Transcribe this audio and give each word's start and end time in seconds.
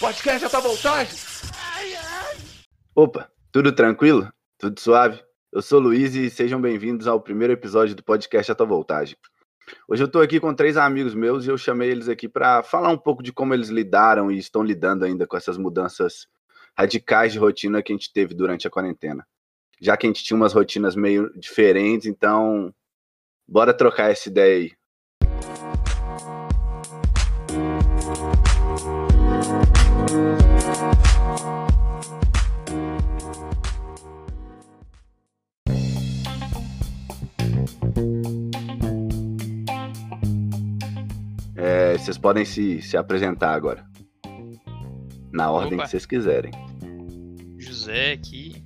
Podcast 0.00 0.40
já 0.40 0.48
tá 0.48 0.60
voltando? 0.60 1.08
Opa, 2.94 3.28
tudo 3.50 3.72
tranquilo? 3.72 4.32
Tudo 4.56 4.78
suave? 4.78 5.20
Eu 5.50 5.60
sou 5.60 5.80
Luiz 5.80 6.14
e 6.14 6.30
sejam 6.30 6.60
bem-vindos 6.60 7.08
ao 7.08 7.20
primeiro 7.20 7.52
episódio 7.52 7.96
do 7.96 8.04
podcast 8.04 8.52
Alta 8.52 8.64
Voltagem. 8.64 9.16
Hoje 9.88 10.04
eu 10.04 10.08
tô 10.08 10.20
aqui 10.20 10.38
com 10.38 10.54
três 10.54 10.76
amigos 10.76 11.16
meus 11.16 11.44
e 11.44 11.48
eu 11.48 11.58
chamei 11.58 11.90
eles 11.90 12.08
aqui 12.08 12.28
para 12.28 12.62
falar 12.62 12.90
um 12.90 12.96
pouco 12.96 13.24
de 13.24 13.32
como 13.32 13.52
eles 13.54 13.70
lidaram 13.70 14.30
e 14.30 14.38
estão 14.38 14.62
lidando 14.62 15.04
ainda 15.04 15.26
com 15.26 15.36
essas 15.36 15.58
mudanças 15.58 16.28
radicais 16.76 17.32
de 17.32 17.40
rotina 17.40 17.82
que 17.82 17.92
a 17.92 17.96
gente 17.96 18.12
teve 18.12 18.34
durante 18.34 18.68
a 18.68 18.70
quarentena. 18.70 19.26
Já 19.80 19.96
que 19.96 20.06
a 20.06 20.10
gente 20.10 20.22
tinha 20.22 20.36
umas 20.36 20.52
rotinas 20.52 20.94
meio 20.94 21.32
diferentes, 21.36 22.06
então 22.06 22.72
bora 23.48 23.74
trocar 23.74 24.12
essa 24.12 24.28
ideia 24.28 24.58
aí. 24.58 24.77
Vocês 41.98 42.16
podem 42.16 42.44
se, 42.44 42.80
se 42.80 42.96
apresentar 42.96 43.52
agora. 43.52 43.84
Na 45.32 45.50
ordem 45.50 45.74
Opa. 45.74 45.84
que 45.84 45.90
vocês 45.90 46.06
quiserem. 46.06 46.52
José 47.58 48.12
aqui. 48.12 48.64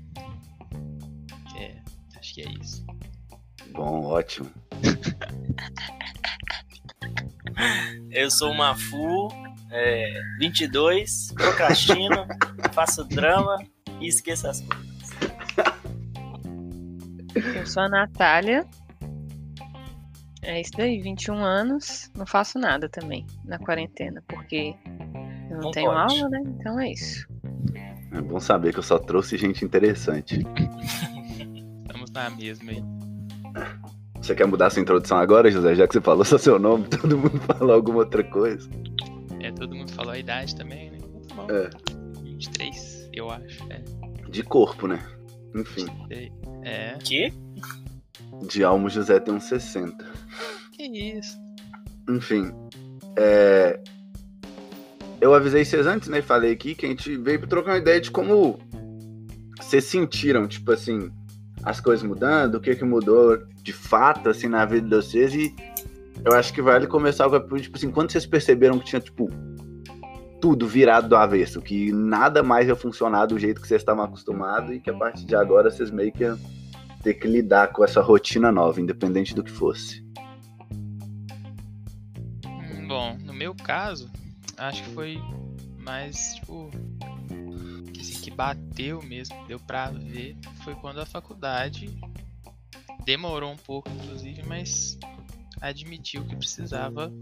É, 1.58 1.80
acho 2.18 2.34
que 2.34 2.42
é 2.42 2.50
isso. 2.60 2.84
Bom, 3.72 4.04
ótimo. 4.04 4.50
Eu 8.10 8.30
sou 8.30 8.50
o 8.50 8.56
Mafu, 8.56 9.28
é, 9.70 10.20
22, 10.38 11.32
procrastino, 11.34 12.26
faço 12.72 13.04
drama 13.04 13.58
e 14.00 14.08
esqueço 14.08 14.48
as 14.48 14.60
coisas. 14.60 15.10
Eu 17.56 17.66
sou 17.66 17.82
a 17.82 17.88
Natália. 17.88 18.66
É 20.42 20.60
isso 20.60 20.72
daí, 20.76 21.00
21 21.00 21.36
anos. 21.36 22.10
Não 22.16 22.26
faço 22.26 22.58
nada 22.58 22.88
também 22.88 23.24
na 23.44 23.58
quarentena, 23.58 24.22
porque 24.28 24.74
eu 25.48 25.56
não, 25.56 25.60
Não 25.62 25.70
tenho 25.70 25.90
pode. 25.90 26.14
aula, 26.14 26.28
né? 26.30 26.42
Então 26.58 26.80
é 26.80 26.90
isso. 26.90 27.26
É 28.12 28.20
bom 28.20 28.40
saber 28.40 28.72
que 28.72 28.78
eu 28.78 28.82
só 28.82 28.98
trouxe 28.98 29.36
gente 29.38 29.64
interessante. 29.64 30.40
Estamos 31.82 32.10
na 32.10 32.28
mesma 32.30 32.72
aí. 32.72 32.82
Você 34.20 34.34
quer 34.34 34.46
mudar 34.46 34.70
sua 34.70 34.82
introdução 34.82 35.18
agora, 35.18 35.50
José? 35.50 35.74
Já 35.74 35.86
que 35.86 35.94
você 35.94 36.00
falou 36.00 36.24
só 36.24 36.36
seu 36.38 36.58
nome, 36.58 36.86
todo 36.90 37.16
mundo 37.16 37.38
falou 37.40 37.72
alguma 37.74 37.98
outra 37.98 38.22
coisa. 38.24 38.68
É, 39.40 39.50
todo 39.52 39.74
mundo 39.74 39.92
falou 39.92 40.12
a 40.12 40.18
idade 40.18 40.54
também, 40.56 40.90
né? 40.90 40.98
Muito 41.00 41.34
bom. 41.34 41.46
É, 41.50 41.70
23, 42.22 43.10
eu 43.12 43.30
acho. 43.30 43.64
É. 43.70 43.82
de 44.28 44.42
corpo, 44.42 44.86
né? 44.86 45.00
Enfim, 45.54 45.86
É. 46.64 46.96
Que? 47.02 47.32
De 48.46 48.64
alma 48.64 48.86
o 48.86 48.90
José 48.90 49.18
tem 49.20 49.34
uns 49.34 49.44
60. 49.44 50.04
Que 50.72 50.84
isso? 50.84 51.38
Enfim, 52.08 52.52
é... 53.16 53.80
eu 55.20 55.34
avisei 55.34 55.64
vocês 55.64 55.86
antes, 55.86 56.08
né? 56.08 56.20
Falei 56.20 56.52
aqui 56.52 56.74
que 56.74 56.86
a 56.86 56.88
gente 56.88 57.16
veio 57.16 57.38
pra 57.38 57.48
trocar 57.48 57.72
uma 57.72 57.78
ideia 57.78 58.00
de 58.00 58.10
como 58.10 58.58
vocês 59.60 59.84
sentiram, 59.84 60.46
tipo 60.46 60.70
assim, 60.72 61.10
as 61.62 61.80
coisas 61.80 62.04
mudando, 62.04 62.56
o 62.56 62.60
que 62.60 62.74
que 62.74 62.84
mudou 62.84 63.38
de 63.62 63.72
fato, 63.72 64.28
assim, 64.28 64.48
na 64.48 64.64
vida 64.64 64.88
de 64.88 64.94
vocês. 64.94 65.34
E 65.34 65.54
eu 66.24 66.32
acho 66.32 66.52
que 66.52 66.60
vale 66.60 66.86
começar 66.86 67.28
com, 67.28 67.56
tipo 67.56 67.76
assim, 67.76 67.90
quando 67.90 68.10
vocês 68.10 68.26
perceberam 68.26 68.78
que 68.78 68.86
tinha, 68.86 69.00
tipo, 69.00 69.28
tudo 70.40 70.66
virado 70.66 71.08
do 71.08 71.14
avesso, 71.14 71.62
que 71.62 71.92
nada 71.92 72.42
mais 72.42 72.66
ia 72.66 72.74
funcionar 72.74 73.26
do 73.26 73.38
jeito 73.38 73.60
que 73.60 73.68
vocês 73.68 73.80
estavam 73.80 74.04
acostumados 74.04 74.74
e 74.74 74.80
que 74.80 74.90
a 74.90 74.94
partir 74.94 75.24
de 75.24 75.36
agora 75.36 75.70
vocês 75.70 75.88
meio 75.88 76.10
que 76.10 76.24
iam 76.24 76.36
ter 77.02 77.14
que 77.14 77.26
lidar 77.26 77.72
com 77.72 77.84
essa 77.84 78.00
rotina 78.00 78.52
nova, 78.52 78.80
independente 78.80 79.34
do 79.34 79.42
que 79.42 79.50
fosse. 79.50 80.04
Hum, 82.46 82.86
Bom, 82.86 83.18
no 83.18 83.32
meu 83.32 83.54
caso, 83.54 84.10
acho 84.56 84.82
que 84.84 84.90
foi 84.90 85.18
mais, 85.78 86.34
tipo. 86.36 86.70
Que, 87.92 88.00
assim, 88.00 88.20
que 88.20 88.30
bateu 88.30 89.02
mesmo, 89.02 89.36
deu 89.46 89.58
pra 89.58 89.90
ver. 89.90 90.36
Foi 90.64 90.74
quando 90.76 91.00
a 91.00 91.06
faculdade 91.06 91.90
demorou 93.04 93.52
um 93.52 93.56
pouco, 93.56 93.90
inclusive, 93.90 94.42
mas 94.46 94.98
admitiu 95.60 96.24
que 96.24 96.36
precisava 96.36 97.12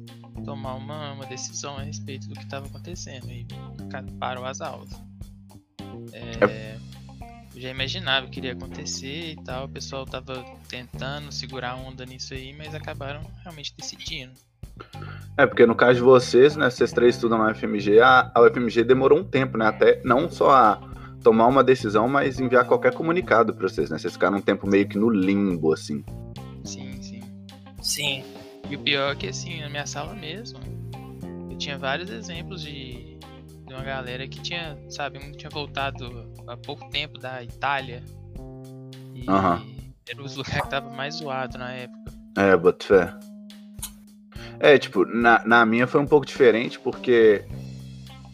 tomar 0.44 0.74
uma, 0.74 1.12
uma 1.12 1.26
decisão 1.26 1.76
a 1.76 1.82
respeito 1.82 2.28
do 2.28 2.34
que 2.34 2.42
estava 2.42 2.66
acontecendo 2.66 3.30
e 3.30 3.46
parou 4.18 4.44
as 4.44 4.60
aulas. 4.60 4.90
É, 6.12 6.76
eu 6.76 6.89
já 7.60 7.70
imaginava 7.70 8.26
que 8.26 8.40
iria 8.40 8.52
acontecer 8.52 9.32
e 9.32 9.36
tal, 9.44 9.66
o 9.66 9.68
pessoal 9.68 10.06
tava 10.06 10.44
tentando 10.68 11.30
segurar 11.30 11.72
a 11.72 11.76
onda 11.76 12.06
nisso 12.06 12.34
aí, 12.34 12.54
mas 12.56 12.74
acabaram 12.74 13.20
realmente 13.42 13.74
decidindo. 13.76 14.32
É, 15.36 15.46
porque 15.46 15.66
no 15.66 15.74
caso 15.74 15.94
de 15.96 16.00
vocês, 16.00 16.56
né, 16.56 16.70
vocês 16.70 16.92
três 16.92 17.14
estudam 17.14 17.38
na 17.38 17.50
UFMG, 17.50 18.00
a, 18.00 18.30
a 18.34 18.42
UFMG 18.42 18.84
demorou 18.84 19.18
um 19.18 19.24
tempo, 19.24 19.58
né, 19.58 19.66
até 19.66 20.00
não 20.04 20.30
só 20.30 20.50
a 20.50 20.80
tomar 21.22 21.46
uma 21.46 21.62
decisão, 21.62 22.08
mas 22.08 22.40
enviar 22.40 22.66
qualquer 22.66 22.94
comunicado 22.94 23.54
pra 23.54 23.68
vocês, 23.68 23.90
né, 23.90 23.98
vocês 23.98 24.12
ficaram 24.12 24.38
um 24.38 24.42
tempo 24.42 24.66
meio 24.66 24.88
que 24.88 24.98
no 24.98 25.10
limbo, 25.10 25.72
assim. 25.72 26.04
Sim, 26.64 27.00
sim. 27.02 27.20
Sim. 27.82 28.24
E 28.68 28.76
o 28.76 28.78
pior 28.78 29.12
é 29.12 29.16
que, 29.16 29.28
assim, 29.28 29.60
na 29.60 29.68
minha 29.68 29.86
sala 29.86 30.14
mesmo, 30.14 30.58
eu 31.50 31.58
tinha 31.58 31.76
vários 31.76 32.10
exemplos 32.10 32.62
de, 32.62 33.09
de 33.70 33.76
uma 33.76 33.84
galera 33.84 34.26
que 34.26 34.42
tinha, 34.42 34.76
sabe, 34.88 35.18
um 35.18 35.30
tinha 35.30 35.48
voltado 35.48 36.28
há 36.48 36.56
pouco 36.56 36.90
tempo 36.90 37.20
da 37.20 37.40
Itália. 37.40 38.02
E 39.14 39.24
Aham. 39.30 39.62
era 40.08 40.20
os 40.20 40.34
lugares 40.34 40.60
que 40.60 40.68
tava 40.68 40.90
mais 40.90 41.14
zoado 41.14 41.56
na 41.56 41.70
época. 41.70 42.12
É, 42.36 42.56
boto 42.56 42.84
fé. 42.84 43.14
É, 44.58 44.76
tipo, 44.76 45.04
na, 45.04 45.40
na 45.46 45.64
minha 45.64 45.86
foi 45.86 46.00
um 46.00 46.06
pouco 46.06 46.26
diferente, 46.26 46.80
porque 46.80 47.44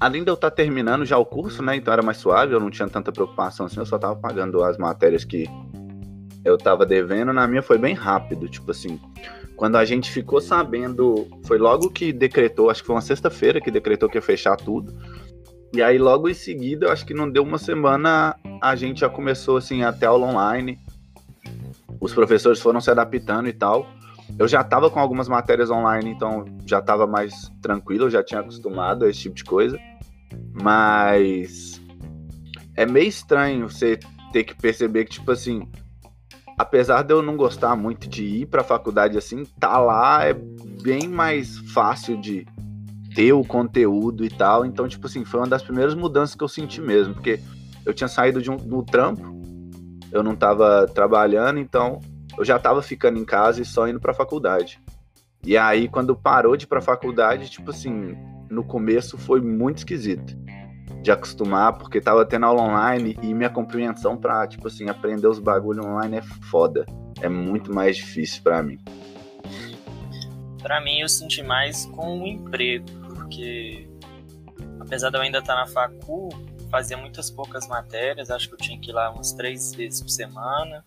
além 0.00 0.24
de 0.24 0.30
eu 0.30 0.34
estar 0.34 0.50
terminando 0.50 1.04
já 1.04 1.18
o 1.18 1.26
curso, 1.26 1.62
né, 1.62 1.76
então 1.76 1.92
era 1.92 2.02
mais 2.02 2.16
suave, 2.16 2.54
eu 2.54 2.60
não 2.60 2.70
tinha 2.70 2.88
tanta 2.88 3.12
preocupação 3.12 3.66
assim, 3.66 3.78
eu 3.78 3.86
só 3.86 3.98
tava 3.98 4.16
pagando 4.16 4.64
as 4.64 4.78
matérias 4.78 5.22
que 5.22 5.46
eu 6.46 6.56
tava 6.56 6.86
devendo, 6.86 7.32
na 7.34 7.46
minha 7.46 7.62
foi 7.62 7.76
bem 7.76 7.94
rápido, 7.94 8.48
tipo 8.48 8.70
assim, 8.70 8.98
quando 9.54 9.76
a 9.76 9.84
gente 9.84 10.10
ficou 10.10 10.40
sabendo, 10.40 11.26
foi 11.44 11.58
logo 11.58 11.90
que 11.90 12.12
decretou, 12.12 12.70
acho 12.70 12.82
que 12.82 12.86
foi 12.86 12.96
uma 12.96 13.02
sexta-feira 13.02 13.60
que 13.60 13.70
decretou 13.70 14.08
que 14.08 14.16
ia 14.16 14.22
fechar 14.22 14.56
tudo, 14.56 14.92
e 15.76 15.82
aí 15.82 15.98
logo 15.98 16.26
em 16.26 16.32
seguida, 16.32 16.90
acho 16.90 17.04
que 17.04 17.12
não 17.12 17.30
deu 17.30 17.42
uma 17.42 17.58
semana, 17.58 18.34
a 18.62 18.74
gente 18.74 19.00
já 19.00 19.10
começou 19.10 19.58
assim, 19.58 19.82
até 19.82 20.06
aula 20.06 20.26
online, 20.26 20.78
os 22.00 22.14
professores 22.14 22.60
foram 22.60 22.80
se 22.80 22.90
adaptando 22.90 23.46
e 23.46 23.52
tal, 23.52 23.86
eu 24.38 24.48
já 24.48 24.64
tava 24.64 24.88
com 24.88 24.98
algumas 24.98 25.28
matérias 25.28 25.70
online, 25.70 26.10
então 26.10 26.46
já 26.64 26.80
tava 26.80 27.06
mais 27.06 27.52
tranquilo, 27.60 28.04
eu 28.04 28.10
já 28.10 28.24
tinha 28.24 28.40
acostumado 28.40 29.04
a 29.04 29.10
esse 29.10 29.20
tipo 29.20 29.34
de 29.34 29.44
coisa. 29.44 29.78
Mas 30.50 31.78
é 32.74 32.86
meio 32.86 33.08
estranho 33.08 33.68
você 33.68 33.98
ter 34.32 34.44
que 34.44 34.54
perceber 34.54 35.04
que, 35.04 35.12
tipo 35.12 35.30
assim, 35.30 35.68
apesar 36.56 37.02
de 37.02 37.12
eu 37.12 37.20
não 37.20 37.36
gostar 37.36 37.76
muito 37.76 38.08
de 38.08 38.24
ir 38.24 38.46
pra 38.46 38.64
faculdade 38.64 39.18
assim, 39.18 39.44
tá 39.60 39.78
lá 39.78 40.24
é 40.24 40.32
bem 40.32 41.06
mais 41.06 41.58
fácil 41.74 42.18
de 42.18 42.46
ter 43.16 43.32
o 43.32 43.42
conteúdo 43.42 44.26
e 44.26 44.28
tal. 44.28 44.66
Então, 44.66 44.86
tipo 44.86 45.06
assim, 45.06 45.24
foi 45.24 45.40
uma 45.40 45.48
das 45.48 45.62
primeiras 45.62 45.94
mudanças 45.94 46.36
que 46.36 46.44
eu 46.44 46.48
senti 46.48 46.82
mesmo, 46.82 47.14
porque 47.14 47.40
eu 47.84 47.94
tinha 47.94 48.06
saído 48.06 48.42
de 48.42 48.50
um, 48.50 48.56
do 48.56 48.84
trampo, 48.84 49.34
eu 50.12 50.22
não 50.22 50.36
tava 50.36 50.86
trabalhando, 50.86 51.58
então 51.58 51.98
eu 52.36 52.44
já 52.44 52.58
tava 52.58 52.82
ficando 52.82 53.18
em 53.18 53.24
casa 53.24 53.62
e 53.62 53.64
só 53.64 53.88
indo 53.88 53.98
pra 53.98 54.12
faculdade. 54.12 54.78
E 55.42 55.56
aí, 55.56 55.88
quando 55.88 56.14
parou 56.14 56.56
de 56.56 56.64
ir 56.64 56.68
pra 56.68 56.82
faculdade, 56.82 57.48
tipo 57.48 57.70
assim, 57.70 58.14
no 58.50 58.62
começo 58.62 59.16
foi 59.16 59.40
muito 59.40 59.78
esquisito 59.78 60.36
de 61.02 61.10
acostumar, 61.10 61.78
porque 61.78 62.00
tava 62.00 62.26
tendo 62.26 62.46
aula 62.46 62.62
online 62.62 63.16
e 63.22 63.32
minha 63.32 63.48
compreensão 63.48 64.16
pra, 64.16 64.46
tipo 64.46 64.66
assim, 64.66 64.90
aprender 64.90 65.28
os 65.28 65.38
bagulho 65.38 65.86
online 65.86 66.18
é 66.18 66.22
foda. 66.22 66.84
É 67.22 67.28
muito 67.28 67.72
mais 67.72 67.96
difícil 67.96 68.42
pra 68.42 68.62
mim. 68.62 68.78
Pra 70.60 70.80
mim, 70.80 70.98
eu 70.98 71.08
senti 71.08 71.42
mais 71.42 71.86
com 71.86 72.22
o 72.22 72.26
emprego, 72.26 73.05
porque 73.26 73.88
apesar 74.78 75.10
de 75.10 75.16
eu 75.16 75.20
ainda 75.20 75.38
estar 75.38 75.56
na 75.56 75.66
facu, 75.66 76.28
fazia 76.70 76.96
muitas 76.96 77.28
poucas 77.28 77.66
matérias, 77.66 78.30
acho 78.30 78.48
que 78.48 78.54
eu 78.54 78.58
tinha 78.58 78.78
que 78.78 78.90
ir 78.90 78.92
lá 78.92 79.10
umas 79.10 79.32
três 79.32 79.74
vezes 79.74 80.00
por 80.00 80.08
semana, 80.08 80.84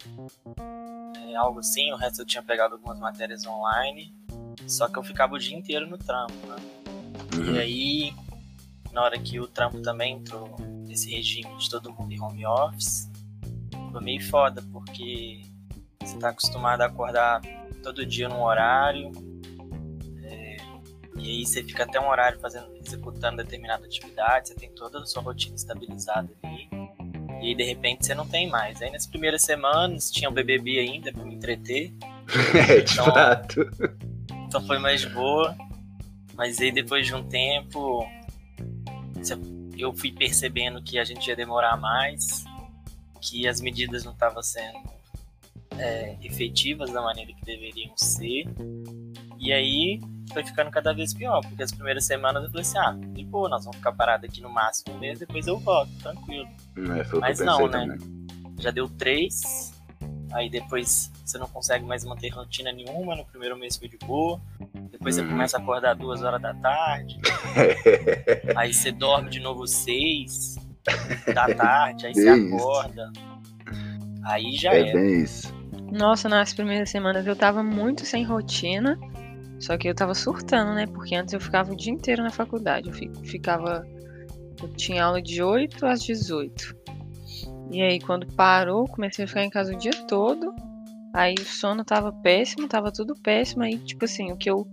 é, 1.28 1.36
algo 1.36 1.60
assim, 1.60 1.92
o 1.92 1.98
resto 1.98 2.22
eu 2.22 2.26
tinha 2.26 2.42
pegado 2.42 2.76
algumas 2.76 2.98
matérias 2.98 3.46
online, 3.46 4.16
só 4.66 4.88
que 4.88 4.98
eu 4.98 5.04
ficava 5.04 5.36
o 5.36 5.38
dia 5.38 5.58
inteiro 5.58 5.86
no 5.86 5.98
trampo, 5.98 6.34
né? 6.48 6.56
E 7.54 7.60
aí, 7.60 8.14
na 8.94 9.04
hora 9.04 9.20
que 9.20 9.38
o 9.40 9.46
trampo 9.46 9.82
também 9.82 10.14
entrou 10.16 10.56
nesse 10.88 11.12
regime 11.12 11.56
de 11.58 11.70
todo 11.70 11.92
mundo 11.92 12.14
em 12.14 12.22
home 12.22 12.46
office, 12.46 13.10
foi 13.92 14.02
meio 14.02 14.24
foda, 14.30 14.64
porque 14.72 15.42
você 16.02 16.18
tá 16.18 16.30
acostumado 16.30 16.82
a 16.82 16.86
acordar 16.86 17.42
todo 17.84 18.06
dia 18.06 18.30
num 18.30 18.42
horário, 18.42 19.12
E 21.20 21.30
aí 21.30 21.46
você 21.46 21.64
fica 21.64 21.84
até 21.84 22.00
um 22.00 22.08
horário 22.10 22.40
fazendo, 22.40 22.68
executando 22.84 23.38
determinada 23.44 23.86
atividade, 23.86 24.50
você 24.50 24.56
tem 24.56 24.72
toda 24.72 25.00
a 25.00 25.06
sua 25.06 25.22
rotina 25.22 25.56
estabilizada 25.56 26.30
ali. 26.44 26.70
E 27.42 27.48
aí 27.50 27.56
de 27.56 27.64
repente 27.64 28.06
você 28.06 28.14
não 28.16 28.28
tem 28.28 28.48
mais. 28.50 28.82
Aí 28.82 28.92
nas 28.92 29.06
primeiras 29.06 29.42
semanas 29.44 30.10
tinha 30.12 30.30
o 30.30 30.34
BBB 30.34 30.80
ainda 30.80 31.12
pra 31.12 31.24
me 31.24 31.36
entreter. 31.36 31.94
É, 32.70 32.82
de 32.82 32.94
Então- 32.94 33.06
fato. 33.06 33.62
Então 34.48 34.66
foi 34.66 34.78
mais 34.80 35.04
boa. 35.06 35.56
Mas 36.36 36.60
aí 36.60 36.72
depois 36.72 37.06
de 37.08 37.14
um 37.16 37.24
tempo 37.28 38.06
eu 39.78 39.94
fui 39.94 40.12
percebendo 40.12 40.82
que 40.82 40.98
a 41.00 41.04
gente 41.04 41.28
ia 41.28 41.36
demorar 41.36 41.76
mais, 41.78 42.44
que 43.22 43.48
as 43.48 43.60
medidas 43.62 44.04
não 44.06 44.12
estavam 44.14 44.42
sendo 44.44 44.78
é, 45.78 46.16
efetivas 46.22 46.92
da 46.92 47.02
maneira 47.02 47.32
que 47.34 47.44
deveriam 47.46 47.94
ser. 47.98 48.46
E 49.40 49.52
aí 49.54 50.00
foi 50.34 50.44
ficando 50.44 50.70
cada 50.72 50.94
vez 50.94 51.14
pior, 51.14 51.42
porque 51.42 51.62
as 51.64 51.72
primeiras 51.72 52.06
semanas 52.06 52.44
eu 52.44 52.50
falei 52.50 52.62
assim, 52.62 52.78
ah, 52.78 52.96
de 53.14 53.24
boa, 53.26 53.50
nós 53.50 53.64
vamos 53.64 53.78
ficar 53.78 53.92
parados 53.94 54.30
aqui 54.30 54.42
no 54.42 54.50
máximo 54.50 54.96
um 54.96 55.00
mês, 55.00 55.20
depois 55.20 55.48
eu 55.48 55.58
volto, 55.60 55.90
tranquilo. 56.02 56.48
É, 56.78 57.18
Mas 57.20 57.40
não, 57.40 57.68
né? 57.68 57.80
também. 57.88 58.28
Já 58.60 58.72
deu 58.72 58.88
três, 58.90 59.74
aí 60.34 60.50
depois 60.50 61.12
você 61.26 61.38
não 61.38 61.48
consegue 61.48 61.86
mais 61.86 62.04
manter 62.06 62.30
rotina 62.30 62.72
nenhuma, 62.72 63.16
no 63.16 63.26
primeiro 63.26 63.58
mês 63.58 63.78
foi 63.78 63.88
de 63.88 63.98
boa, 63.98 64.40
depois 64.92 65.16
você 65.16 65.22
Uhum. 65.22 65.30
começa 65.30 65.58
a 65.58 65.62
acordar 65.62 65.96
duas 65.96 66.22
horas 66.22 66.42
da 66.42 66.54
tarde, 66.54 67.18
aí 68.56 68.74
você 68.74 68.92
dorme 68.92 69.30
de 69.30 69.40
novo 69.40 69.66
seis 69.68 70.56
da 71.34 71.48
tarde, 71.56 72.06
aí 72.08 72.14
você 72.14 72.36
isso. 72.38 72.56
acorda. 72.56 73.12
Aí 74.26 74.52
já 74.56 74.74
É 74.74 74.82
era. 74.90 75.00
bem 75.00 75.22
isso. 75.24 75.54
Nossa, 75.92 76.28
nas 76.30 76.54
primeiras 76.54 76.90
semanas 76.90 77.26
eu 77.26 77.36
tava 77.36 77.64
muito 77.64 78.06
sem 78.06 78.24
rotina. 78.24 78.98
Só 79.60 79.78
que 79.78 79.88
eu 79.90 79.96
tava 79.96 80.14
surtando, 80.14 80.74
né? 80.74 80.88
Porque 80.88 81.16
antes 81.16 81.34
eu 81.34 81.40
ficava 81.40 81.72
o 81.72 81.76
dia 81.76 81.92
inteiro 81.92 82.24
na 82.24 82.32
faculdade. 82.32 82.88
Eu 82.90 82.94
fi- 82.94 83.12
ficava. 83.26 83.86
Eu 84.62 84.70
tinha 84.70 85.04
aula 85.04 85.22
de 85.22 85.42
8 85.42 85.86
às 85.86 86.02
18. 86.02 86.76
E 87.72 87.82
aí, 87.82 88.00
quando 88.00 88.26
parou, 88.34 88.88
comecei 88.88 89.26
a 89.26 89.28
ficar 89.28 89.44
em 89.44 89.50
casa 89.50 89.74
o 89.74 89.78
dia 89.78 89.92
todo. 90.08 90.54
Aí 91.14 91.36
o 91.36 91.44
sono 91.46 91.84
tava 91.84 92.12
péssimo, 92.12 92.68
tava 92.68 92.92
tudo 92.92 93.16
péssimo. 93.16 93.64
Aí, 93.64 93.78
tipo 93.78 94.06
assim, 94.06 94.32
o 94.32 94.38
que 94.38 94.50
eu 94.50 94.68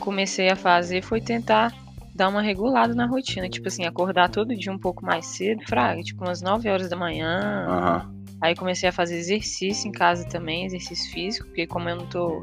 comecei 0.00 0.48
a 0.48 0.56
fazer 0.56 1.02
foi 1.02 1.20
tentar 1.20 1.72
dar 2.14 2.28
uma 2.28 2.40
regulada 2.42 2.94
na 2.94 3.06
rotina. 3.06 3.48
Tipo 3.48 3.68
assim, 3.68 3.84
acordar 3.84 4.30
todo 4.30 4.54
dia 4.56 4.72
um 4.72 4.78
pouco 4.78 5.04
mais 5.04 5.26
cedo, 5.26 5.62
fraga, 5.66 6.02
tipo 6.02 6.24
umas 6.24 6.40
9 6.40 6.68
horas 6.68 6.88
da 6.88 6.96
manhã. 6.96 7.66
Aham. 7.68 8.14
Aí 8.40 8.54
comecei 8.54 8.88
a 8.88 8.92
fazer 8.92 9.16
exercício 9.16 9.88
em 9.88 9.92
casa 9.92 10.26
também, 10.28 10.66
exercício 10.66 11.10
físico, 11.12 11.46
porque 11.46 11.66
como 11.66 11.88
eu 11.88 11.96
não 11.96 12.06
tô 12.06 12.42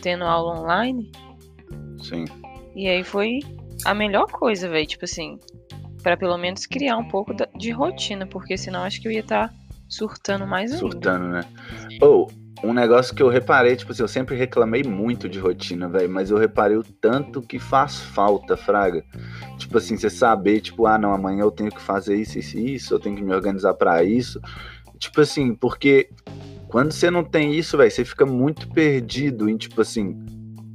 tendo 0.00 0.24
aula 0.24 0.60
online, 0.60 1.10
Sim. 2.02 2.24
e 2.74 2.88
aí 2.88 3.04
foi 3.04 3.40
a 3.84 3.94
melhor 3.94 4.26
coisa, 4.26 4.68
velho, 4.68 4.86
tipo 4.86 5.04
assim, 5.04 5.38
Pra 6.02 6.16
pelo 6.16 6.36
menos 6.38 6.66
criar 6.66 6.96
um 6.96 7.06
pouco 7.06 7.34
de 7.56 7.70
rotina, 7.70 8.26
porque 8.26 8.56
senão 8.56 8.82
acho 8.82 9.00
que 9.00 9.08
eu 9.08 9.12
ia 9.12 9.20
estar 9.20 9.52
surtando 9.88 10.46
mais 10.46 10.72
ainda. 10.72 10.80
Surtando, 10.80 11.28
né? 11.28 11.44
Ou, 12.00 12.30
um 12.64 12.72
negócio 12.72 13.14
que 13.14 13.22
eu 13.22 13.28
reparei, 13.28 13.76
tipo 13.76 13.92
assim, 13.92 14.02
eu 14.02 14.08
sempre 14.08 14.34
reclamei 14.34 14.82
muito 14.82 15.28
de 15.28 15.38
rotina, 15.38 15.88
velho, 15.88 16.08
mas 16.08 16.30
eu 16.30 16.38
reparei 16.38 16.76
o 16.76 16.82
tanto 16.82 17.42
que 17.42 17.58
faz 17.58 18.00
falta, 18.00 18.56
Fraga. 18.56 19.04
Tipo 19.58 19.76
assim, 19.76 19.96
você 19.96 20.08
saber, 20.08 20.60
tipo, 20.60 20.86
ah, 20.86 20.96
não, 20.96 21.12
amanhã 21.12 21.42
eu 21.42 21.50
tenho 21.50 21.70
que 21.70 21.82
fazer 21.82 22.16
isso, 22.16 22.38
isso, 22.38 22.58
e 22.58 22.74
isso, 22.74 22.94
eu 22.94 22.98
tenho 22.98 23.16
que 23.16 23.22
me 23.22 23.34
organizar 23.34 23.74
pra 23.74 24.02
isso. 24.02 24.40
Tipo 24.98 25.20
assim, 25.20 25.54
porque 25.54 26.10
quando 26.70 26.92
você 26.92 27.10
não 27.10 27.24
tem 27.24 27.52
isso, 27.54 27.76
velho, 27.76 27.90
você 27.90 28.04
fica 28.04 28.24
muito 28.24 28.68
perdido 28.68 29.48
em, 29.48 29.56
tipo 29.56 29.80
assim, 29.80 30.16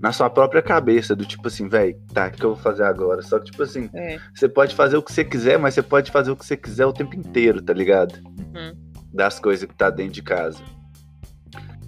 na 0.01 0.11
sua 0.11 0.29
própria 0.29 0.61
cabeça, 0.61 1.15
do 1.15 1.25
tipo 1.25 1.47
assim, 1.47 1.69
velho, 1.69 1.97
tá, 2.13 2.27
o 2.27 2.31
que 2.31 2.43
eu 2.43 2.53
vou 2.53 2.61
fazer 2.61 2.83
agora? 2.83 3.21
Só 3.21 3.39
que, 3.39 3.45
tipo 3.45 3.63
assim, 3.63 3.89
É. 3.93 4.19
você 4.33 4.49
pode 4.49 4.75
fazer 4.75 4.97
o 4.97 5.01
que 5.01 5.11
você 5.11 5.23
quiser, 5.23 5.57
mas 5.57 5.73
você 5.73 5.81
pode 5.81 6.11
fazer 6.11 6.31
o 6.31 6.35
que 6.35 6.45
você 6.45 6.57
quiser 6.57 6.85
o 6.85 6.91
tempo 6.91 7.15
inteiro, 7.15 7.61
tá 7.61 7.73
ligado? 7.73 8.13
Uhum. 8.15 8.75
Das 9.13 9.39
coisas 9.39 9.67
que 9.67 9.73
tá 9.73 9.89
dentro 9.89 10.13
de 10.13 10.21
casa. 10.21 10.61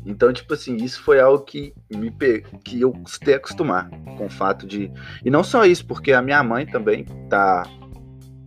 Então, 0.05 0.31
tipo 0.31 0.53
assim, 0.53 0.77
isso 0.77 1.03
foi 1.03 1.19
algo 1.19 1.43
que 1.43 1.73
me 1.93 2.09
pe... 2.09 2.45
que 2.63 2.79
eu 2.79 2.93
custei 2.93 3.33
acostumar 3.33 3.89
com 4.17 4.27
o 4.27 4.29
fato 4.29 4.65
de. 4.65 4.89
E 5.23 5.29
não 5.29 5.43
só 5.43 5.65
isso, 5.65 5.85
porque 5.85 6.13
a 6.13 6.21
minha 6.21 6.41
mãe 6.41 6.65
também 6.65 7.03
tá. 7.29 7.67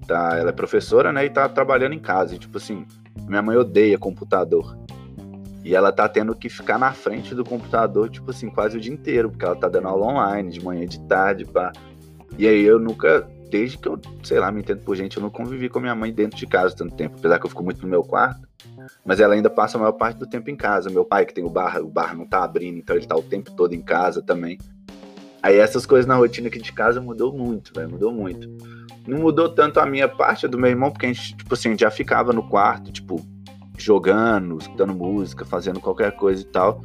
tá 0.09 0.39
ela 0.39 0.49
é 0.49 0.53
professora, 0.53 1.13
né? 1.13 1.27
E 1.27 1.29
tá 1.29 1.47
trabalhando 1.51 1.93
em 1.93 1.99
casa. 1.99 2.35
E, 2.35 2.39
tipo 2.39 2.57
assim, 2.57 2.87
minha 3.29 3.43
mãe 3.43 3.59
odeia 3.59 3.99
computador. 3.99 4.75
E 5.71 5.75
ela 5.77 5.93
tá 5.93 6.09
tendo 6.09 6.35
que 6.35 6.49
ficar 6.49 6.81
na 6.81 6.93
frente 6.93 7.33
do 7.33 7.45
computador, 7.45 8.11
tipo 8.11 8.33
assim, 8.33 8.51
quase 8.51 8.77
o 8.77 8.81
dia 8.81 8.93
inteiro, 8.93 9.31
porque 9.31 9.45
ela 9.45 9.55
tá 9.55 9.69
dando 9.69 9.87
aula 9.87 10.07
online, 10.07 10.51
de 10.51 10.65
manhã 10.65 10.85
de 10.85 10.99
tarde, 11.07 11.45
pá. 11.45 11.71
E 12.37 12.49
aí 12.49 12.65
eu 12.65 12.81
nunca, 12.81 13.21
desde 13.49 13.79
que 13.79 13.87
eu, 13.87 13.97
sei 14.25 14.41
lá, 14.41 14.51
me 14.51 14.63
entendo 14.63 14.83
por 14.83 14.97
gente, 14.97 15.17
eu 15.17 15.23
não 15.23 15.31
convivi 15.31 15.69
com 15.69 15.79
a 15.79 15.83
minha 15.83 15.95
mãe 15.95 16.13
dentro 16.13 16.37
de 16.37 16.45
casa 16.45 16.75
tanto 16.75 16.97
tempo, 16.97 17.15
apesar 17.21 17.39
que 17.39 17.47
eu 17.47 17.51
fico 17.51 17.63
muito 17.63 17.83
no 17.83 17.89
meu 17.89 18.03
quarto. 18.03 18.49
Mas 19.05 19.21
ela 19.21 19.35
ainda 19.35 19.49
passa 19.49 19.79
a 19.79 19.81
maior 19.81 19.93
parte 19.93 20.19
do 20.19 20.27
tempo 20.27 20.51
em 20.51 20.57
casa. 20.57 20.91
Meu 20.91 21.05
pai, 21.05 21.25
que 21.25 21.33
tem 21.33 21.45
o 21.45 21.49
bar, 21.49 21.81
o 21.81 21.89
bar 21.89 22.17
não 22.17 22.27
tá 22.27 22.43
abrindo, 22.43 22.79
então 22.79 22.97
ele 22.97 23.07
tá 23.07 23.15
o 23.15 23.23
tempo 23.23 23.53
todo 23.53 23.73
em 23.73 23.81
casa 23.81 24.21
também. 24.21 24.59
Aí 25.41 25.57
essas 25.57 25.87
coisas 25.87 26.05
na 26.05 26.17
rotina 26.17 26.49
aqui 26.49 26.61
de 26.61 26.73
casa 26.73 27.01
mudou 27.01 27.33
muito, 27.33 27.73
velho, 27.73 27.91
mudou 27.91 28.13
muito. 28.13 28.49
Não 29.07 29.19
mudou 29.19 29.49
tanto 29.49 29.79
a 29.79 29.87
minha 29.87 30.09
parte 30.09 30.47
a 30.47 30.49
do 30.49 30.59
meu 30.59 30.69
irmão, 30.69 30.91
porque 30.91 31.07
a 31.07 31.13
gente, 31.13 31.37
tipo 31.37 31.55
assim, 31.55 31.79
já 31.79 31.93
ficava 31.93 32.33
no 32.33 32.43
quarto, 32.49 32.91
tipo, 32.91 33.25
jogando, 33.85 34.59
escutando 34.59 34.95
música, 34.95 35.45
fazendo 35.45 35.81
qualquer 35.81 36.17
coisa 36.17 36.43
e 36.43 36.47
tal. 36.47 36.83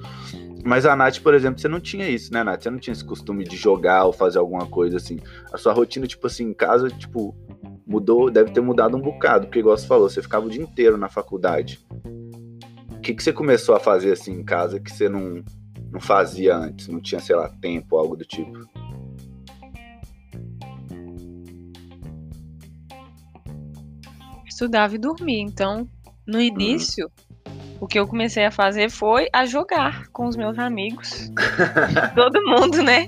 Mas 0.64 0.86
a 0.86 0.96
Nath, 0.96 1.20
por 1.20 1.36
exemplo, 1.36 1.62
você 1.62 1.68
não 1.68 1.80
tinha 1.80 2.10
isso, 2.10 2.34
né, 2.34 2.44
Nath? 2.44 2.64
Você 2.64 2.70
não 2.72 2.80
tinha 2.80 2.92
esse 2.92 3.06
costume 3.06 3.44
de 3.44 3.56
jogar 3.56 4.06
ou 4.06 4.12
fazer 4.12 4.40
alguma 4.40 4.66
coisa 4.66 4.98
assim. 4.98 5.20
A 5.54 5.58
sua 5.58 5.74
rotina, 5.74 6.08
tipo 6.08 6.26
assim, 6.26 6.46
em 6.46 6.54
casa, 6.54 6.90
tipo, 6.90 7.36
mudou, 7.86 8.32
deve 8.32 8.52
ter 8.52 8.62
mudado 8.62 8.98
um 8.98 9.02
bocado, 9.02 9.46
porque 9.46 9.60
igual 9.60 9.78
você 9.78 9.86
falou, 9.86 10.10
você 10.10 10.24
ficava 10.24 10.48
o 10.48 10.50
dia 10.50 10.64
inteiro 10.64 10.98
na 10.98 11.08
faculdade. 11.08 11.86
O 12.92 13.00
que, 13.00 13.14
que 13.14 13.22
você 13.22 13.32
começou 13.32 13.76
a 13.76 13.80
fazer 13.80 14.14
assim 14.14 14.32
em 14.32 14.44
casa 14.44 14.80
que 14.80 14.92
você 14.92 15.08
não, 15.08 15.44
não 15.92 16.00
fazia 16.00 16.58
antes? 16.58 16.88
Não 16.88 17.00
tinha, 17.00 17.22
sei 17.22 17.36
lá, 17.36 17.48
tempo, 17.62 17.96
algo 17.96 18.16
do 18.16 18.26
tipo? 18.26 18.68
Estudava 24.48 24.96
e 24.96 24.98
dormia. 24.98 25.42
Então, 25.42 25.88
no 26.28 26.42
início, 26.42 27.10
o 27.80 27.88
que 27.88 28.00
eu 28.00 28.08
comecei 28.08 28.46
a 28.46 28.52
fazer 28.52 28.90
foi 28.90 29.28
a 29.34 29.46
jogar 29.46 30.08
com 30.08 30.26
os 30.28 30.36
meus 30.36 30.58
amigos. 30.58 31.30
Todo 32.16 32.44
mundo, 32.46 32.82
né? 32.82 33.08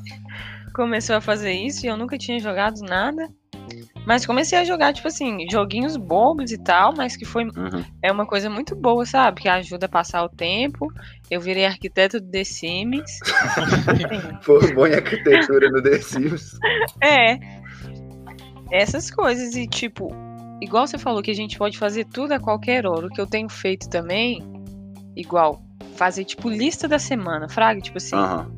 Começou 0.74 1.16
a 1.16 1.22
fazer 1.22 1.54
isso 1.54 1.86
e 1.86 1.90
eu 1.90 1.98
nunca 1.98 2.18
tinha 2.18 2.40
jogado 2.40 2.82
nada. 2.82 3.28
Mas 4.06 4.26
comecei 4.26 4.58
a 4.58 4.64
jogar, 4.64 4.94
tipo 4.94 5.10
assim, 5.10 5.46
joguinhos 5.52 5.98
bobos 5.98 6.52
e 6.54 6.58
tal, 6.58 6.94
mas 6.96 7.18
que 7.18 7.26
foi 7.26 7.44
Uhum. 7.44 7.84
é 8.02 8.10
uma 8.10 8.26
coisa 8.26 8.50
muito 8.50 8.74
boa, 8.74 9.06
sabe? 9.06 9.42
Que 9.42 9.50
ajuda 9.50 9.86
a 9.86 9.90
passar 9.90 10.24
o 10.24 10.30
tempo. 10.30 10.88
Eu 11.30 11.42
virei 11.42 11.66
arquiteto 11.66 12.22
do 12.22 12.30
The 12.32 12.46
Sims. 12.46 13.20
Formou 14.44 14.88
em 14.88 14.94
arquitetura 14.94 15.70
no 15.70 15.82
The 15.84 16.00
Sims. 16.00 16.58
É. 17.04 17.38
Essas 18.72 19.12
coisas. 19.12 19.56
E, 19.56 19.68
tipo, 19.68 20.10
igual 20.62 20.88
você 20.88 20.98
falou 20.98 21.22
que 21.22 21.32
a 21.32 21.36
gente 21.36 21.58
pode 21.58 21.78
fazer 21.78 22.06
tudo 22.06 22.34
a 22.34 22.40
qualquer 22.40 22.86
hora. 22.86 23.08
O 23.08 23.10
que 23.10 23.22
eu 23.22 23.28
tenho 23.28 23.50
feito 23.50 23.90
também, 23.90 24.42
igual, 25.16 25.62
fazer, 25.96 26.24
tipo, 26.24 26.50
lista 26.50 26.88
da 26.88 27.00
semana, 27.00 27.50
Fraga. 27.50 27.82
Tipo 27.82 27.98
assim, 27.98 28.16
Aham. 28.16 28.52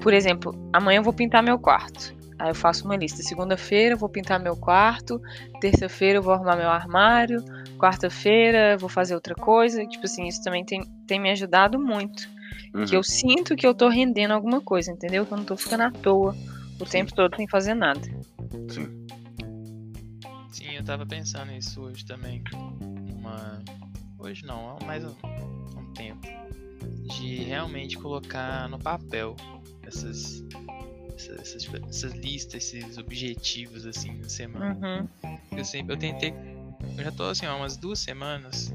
por 0.00 0.12
exemplo, 0.12 0.54
amanhã 0.72 0.98
eu 0.98 1.02
vou 1.02 1.12
pintar 1.12 1.42
meu 1.42 1.58
quarto. 1.58 2.14
Aí 2.38 2.50
eu 2.50 2.54
faço 2.54 2.84
uma 2.84 2.96
lista. 2.96 3.22
Segunda-feira 3.22 3.94
eu 3.94 3.98
vou 3.98 4.08
pintar 4.08 4.38
meu 4.38 4.56
quarto. 4.56 5.20
Terça-feira 5.60 6.18
eu 6.18 6.22
vou 6.22 6.34
arrumar 6.34 6.56
meu 6.56 6.68
armário. 6.68 7.42
Quarta-feira 7.78 8.72
eu 8.72 8.78
vou 8.78 8.88
fazer 8.88 9.14
outra 9.14 9.34
coisa. 9.34 9.86
Tipo 9.86 10.04
assim, 10.04 10.26
isso 10.26 10.42
também 10.42 10.64
tem, 10.64 10.82
tem 11.06 11.18
me 11.18 11.30
ajudado 11.30 11.78
muito. 11.78 12.28
Uhum. 12.74 12.84
Que 12.84 12.94
eu 12.94 13.02
sinto 13.02 13.56
que 13.56 13.66
eu 13.66 13.74
tô 13.74 13.88
rendendo 13.88 14.32
alguma 14.32 14.60
coisa, 14.60 14.92
entendeu? 14.92 15.24
Que 15.24 15.32
eu 15.32 15.38
não 15.38 15.44
tô 15.44 15.56
ficando 15.56 15.84
à 15.84 15.90
toa 15.90 16.36
o 16.78 16.84
tempo 16.84 17.14
todo 17.14 17.34
sem 17.36 17.48
fazer 17.48 17.74
nada. 17.74 18.02
Sim. 18.68 19.06
Sim, 20.56 20.72
eu 20.72 20.82
tava 20.82 21.04
pensando 21.04 21.52
nisso 21.52 21.82
hoje 21.82 22.02
também. 22.06 22.42
Uma. 23.14 23.62
Hoje 24.18 24.42
não, 24.46 24.78
mais 24.86 25.04
um, 25.04 25.14
um 25.76 25.92
tempo. 25.92 26.26
De 27.14 27.44
realmente 27.44 27.98
colocar 27.98 28.66
no 28.66 28.78
papel 28.78 29.36
essas, 29.82 30.42
essas, 31.14 31.40
essas, 31.40 31.74
essas 31.90 32.12
listas, 32.14 32.72
esses 32.72 32.96
objetivos 32.96 33.84
assim 33.84 34.16
na 34.16 34.30
semana. 34.30 35.06
Uhum. 35.22 35.38
Eu 35.58 35.62
sempre, 35.62 35.92
eu 35.94 35.98
tentei, 35.98 36.32
eu 36.96 37.04
já 37.04 37.12
tô 37.12 37.24
assim, 37.24 37.44
há 37.44 37.54
umas 37.54 37.76
duas 37.76 37.98
semanas 37.98 38.72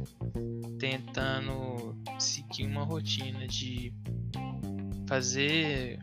tentando 0.77 1.95
seguir 2.19 2.67
uma 2.67 2.83
rotina 2.83 3.47
de 3.47 3.91
fazer 5.07 5.99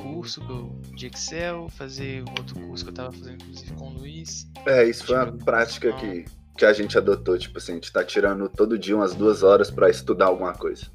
curso 0.00 0.42
eu- 0.48 0.80
de 0.94 1.06
Excel, 1.06 1.68
fazer 1.70 2.22
outro 2.38 2.54
curso 2.60 2.84
que 2.84 2.90
eu 2.90 2.94
tava 2.94 3.12
fazendo 3.12 3.42
inclusive 3.42 3.72
com 3.74 3.88
o 3.88 3.92
Luiz. 3.98 4.46
É, 4.66 4.84
isso 4.88 5.04
foi 5.04 5.16
uma 5.16 5.32
prática 5.32 5.92
que, 5.94 6.24
que 6.56 6.64
a 6.64 6.72
gente 6.72 6.96
adotou. 6.96 7.38
Tipo 7.38 7.58
assim, 7.58 7.72
a 7.72 7.74
gente 7.76 7.92
tá 7.92 8.04
tirando 8.04 8.48
todo 8.48 8.78
dia 8.78 8.94
umas 8.96 9.14
duas 9.14 9.42
horas 9.42 9.70
pra 9.70 9.90
estudar 9.90 10.26
alguma 10.26 10.52
coisa. 10.52 10.86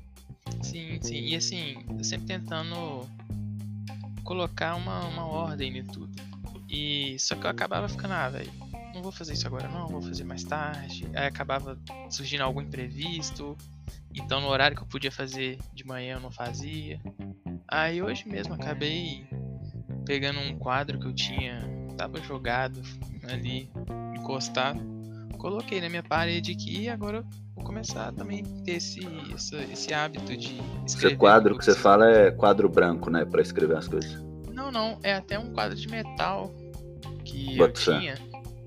Sim, 0.61 0.99
sim. 1.01 1.15
E 1.15 1.35
assim, 1.35 1.77
sempre 2.03 2.27
tentando 2.27 3.07
colocar 4.23 4.75
uma, 4.75 5.05
uma 5.07 5.25
ordem 5.25 5.77
em 5.77 5.83
tudo. 5.85 6.11
E 6.69 7.17
só 7.19 7.35
que 7.35 7.45
eu 7.45 7.49
acabava 7.49 7.89
ficando, 7.89 8.13
ah, 8.13 8.29
velho, 8.29 8.51
não 8.93 9.01
vou 9.01 9.11
fazer 9.11 9.33
isso 9.33 9.45
agora 9.45 9.67
não, 9.67 9.87
vou 9.87 10.01
fazer 10.01 10.23
mais 10.23 10.43
tarde. 10.43 11.05
Aí 11.13 11.25
acabava 11.27 11.77
surgindo 12.09 12.41
algum 12.43 12.61
imprevisto. 12.61 13.57
Então 14.13 14.41
no 14.41 14.47
horário 14.47 14.75
que 14.75 14.83
eu 14.83 14.87
podia 14.87 15.11
fazer 15.11 15.57
de 15.73 15.85
manhã 15.85 16.15
eu 16.15 16.19
não 16.19 16.31
fazia. 16.31 16.99
Aí 17.67 18.01
hoje 18.01 18.27
mesmo 18.27 18.53
acabei 18.53 19.25
pegando 20.05 20.39
um 20.39 20.57
quadro 20.57 20.99
que 20.99 21.07
eu 21.07 21.13
tinha, 21.13 21.59
tava 21.97 22.19
jogado 22.21 22.81
ali, 23.23 23.69
encostado. 24.15 24.81
Coloquei 25.37 25.81
na 25.81 25.89
minha 25.89 26.03
parede 26.03 26.51
aqui 26.51 26.81
e 26.81 26.89
agora 26.89 27.23
vou 27.55 27.63
começar 27.63 28.11
também 28.11 28.43
a 28.43 28.63
ter 28.63 28.73
esse, 28.73 28.99
esse, 29.33 29.55
esse 29.55 29.93
hábito 29.93 30.35
de 30.37 30.59
escrever. 30.85 31.13
Esse 31.13 31.15
quadro 31.15 31.57
que 31.57 31.65
você 31.65 31.73
fala 31.73 32.11
é 32.11 32.31
quadro 32.31 32.69
branco, 32.69 33.09
né? 33.09 33.25
Pra 33.25 33.41
escrever 33.41 33.77
as 33.77 33.87
coisas. 33.87 34.21
Não, 34.51 34.71
não, 34.71 34.99
é 35.01 35.13
até 35.13 35.39
um 35.39 35.51
quadro 35.53 35.75
de 35.75 35.87
metal 35.87 36.53
que 37.23 37.57
Bota 37.57 37.79
eu 37.89 37.99
tinha. 37.99 38.15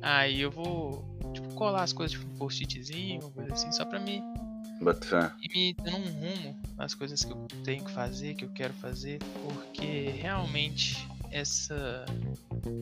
Aí 0.02 0.40
eu 0.40 0.50
vou 0.50 1.04
tipo, 1.32 1.54
colar 1.54 1.82
as 1.82 1.92
coisas, 1.92 2.18
tipo 2.18 2.30
um 2.32 2.36
post-itzinho, 2.36 3.30
coisa 3.30 3.52
assim, 3.52 3.70
só 3.70 3.84
pra 3.84 4.00
me 4.00 4.22
Bota 4.80 5.06
fé. 5.06 5.32
e 5.42 5.48
me 5.48 5.74
dando 5.74 5.98
um 5.98 6.12
rumo 6.12 6.56
nas 6.76 6.94
coisas 6.94 7.24
que 7.24 7.32
eu 7.32 7.46
tenho 7.64 7.84
que 7.84 7.92
fazer, 7.92 8.34
que 8.34 8.44
eu 8.44 8.50
quero 8.50 8.74
fazer, 8.74 9.18
porque 9.42 10.10
realmente 10.20 11.06
essa 11.30 12.04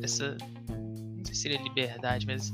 essa 0.02 0.36
não 0.68 1.24
sei 1.24 1.34
se 1.34 1.42
seria 1.42 1.62
liberdade, 1.62 2.26
mas 2.26 2.52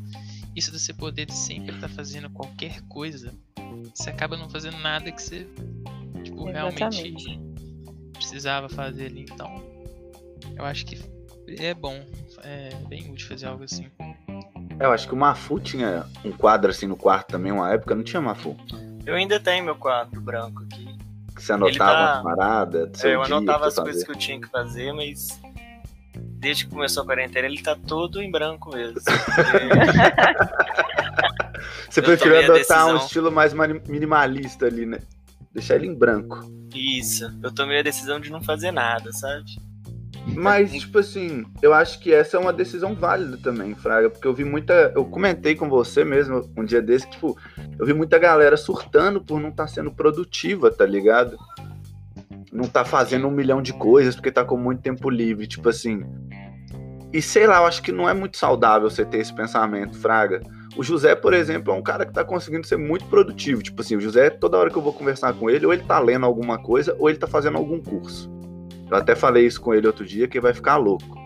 isso 0.55 0.71
de 0.71 0.79
você 0.79 0.93
poder 0.93 1.27
de 1.27 1.35
sempre 1.35 1.75
estar 1.75 1.89
fazendo 1.89 2.29
qualquer 2.31 2.81
coisa, 2.83 3.33
você 3.95 4.11
acaba 4.11 4.37
não 4.37 4.49
fazendo 4.51 4.79
nada 4.79 5.11
que 5.11 5.23
você 5.23 5.47
tipo, 6.23 6.45
realmente 6.45 7.41
precisava 8.13 8.69
fazer 8.69 9.07
ali, 9.07 9.23
então 9.23 9.63
eu 10.57 10.65
acho 10.65 10.85
que 10.85 10.99
é 11.59 11.73
bom, 11.73 12.05
é 12.43 12.75
bem 12.89 13.11
útil 13.11 13.29
fazer 13.29 13.47
algo 13.47 13.65
assim. 13.65 13.87
É, 14.79 14.85
Eu 14.85 14.93
acho 14.93 15.09
que 15.09 15.15
o 15.15 15.17
Mafu 15.17 15.59
tinha 15.59 16.07
um 16.25 16.33
quadro 16.33 16.71
assim 16.71 16.87
no 16.87 16.97
quarto 16.97 17.29
também, 17.29 17.51
uma 17.51 17.73
época, 17.73 17.95
não 17.95 18.03
tinha 18.03 18.21
Mafu? 18.21 18.57
Eu 19.09 19.15
ainda 19.15 19.41
tenho 19.41 19.65
meu 19.65 19.75
quadro 19.75 20.21
branco 20.21 20.63
aqui. 20.65 20.87
Que 21.35 21.43
você 21.43 21.55
anotava 21.55 21.93
tá- 21.93 22.17
as 22.19 22.23
paradas, 22.23 23.03
É, 23.03 23.15
eu 23.15 23.23
anotava 23.23 23.67
as 23.69 23.75
você 23.75 23.81
coisas 23.81 24.05
que 24.05 24.11
eu 24.11 24.17
tinha 24.17 24.39
que 24.39 24.49
fazer, 24.49 24.93
mas 24.93 25.41
desde 26.15 26.67
que 26.67 26.71
começou 26.71 27.05
a 27.05 27.07
quarentena 27.07 27.47
ele 27.47 27.63
tá 27.63 27.75
todo 27.75 28.21
em 28.21 28.31
branco 28.31 28.69
mesmo. 28.69 29.01
Você 31.89 32.01
eu 32.01 32.05
preferiu 32.05 32.39
adotar 32.39 32.87
um 32.87 32.97
estilo 32.99 33.33
mais 33.33 33.55
minimalista 33.55 34.67
ali, 34.67 34.85
né? 34.85 34.99
Deixar 35.53 35.77
ele 35.77 35.87
em 35.87 35.95
branco. 35.95 36.39
Isso, 36.75 37.35
eu 37.43 37.51
tomei 37.53 37.81
a 37.81 37.83
decisão 37.83 38.21
de 38.21 38.31
não 38.31 38.43
fazer 38.43 38.71
nada, 38.71 39.11
sabe? 39.13 39.59
Mas, 40.35 40.73
tipo 40.73 40.99
assim, 40.99 41.45
eu 41.63 41.73
acho 41.73 42.01
que 42.01 42.13
essa 42.13 42.37
é 42.37 42.41
uma 42.41 42.53
decisão 42.53 42.95
válida 42.95 43.39
também, 43.43 43.75
Fraga, 43.75 44.11
porque 44.11 44.27
eu 44.27 44.35
vi 44.35 44.45
muita. 44.45 44.93
Eu 44.95 45.05
comentei 45.05 45.55
com 45.55 45.69
você 45.69 46.05
mesmo 46.05 46.49
um 46.57 46.65
dia 46.65 46.83
desse 46.83 47.09
tipo, 47.11 47.37
eu 47.79 47.87
vi 47.87 47.93
muita 47.93 48.19
galera 48.19 48.57
surtando 48.57 49.21
por 49.21 49.41
não 49.41 49.49
estar 49.49 49.67
sendo 49.67 49.91
produtiva, 49.91 50.71
tá 50.71 50.87
ligado? 50.87 51.37
Não 52.53 52.65
tá 52.65 52.85
fazendo 52.85 53.27
um 53.27 53.31
milhão 53.31 53.61
de 53.61 53.73
coisas 53.73 54.15
porque 54.15 54.31
tá 54.31 54.45
com 54.45 54.57
muito 54.57 54.83
tempo 54.83 55.11
livre, 55.11 55.47
tipo 55.47 55.69
assim. 55.69 56.05
E 57.13 57.23
sei 57.23 57.47
lá, 57.47 57.59
eu 57.59 57.67
acho 57.67 57.83
que 57.83 57.91
não 57.91 58.09
é 58.09 58.13
muito 58.13 58.37
saudável 58.37 58.89
você 58.89 59.05
ter 59.05 59.19
esse 59.19 59.35
pensamento, 59.35 59.99
Fraga. 59.99 60.43
O 60.77 60.85
José, 60.85 61.15
por 61.15 61.33
exemplo, 61.33 61.73
é 61.73 61.77
um 61.77 61.83
cara 61.83 62.05
que 62.05 62.13
tá 62.13 62.23
conseguindo 62.23 62.67
ser 62.67 62.77
muito 62.77 63.07
produtivo. 63.07 63.63
Tipo 63.63 63.81
assim, 63.81 63.97
o 63.97 64.01
José, 64.01 64.31
toda 64.31 64.59
hora 64.59 64.71
que 64.71 64.77
eu 64.77 64.83
vou 64.83 64.93
conversar 64.93 65.33
com 65.33 65.49
ele, 65.49 65.67
ou 65.67 65.73
ele 65.73 65.83
tá 65.83 65.99
lendo 65.99 66.27
alguma 66.27 66.59
coisa, 66.59 66.95
ou 66.99 67.09
ele 67.09 67.19
tá 67.19 67.27
fazendo 67.27 67.57
algum 67.57 67.81
curso. 67.81 68.31
Eu 68.91 68.97
até 68.97 69.15
falei 69.15 69.47
isso 69.47 69.61
com 69.61 69.75
ele 69.75 69.87
outro 69.87 70.05
dia, 70.05 70.27
que 70.27 70.39
ele 70.39 70.43
vai 70.43 70.55
ficar 70.55 70.77
louco. 70.77 71.17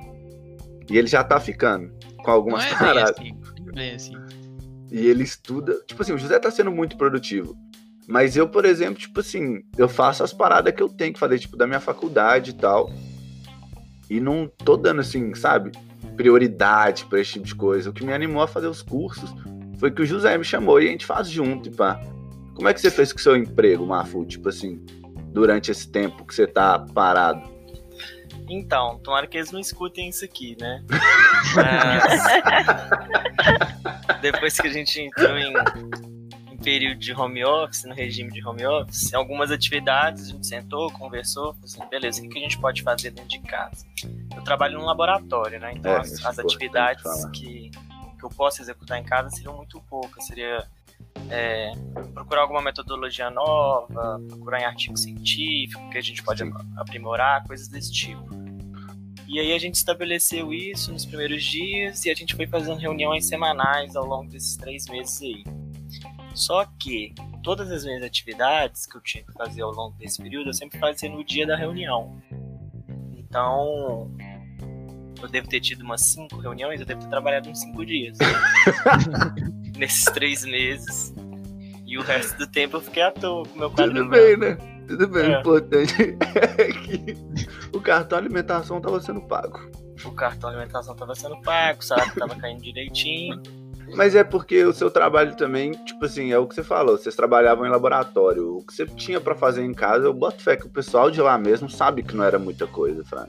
E 0.91 0.97
ele 0.99 1.07
já 1.07 1.23
tá 1.23 1.39
ficando 1.39 1.91
com 2.19 2.27
Não 2.27 2.33
algumas 2.33 2.65
é 2.65 2.69
bem 2.69 2.79
paradas. 2.79 3.11
assim, 3.19 3.33
não 3.61 3.69
é 3.69 3.73
bem 3.73 3.95
assim. 3.95 4.15
E 4.91 5.07
ele 5.07 5.23
estuda. 5.23 5.79
Tipo 5.87 6.03
assim, 6.03 6.13
o 6.13 6.19
José 6.19 6.39
tá 6.39 6.51
sendo 6.51 6.71
muito 6.71 6.97
produtivo. 6.97 7.57
Mas 8.09 8.37
eu, 8.37 8.49
por 8.49 8.65
exemplo, 8.65 8.97
tipo 8.97 9.21
assim, 9.21 9.63
eu 9.79 9.89
faço 9.89 10.25
as 10.25 10.33
paradas 10.33 10.75
que 10.75 10.83
eu 10.83 10.89
tenho 10.89 11.13
que 11.13 11.21
fazer, 11.21 11.39
tipo, 11.39 11.57
da 11.57 11.67
minha 11.67 11.81
faculdade 11.81 12.51
e 12.51 12.55
tal. 12.55 12.91
E 14.11 14.21
não 14.21 14.51
tô 14.65 14.77
dando, 14.77 15.01
assim, 15.01 15.35
sabe, 15.35 15.71
prioridade 16.17 17.07
pra 17.07 17.21
esse 17.21 17.35
tipo 17.35 17.47
de 17.47 17.55
coisa. 17.55 17.89
O 17.91 17.93
que 17.93 18.05
me 18.05 18.13
animou 18.13 18.43
a 18.43 18.49
fazer 18.49 18.67
os 18.67 18.83
cursos 18.83 19.33
foi 19.79 19.91
que 19.91 20.03
o 20.03 20.07
José 20.07 20.37
me 20.37 20.45
chamou 20.45 20.81
e 20.81 20.89
a 20.89 20.91
gente 20.91 21.07
faz 21.07 21.29
junto, 21.31 21.69
e 21.69 21.73
pá. 21.73 22.01
Como 22.55 22.69
é 22.69 22.75
que 22.75 22.81
você 22.81 22.91
fez 22.91 23.13
com 23.13 23.19
o 23.19 23.23
seu 23.23 23.37
emprego, 23.37 23.87
Mafu? 23.87 24.27
Tipo 24.27 24.49
assim, 24.51 24.85
durante 25.33 25.71
esse 25.71 25.91
tempo 25.91 26.27
que 26.27 26.35
você 26.35 26.47
tá 26.47 26.79
parado? 26.79 27.43
Então, 28.49 28.99
tomara 28.99 29.27
que 29.27 29.37
eles 29.37 29.51
não 29.51 29.61
escutem 29.61 30.09
isso 30.09 30.25
aqui, 30.25 30.57
né? 30.61 30.85
Mas 31.55 32.03
depois 34.21 34.59
que 34.59 34.67
a 34.67 34.73
gente 34.73 35.01
entrou 35.01 35.37
em, 35.39 35.53
em 36.51 36.57
período 36.59 36.99
de 36.99 37.13
home 37.13 37.45
office, 37.45 37.85
no 37.85 37.95
regime 37.95 38.31
de 38.31 38.47
home 38.47 38.67
office, 38.67 39.15
algumas 39.15 39.51
atividades 39.51 40.29
a 40.29 40.33
gente 40.33 40.47
sentou, 40.47 40.91
conversou, 40.93 41.55
falou 41.55 41.65
assim, 41.65 41.89
beleza, 41.89 42.23
o 42.23 42.29
que 42.29 42.39
a 42.39 42.43
gente 42.43 42.59
pode 42.59 42.83
fazer 42.83 43.11
dentro 43.11 43.31
de 43.31 43.41
casa? 43.41 43.87
Eu 44.35 44.43
trabalho 44.43 44.79
num 44.79 44.85
laboratório, 44.85 45.59
né? 45.61 45.73
Então 45.75 45.93
É, 45.93 46.01
as, 46.01 46.23
é 46.23 46.29
as 46.29 46.39
atividades 46.39 47.25
que, 47.33 47.71
que 48.19 48.25
eu 48.25 48.31
posso 48.31 48.61
executar 48.63 48.99
em 48.99 49.05
casa 49.05 49.31
seriam 49.31 49.57
muito 49.57 49.81
poucas. 49.89 50.27
Seria 50.27 50.67
é, 51.31 51.73
procurar 52.13 52.43
alguma 52.43 52.61
metodologia 52.61 53.31
nova, 53.31 54.21
procurar 54.29 54.61
em 54.61 54.65
artigo 54.65 54.97
científico 54.97 55.91
que 55.91 55.99
a 55.99 56.03
gente 56.03 56.23
pode 56.23 56.45
Sim. 56.45 56.53
aprimorar, 56.77 57.47
coisas 57.47 57.69
desse 57.69 57.93
tipo. 57.93 58.43
E 59.27 59.41
aí 59.41 59.53
a 59.53 59.59
gente 59.59 59.77
estabeleceu 59.77 60.53
isso 60.53 60.93
nos 60.93 61.07
primeiros 61.07 61.43
dias 61.43 62.05
e 62.05 62.11
a 62.11 62.15
gente 62.15 62.35
foi 62.37 62.47
fazendo 62.47 62.79
reuniões 62.79 63.27
semanais 63.27 63.97
ao 63.97 64.05
longo 64.05 64.31
desses 64.31 64.57
três 64.57 64.87
meses 64.89 65.23
aí. 65.23 65.45
Só 66.35 66.67
que 66.79 67.15
todas 67.43 67.71
as 67.71 67.85
minhas 67.85 68.03
atividades 68.03 68.87
que 68.87 68.97
eu 68.97 69.01
tinha 69.01 69.25
que 69.25 69.33
fazer 69.33 69.63
ao 69.63 69.73
longo 69.73 69.97
desse 69.97 70.23
período, 70.23 70.51
eu 70.51 70.55
sempre 70.55 70.79
fazia 70.79 71.09
no 71.09 71.25
dia 71.25 71.47
da 71.47 71.57
reunião. 71.57 72.21
Então, 73.17 74.15
eu 75.21 75.29
devo 75.29 75.49
ter 75.49 75.61
tido 75.61 75.83
umas 75.83 76.03
cinco 76.03 76.37
reuniões, 76.37 76.81
eu 76.81 76.87
devo 76.87 77.01
ter 77.01 77.09
trabalhado 77.09 77.49
uns 77.49 77.61
cinco 77.61 77.87
dias. 77.87 78.19
Nesses 79.77 80.05
três 80.05 80.45
meses. 80.45 81.15
E 81.87 81.99
o 81.99 82.03
resto 82.03 82.39
do 82.39 82.47
tempo 82.47 82.77
eu 82.77 82.81
fiquei 82.81 83.03
à 83.03 83.11
toa 83.11 83.47
com 83.47 83.55
o 83.55 83.59
meu 83.59 83.71
quadro 83.71 83.95
Tudo 83.95 84.09
bem, 84.09 84.37
né? 84.37 84.57
Tudo 84.89 85.09
bem. 85.09 85.23
O 85.23 85.33
É. 85.35 85.41
importante 85.41 86.17
é 86.59 86.73
que 86.73 87.17
o 87.73 87.81
cartão 87.81 88.19
alimentação 88.19 88.81
tava 88.81 89.01
sendo 89.01 89.21
pago. 89.23 89.61
O 90.05 90.11
cartão 90.13 90.51
alimentação 90.51 90.97
tava 90.97 91.15
sendo 91.15 91.41
pago, 91.43 91.81
o 91.81 91.85
salário 91.85 92.15
tava 92.15 92.35
caindo 92.35 92.63
direitinho. 92.63 93.41
Mas 93.95 94.15
é 94.15 94.25
porque 94.25 94.65
o 94.65 94.73
seu 94.73 94.91
trabalho 94.91 95.37
também, 95.37 95.73
tipo 95.85 96.05
assim, 96.05 96.33
é 96.33 96.39
o 96.39 96.47
que 96.47 96.55
você 96.55 96.63
falou, 96.63 96.97
vocês 96.97 97.15
trabalhavam 97.15 97.67
em 97.67 97.71
laboratório. 97.71 98.57
O 98.57 98.67
que 98.67 98.73
você 98.75 98.87
tinha 98.87 99.21
pra 99.21 99.35
fazer 99.35 99.63
em 99.63 99.75
casa, 99.75 100.07
eu 100.07 100.15
boto 100.15 100.43
fé 100.43 100.57
que 100.57 100.67
o 100.67 100.71
pessoal 100.71 101.11
de 101.11 101.21
lá 101.21 101.37
mesmo 101.37 101.69
sabe 101.69 102.03
que 102.03 102.17
não 102.17 102.25
era 102.25 102.39
muita 102.39 102.67
coisa, 102.67 103.05
Fran. 103.05 103.27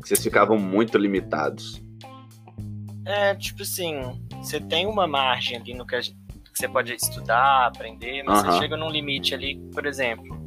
Que 0.00 0.08
vocês 0.08 0.22
ficavam 0.22 0.56
muito 0.58 0.96
limitados. 0.96 1.82
É, 3.04 3.34
tipo 3.34 3.62
assim, 3.62 4.00
você 4.42 4.60
tem 4.60 4.86
uma 4.86 5.06
margem 5.06 5.56
ali 5.56 5.74
no 5.74 5.86
que, 5.86 5.94
a 5.96 6.00
gente- 6.00 6.16
que 6.32 6.56
você 6.58 6.68
pode 6.68 6.92
estudar, 6.94 7.66
aprender, 7.66 8.22
mas 8.22 8.40
Aham. 8.40 8.52
você 8.52 8.58
chega 8.58 8.76
num 8.76 8.90
limite 8.90 9.34
ali, 9.34 9.56
por 9.72 9.86
exemplo. 9.86 10.40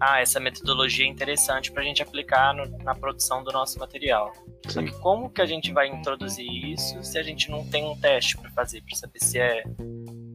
Ah, 0.00 0.20
essa 0.20 0.40
metodologia 0.40 1.04
é 1.04 1.08
interessante 1.08 1.70
pra 1.70 1.82
gente 1.84 2.02
aplicar 2.02 2.52
no- 2.54 2.66
na 2.78 2.92
produção 2.94 3.44
do 3.44 3.52
nosso 3.52 3.78
material. 3.78 4.32
Só 4.66 4.80
Sim. 4.80 4.86
que 4.86 4.92
como 4.98 5.30
que 5.30 5.40
a 5.40 5.46
gente 5.46 5.72
vai 5.72 5.86
introduzir 5.88 6.46
isso 6.72 7.02
se 7.04 7.16
a 7.18 7.22
gente 7.22 7.48
não 7.50 7.64
tem 7.64 7.84
um 7.84 7.96
teste 7.96 8.36
pra 8.36 8.50
fazer, 8.50 8.82
pra 8.82 8.96
saber 8.96 9.20
se 9.20 9.38
é, 9.38 9.62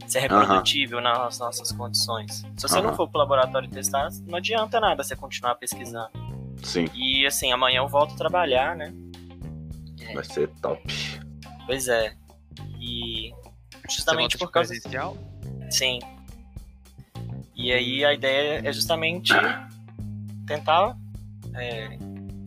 se 0.08 0.18
é 0.18 0.22
reprodutível 0.22 1.02
nas 1.02 1.40
nossas 1.40 1.70
condições? 1.74 2.46
Se 2.56 2.62
você 2.68 2.80
não 2.82 2.96
for 2.96 3.10
pro 3.10 3.20
laboratório 3.20 3.70
testar, 3.70 4.08
não 4.26 4.38
adianta 4.38 4.80
nada 4.80 5.04
você 5.04 5.16
continuar 5.18 5.56
pesquisando. 5.56 6.12
Sim, 6.64 6.86
E 6.96 7.26
assim, 7.26 7.52
amanhã 7.52 7.80
eu 7.80 7.88
volto 7.90 8.14
a 8.14 8.18
trabalhar, 8.18 8.76
né? 8.76 8.94
vai 10.14 10.24
ser 10.24 10.48
top. 10.62 10.82
Pois 11.68 11.88
é. 11.88 12.14
E 12.80 13.32
justamente 13.90 14.38
por 14.38 14.50
causa. 14.50 14.70
presencial? 14.70 15.16
Sim. 15.70 16.00
E 17.56 17.72
aí 17.72 18.06
a 18.06 18.14
ideia 18.14 18.62
é 18.68 18.72
justamente 18.72 19.34
tentar 20.48 20.96
é, 21.54 21.98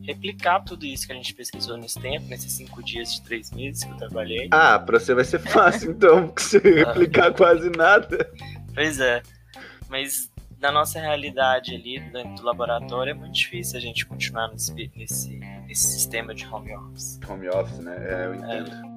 replicar 0.02 0.60
tudo 0.60 0.86
isso 0.86 1.06
que 1.06 1.12
a 1.12 1.16
gente 1.16 1.34
pesquisou 1.34 1.76
nesse 1.76 2.00
tempo, 2.00 2.26
nesses 2.26 2.52
cinco 2.52 2.82
dias 2.82 3.14
de 3.14 3.22
três 3.22 3.50
meses 3.52 3.84
que 3.84 3.90
eu 3.90 3.96
trabalhei. 3.96 4.48
Ah, 4.50 4.78
pra 4.78 4.98
você 4.98 5.14
vai 5.14 5.24
ser 5.24 5.38
fácil 5.38 5.92
então, 5.92 6.26
porque 6.28 6.42
você 6.42 6.58
replicar 6.58 7.32
quase 7.34 7.70
nada. 7.70 8.32
Pois 8.74 8.98
é. 8.98 9.22
Mas 9.88 10.30
na 10.60 10.70
nossa 10.70 11.00
realidade 11.00 11.74
ali, 11.74 11.98
dentro 11.98 12.34
do 12.34 12.42
laboratório, 12.44 13.12
é 13.12 13.14
muito 13.14 13.34
difícil 13.34 13.78
a 13.78 13.80
gente 13.80 14.04
continuar 14.04 14.48
nesse, 14.48 14.72
nesse, 14.94 15.38
nesse 15.66 15.86
sistema 15.88 16.34
de 16.34 16.46
home 16.46 16.74
office. 16.74 17.18
Home 17.26 17.48
office, 17.48 17.78
né? 17.78 17.96
É, 17.98 18.26
eu 18.26 18.34
entendo. 18.34 18.70
E 18.70 18.89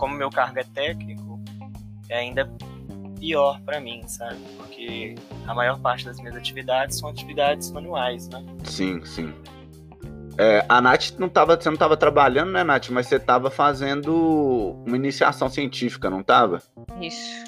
como 0.00 0.14
meu 0.14 0.30
cargo 0.30 0.58
é 0.58 0.64
técnico, 0.64 1.38
é 2.08 2.16
ainda 2.20 2.50
pior 3.18 3.60
pra 3.60 3.78
mim, 3.78 4.02
sabe? 4.08 4.38
Porque 4.56 5.14
a 5.46 5.54
maior 5.54 5.78
parte 5.78 6.06
das 6.06 6.18
minhas 6.18 6.34
atividades 6.34 6.98
são 6.98 7.10
atividades 7.10 7.70
manuais, 7.70 8.26
né? 8.28 8.42
Sim, 8.64 9.04
sim. 9.04 9.34
É, 10.38 10.64
a 10.66 10.80
Nath 10.80 11.10
não 11.18 11.28
tava, 11.28 11.54
você 11.60 11.68
não 11.68 11.76
tava 11.76 11.98
trabalhando, 11.98 12.50
né, 12.50 12.64
Nath? 12.64 12.88
Mas 12.88 13.08
você 13.08 13.20
tava 13.20 13.50
fazendo 13.50 14.74
uma 14.86 14.96
iniciação 14.96 15.50
científica, 15.50 16.08
não 16.08 16.22
tava? 16.22 16.62
Isso. 16.98 17.44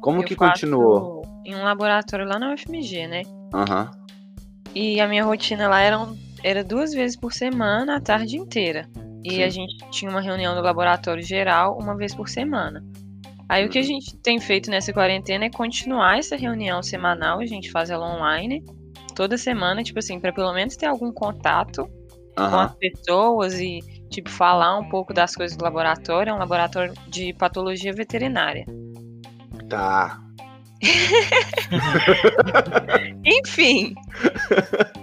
Como 0.00 0.22
Eu 0.22 0.26
que 0.26 0.36
faço 0.36 0.60
continuou? 0.60 1.22
Em 1.44 1.56
um 1.56 1.64
laboratório 1.64 2.24
lá 2.24 2.38
na 2.38 2.52
UFMG, 2.54 3.08
né? 3.08 3.22
Aham. 3.52 3.90
E 4.72 5.00
a 5.00 5.08
minha 5.08 5.24
rotina 5.24 5.66
lá 5.68 5.80
era, 5.80 5.98
um- 5.98 6.16
era 6.44 6.62
duas 6.62 6.92
vezes 6.92 7.16
por 7.16 7.32
semana, 7.32 7.96
a 7.96 8.00
tarde 8.00 8.36
inteira. 8.36 8.88
E 9.26 9.30
Sim. 9.30 9.42
a 9.42 9.48
gente 9.50 9.76
tinha 9.90 10.08
uma 10.08 10.20
reunião 10.20 10.54
do 10.54 10.60
laboratório 10.62 11.20
geral 11.22 11.76
uma 11.80 11.96
vez 11.96 12.14
por 12.14 12.28
semana. 12.28 12.80
Aí 13.48 13.66
o 13.66 13.68
que 13.68 13.78
a 13.78 13.80
Uhum. 13.80 13.86
gente 13.88 14.16
tem 14.18 14.38
feito 14.38 14.70
nessa 14.70 14.92
quarentena 14.92 15.46
é 15.46 15.50
continuar 15.50 16.16
essa 16.18 16.36
reunião 16.36 16.80
semanal, 16.80 17.40
a 17.40 17.46
gente 17.46 17.70
faz 17.72 17.90
ela 17.90 18.06
online, 18.06 18.62
toda 19.16 19.36
semana, 19.36 19.82
tipo 19.82 19.98
assim, 19.98 20.20
para 20.20 20.32
pelo 20.32 20.52
menos 20.52 20.76
ter 20.76 20.86
algum 20.86 21.12
contato 21.12 21.88
com 22.36 22.42
Aham. 22.42 22.62
as 22.66 22.74
pessoas 22.76 23.54
e, 23.60 23.80
tipo, 24.10 24.30
falar 24.30 24.78
um 24.78 24.88
pouco 24.88 25.12
das 25.12 25.34
coisas 25.34 25.56
do 25.56 25.64
laboratório. 25.64 26.30
É 26.30 26.34
um 26.34 26.38
laboratório 26.38 26.94
de 27.08 27.32
patologia 27.34 27.92
veterinária. 27.92 28.64
Tá. 29.68 30.20
Enfim. 33.24 33.94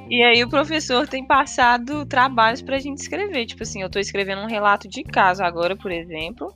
e 0.10 0.24
aí 0.24 0.44
o 0.44 0.50
professor 0.50 1.08
tem 1.08 1.26
passado 1.26 2.06
trabalhos 2.06 2.62
pra 2.62 2.80
gente 2.80 3.00
escrever. 3.00 3.46
Tipo 3.46 3.64
assim, 3.64 3.82
eu 3.82 3.90
tô 3.90 4.00
escrevendo 4.00 4.42
um 4.42 4.48
relato 4.48 4.88
de 4.88 5.04
caso 5.04 5.44
agora, 5.44 5.76
por 5.76 5.92
exemplo. 5.92 6.54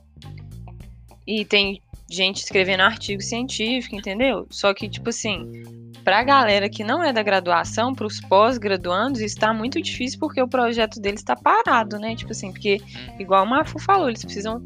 E 1.26 1.44
tem 1.44 1.82
gente 2.10 2.38
escrevendo 2.38 2.80
artigo 2.80 3.20
científico, 3.20 3.94
entendeu? 3.94 4.46
Só 4.50 4.72
que, 4.72 4.88
tipo 4.88 5.10
assim, 5.10 5.62
pra 6.02 6.24
galera 6.24 6.70
que 6.70 6.82
não 6.82 7.04
é 7.04 7.12
da 7.12 7.22
graduação, 7.22 7.94
pros 7.94 8.18
pós-graduandos, 8.20 9.20
está 9.20 9.52
muito 9.52 9.80
difícil 9.82 10.18
porque 10.18 10.40
o 10.40 10.48
projeto 10.48 10.98
deles 11.00 11.22
tá 11.22 11.36
parado, 11.36 11.98
né? 11.98 12.16
Tipo 12.16 12.32
assim, 12.32 12.50
porque, 12.50 12.80
igual 13.18 13.44
o 13.44 13.48
Mafu 13.48 13.78
falou, 13.78 14.08
eles 14.08 14.24
precisam 14.24 14.62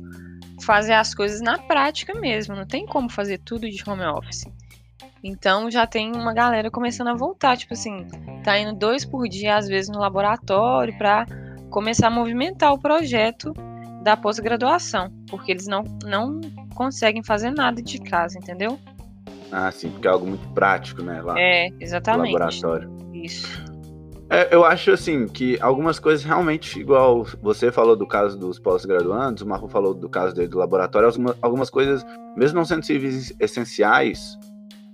fazer 0.65 0.93
as 0.95 1.15
coisas 1.15 1.41
na 1.41 1.59
prática 1.59 2.15
mesmo. 2.15 2.55
Não 2.55 2.67
tem 2.67 2.87
como 2.87 3.09
fazer 3.11 3.39
tudo 3.39 3.69
de 3.69 3.83
home 3.89 4.05
office. 4.05 4.45
Então 5.25 5.71
já 5.71 5.87
tem 5.87 6.13
uma 6.15 6.35
galera 6.35 6.71
começando 6.71 7.09
a 7.09 7.15
voltar, 7.15 7.57
tipo 7.57 7.75
assim, 7.75 8.07
tá 8.43 8.59
indo 8.59 8.73
dois 8.75 9.05
por 9.05 9.29
dia, 9.29 9.57
às 9.57 9.69
vezes, 9.69 9.89
no 9.89 10.01
laboratório, 10.01 10.97
pra 10.99 11.27
começar 11.71 12.09
a 12.09 12.11
movimentar 12.11 12.73
o 12.73 12.79
projeto 12.79 13.53
da 14.03 14.17
pós-graduação, 14.17 15.11
porque 15.29 15.53
eles 15.53 15.67
não, 15.69 15.85
não 16.05 16.41
conseguem 16.75 17.23
fazer 17.23 17.51
nada 17.51 17.81
de 17.81 18.01
casa, 18.01 18.37
entendeu? 18.37 18.79
Ah, 19.53 19.71
sim, 19.71 19.91
porque 19.91 20.09
é 20.09 20.11
algo 20.11 20.27
muito 20.27 20.49
prático, 20.49 21.03
né? 21.03 21.23
Lá 21.23 21.39
É, 21.39 21.69
no 21.71 21.77
exatamente. 21.81 22.33
laboratório. 22.33 22.91
Isso. 23.13 23.72
É, 24.35 24.49
eu 24.51 24.65
acho 24.65 24.91
assim 24.93 25.29
que 25.29 25.59
algumas 25.61 25.99
coisas 25.99 26.25
realmente, 26.25 26.81
igual 26.81 27.27
você 27.43 27.71
falou 27.71 27.95
do 27.95 28.07
caso 28.07 28.39
dos 28.39 28.59
pós-graduandos, 28.59 29.43
o 29.43 29.47
Marco 29.47 29.69
falou 29.69 29.93
do 29.93 30.09
caso 30.09 30.35
dele 30.35 30.49
do 30.49 30.57
laboratório, 30.57 31.07
alguma- 31.09 31.37
algumas 31.43 31.69
coisas, 31.69 32.03
mesmo 32.35 32.57
não 32.57 32.65
sendo 32.65 32.83
serviços 32.87 33.35
essenciais, 33.39 34.39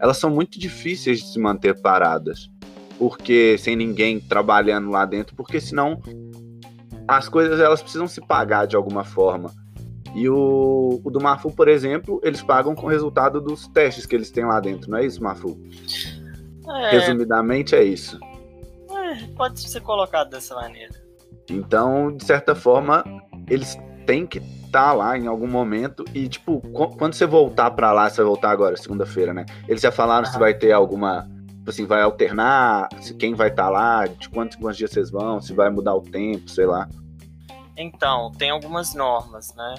elas 0.01 0.17
são 0.17 0.29
muito 0.29 0.59
difíceis 0.59 1.21
de 1.21 1.27
se 1.33 1.39
manter 1.39 1.81
paradas. 1.81 2.51
Porque 2.99 3.57
sem 3.59 3.77
ninguém 3.77 4.19
trabalhando 4.19 4.91
lá 4.91 5.05
dentro, 5.05 5.37
porque 5.37 5.61
senão 5.61 6.01
as 7.07 7.29
coisas 7.29 7.61
elas 7.61 7.81
precisam 7.81 8.09
se 8.09 8.21
pagar 8.21 8.67
de 8.67 8.75
alguma 8.75 9.05
forma. 9.05 9.53
E 10.17 10.29
o, 10.29 11.01
o 11.05 11.11
do 11.11 11.21
Marfu, 11.21 11.53
por 11.53 11.69
exemplo, 11.69 12.21
eles 12.25 12.43
pagam 12.43 12.75
com 12.75 12.87
o 12.87 12.91
resultado 12.91 13.41
dos 13.41 13.69
testes 13.69 14.05
que 14.05 14.17
eles 14.17 14.33
têm 14.33 14.45
lá 14.45 14.59
dentro, 14.59 14.91
não 14.91 14.99
é 14.99 15.07
isso, 15.07 15.23
Marfu? 15.23 15.57
É, 16.69 16.91
Resumidamente 16.91 17.77
é 17.77 17.85
isso. 17.85 18.19
É, 19.11 19.27
pode 19.37 19.61
ser 19.61 19.81
colocado 19.81 20.31
dessa 20.31 20.55
maneira. 20.55 20.95
Então, 21.51 22.15
de 22.17 22.25
certa 22.25 22.55
forma, 22.55 23.05
eles 23.49 23.77
têm 24.07 24.27
que 24.27 24.39
estar 24.39 24.93
lá 24.93 25.17
em 25.17 25.27
algum 25.27 25.47
momento. 25.49 26.05
E, 26.15 26.29
tipo, 26.29 26.61
qu- 26.73 26.97
quando 26.97 27.15
você 27.15 27.27
voltar 27.27 27.71
pra 27.71 27.93
lá, 27.93 28.09
você 28.11 28.17
vai 28.19 28.27
voltar 28.27 28.51
agora, 28.51 28.77
segunda-feira, 28.77 29.33
né? 29.33 29.47
Eles 29.67 29.81
já 29.83 29.91
falaram 29.91 30.27
se 30.27 30.39
vai 30.39 30.53
ter 30.55 30.73
alguma. 30.73 31.29
Tipo 31.49 31.71
assim, 31.71 31.87
vai 31.87 32.03
alternar, 32.03 32.89
se 33.01 33.13
quem 33.15 33.35
vai 33.35 33.49
estar 33.49 33.69
lá, 33.69 34.07
de 34.07 34.29
quantos, 34.31 34.57
quantos 34.57 34.79
dias 34.79 34.91
vocês 34.91 35.11
vão, 35.11 35.41
se 35.41 35.53
vai 35.53 35.69
mudar 35.71 35.95
o 35.95 36.01
tempo, 36.01 36.49
sei 36.51 36.65
lá. 36.67 36.89
Então, 37.77 38.33
tem 38.33 38.51
algumas 38.51 38.95
normas, 38.95 39.55
né? 39.55 39.75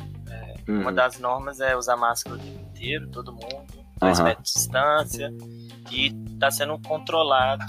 Uma 0.68 0.90
Uhum. 0.90 0.94
das 0.96 1.20
normas 1.20 1.60
é 1.60 1.76
usar 1.76 1.98
máscara 1.98 2.36
o 2.36 2.40
tempo 2.40 2.60
inteiro, 2.70 3.08
todo 3.10 3.32
mundo, 3.32 3.66
dois 4.00 4.20
Aham. 4.20 4.30
metros 4.30 4.48
de 4.52 4.54
distância, 4.60 5.34
e 5.92 6.14
está 6.34 6.52
sendo 6.52 6.78
controlado 6.88 7.66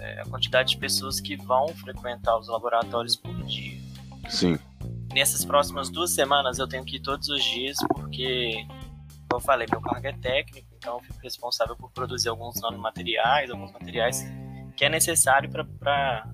é, 0.00 0.20
a 0.20 0.24
quantidade 0.24 0.70
de 0.70 0.78
pessoas 0.78 1.20
que 1.20 1.36
vão 1.36 1.68
frequentar 1.68 2.38
os 2.38 2.48
laboratórios 2.48 3.16
por 3.16 3.34
dia. 3.44 3.78
Sim. 4.28 4.58
Nessas 5.12 5.44
próximas 5.44 5.90
duas 5.90 6.10
semanas 6.10 6.58
eu 6.58 6.68
tenho 6.68 6.84
que 6.84 6.96
ir 6.96 7.00
todos 7.00 7.28
os 7.28 7.42
dias, 7.42 7.76
porque, 7.94 8.64
como 9.28 9.34
eu 9.34 9.40
falei, 9.40 9.66
meu 9.70 9.80
cargo 9.80 10.06
é 10.06 10.12
técnico, 10.12 10.68
então 10.76 10.94
eu 10.94 11.00
fico 11.00 11.18
responsável 11.22 11.76
por 11.76 11.90
produzir 11.90 12.28
alguns 12.28 12.60
nanomateriais, 12.60 13.50
alguns 13.50 13.72
materiais 13.72 14.24
que 14.76 14.84
é 14.84 14.88
necessário 14.88 15.50
para 15.50 16.24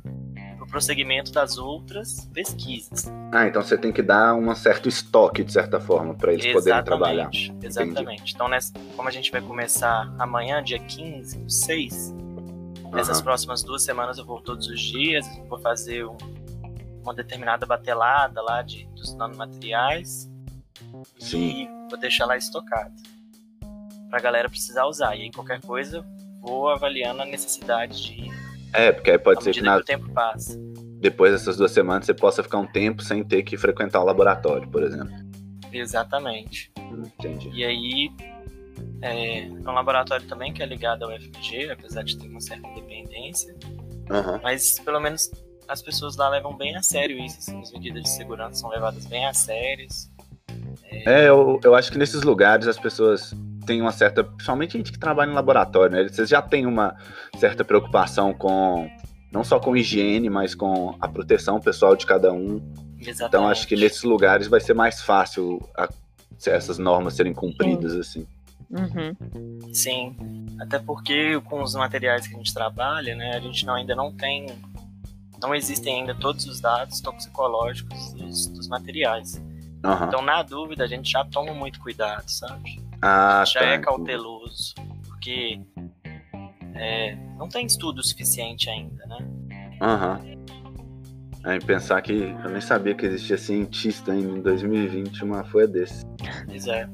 o 0.60 0.66
prosseguimento 0.66 1.32
das 1.32 1.58
outras 1.58 2.26
pesquisas. 2.32 3.10
Ah, 3.32 3.46
então 3.46 3.62
você 3.62 3.78
tem 3.78 3.92
que 3.92 4.02
dar 4.02 4.34
um 4.34 4.54
certo 4.54 4.88
estoque, 4.88 5.42
de 5.42 5.52
certa 5.52 5.80
forma, 5.80 6.14
para 6.14 6.32
eles 6.32 6.52
poderem 6.52 6.84
trabalhar. 6.84 7.30
Exatamente. 7.62 8.34
Então, 8.34 8.48
nessa, 8.48 8.72
como 8.94 9.08
a 9.08 9.12
gente 9.12 9.30
vai 9.30 9.40
começar 9.40 10.12
amanhã, 10.18 10.62
dia 10.62 10.78
15, 10.78 11.38
do 11.38 11.50
6, 11.50 12.14
nessas 12.92 13.16
Aham. 13.18 13.24
próximas 13.24 13.62
duas 13.62 13.82
semanas 13.82 14.18
eu 14.18 14.24
vou 14.24 14.40
todos 14.40 14.66
os 14.68 14.80
dias, 14.80 15.26
vou 15.48 15.58
fazer 15.58 16.04
um- 16.06 16.16
uma 17.02 17.14
determinada 17.14 17.64
batelada 17.66 18.42
lá 18.42 18.62
de, 18.62 18.86
dos 18.96 19.14
nanomateriais 19.14 20.28
Sim. 21.18 21.62
e 21.62 21.68
vou 21.88 21.98
deixar 21.98 22.26
lá 22.26 22.36
estocado 22.36 22.92
pra 24.10 24.20
galera 24.20 24.48
precisar 24.48 24.86
usar. 24.86 25.14
E 25.16 25.22
aí 25.22 25.30
qualquer 25.30 25.60
coisa, 25.60 26.04
vou 26.40 26.68
avaliando 26.68 27.22
a 27.22 27.24
necessidade 27.24 28.02
de 28.02 28.12
ir 28.26 28.32
É, 28.72 28.92
porque 28.92 29.10
aí 29.10 29.18
pode 29.18 29.42
ser 29.44 29.52
que 29.52 29.60
na- 29.60 29.76
que 29.76 29.82
o 29.82 29.84
tempo 29.84 30.08
passa. 30.12 30.58
depois 31.00 31.32
dessas 31.32 31.56
duas 31.56 31.70
semanas 31.70 32.06
você 32.06 32.14
possa 32.14 32.42
ficar 32.42 32.58
um 32.58 32.66
tempo 32.66 33.02
sem 33.02 33.22
ter 33.24 33.42
que 33.42 33.56
frequentar 33.56 34.00
o 34.00 34.04
laboratório, 34.04 34.68
por 34.68 34.82
exemplo. 34.82 35.14
Exatamente. 35.72 36.72
Entendi. 36.78 37.50
E 37.52 37.64
aí, 37.64 38.10
é, 39.02 39.42
é 39.46 39.48
um 39.50 39.72
laboratório 39.72 40.26
também 40.26 40.52
que 40.52 40.62
é 40.62 40.66
ligado 40.66 41.04
ao 41.04 41.10
FMG, 41.10 41.70
apesar 41.70 42.02
de 42.02 42.16
ter 42.18 42.26
uma 42.28 42.40
certa 42.40 42.66
independência, 42.68 43.54
Aham. 44.10 44.40
mas 44.42 44.78
pelo 44.80 45.00
menos 45.00 45.30
as 45.68 45.82
pessoas 45.82 46.16
lá 46.16 46.28
levam 46.28 46.56
bem 46.56 46.76
a 46.76 46.82
sério 46.82 47.18
isso, 47.18 47.38
assim, 47.38 47.60
as 47.60 47.72
medidas 47.72 48.02
de 48.04 48.08
segurança 48.10 48.54
são 48.60 48.70
levadas 48.70 49.04
bem 49.06 49.26
a 49.26 49.34
sérias. 49.34 50.10
É, 50.90 51.28
eu, 51.28 51.58
eu 51.64 51.74
acho 51.74 51.90
que 51.90 51.98
nesses 51.98 52.22
lugares 52.22 52.66
as 52.68 52.78
pessoas 52.78 53.34
têm 53.66 53.80
uma 53.82 53.92
certa. 53.92 54.22
Principalmente 54.22 54.76
gente 54.78 54.92
que 54.92 54.98
trabalha 54.98 55.30
em 55.30 55.34
laboratório, 55.34 55.96
né? 55.96 56.08
Vocês 56.08 56.28
já 56.28 56.40
têm 56.40 56.66
uma 56.66 56.96
certa 57.38 57.64
preocupação 57.64 58.32
com. 58.32 58.88
Não 59.32 59.42
só 59.42 59.58
com 59.58 59.76
higiene, 59.76 60.30
mas 60.30 60.54
com 60.54 60.94
a 61.00 61.08
proteção 61.08 61.60
pessoal 61.60 61.96
de 61.96 62.06
cada 62.06 62.32
um. 62.32 62.60
Exatamente. 62.98 63.22
Então 63.28 63.48
acho 63.48 63.66
que 63.66 63.74
nesses 63.76 64.02
lugares 64.04 64.46
vai 64.46 64.60
ser 64.60 64.74
mais 64.74 65.02
fácil 65.02 65.58
a- 65.76 65.88
essas 66.46 66.78
normas 66.78 67.14
serem 67.14 67.34
cumpridas, 67.34 67.94
assim. 67.96 68.26
Uhum. 68.70 69.72
Sim, 69.72 70.16
até 70.60 70.78
porque 70.78 71.40
com 71.42 71.62
os 71.62 71.74
materiais 71.74 72.26
que 72.26 72.34
a 72.34 72.38
gente 72.38 72.52
trabalha, 72.52 73.14
né, 73.14 73.36
a 73.36 73.40
gente 73.40 73.64
não- 73.64 73.74
ainda 73.74 73.94
não 73.94 74.12
tem, 74.12 74.46
não 75.40 75.54
existem 75.54 76.00
ainda 76.00 76.14
todos 76.14 76.46
os 76.46 76.60
dados 76.60 77.00
toxicológicos 77.00 78.12
dos, 78.14 78.46
dos 78.48 78.68
materiais. 78.68 79.40
Aham. 79.84 80.08
Então, 80.08 80.22
na 80.22 80.42
dúvida, 80.42 80.84
a 80.84 80.86
gente 80.86 81.10
já 81.10 81.24
toma 81.24 81.52
muito 81.54 81.78
cuidado, 81.80 82.28
sabe? 82.28 82.80
Ah, 83.02 83.44
já 83.46 83.60
tá, 83.60 83.66
é 83.66 83.78
cauteloso, 83.78 84.74
porque 85.04 85.60
é, 86.74 87.14
não 87.38 87.48
tem 87.48 87.66
estudo 87.66 88.02
suficiente 88.02 88.68
ainda, 88.68 89.06
né? 89.06 89.18
Aham. 89.80 90.20
Aí 91.44 91.60
pensar 91.60 92.02
que 92.02 92.12
eu 92.12 92.50
nem 92.50 92.60
sabia 92.60 92.92
que 92.94 93.06
existia 93.06 93.38
cientista 93.38 94.10
ainda 94.10 94.36
em 94.38 94.42
2020, 94.42 95.22
uma 95.22 95.44
foi 95.44 95.68
desse. 95.68 96.04
Pois 96.46 96.66
é. 96.66 96.88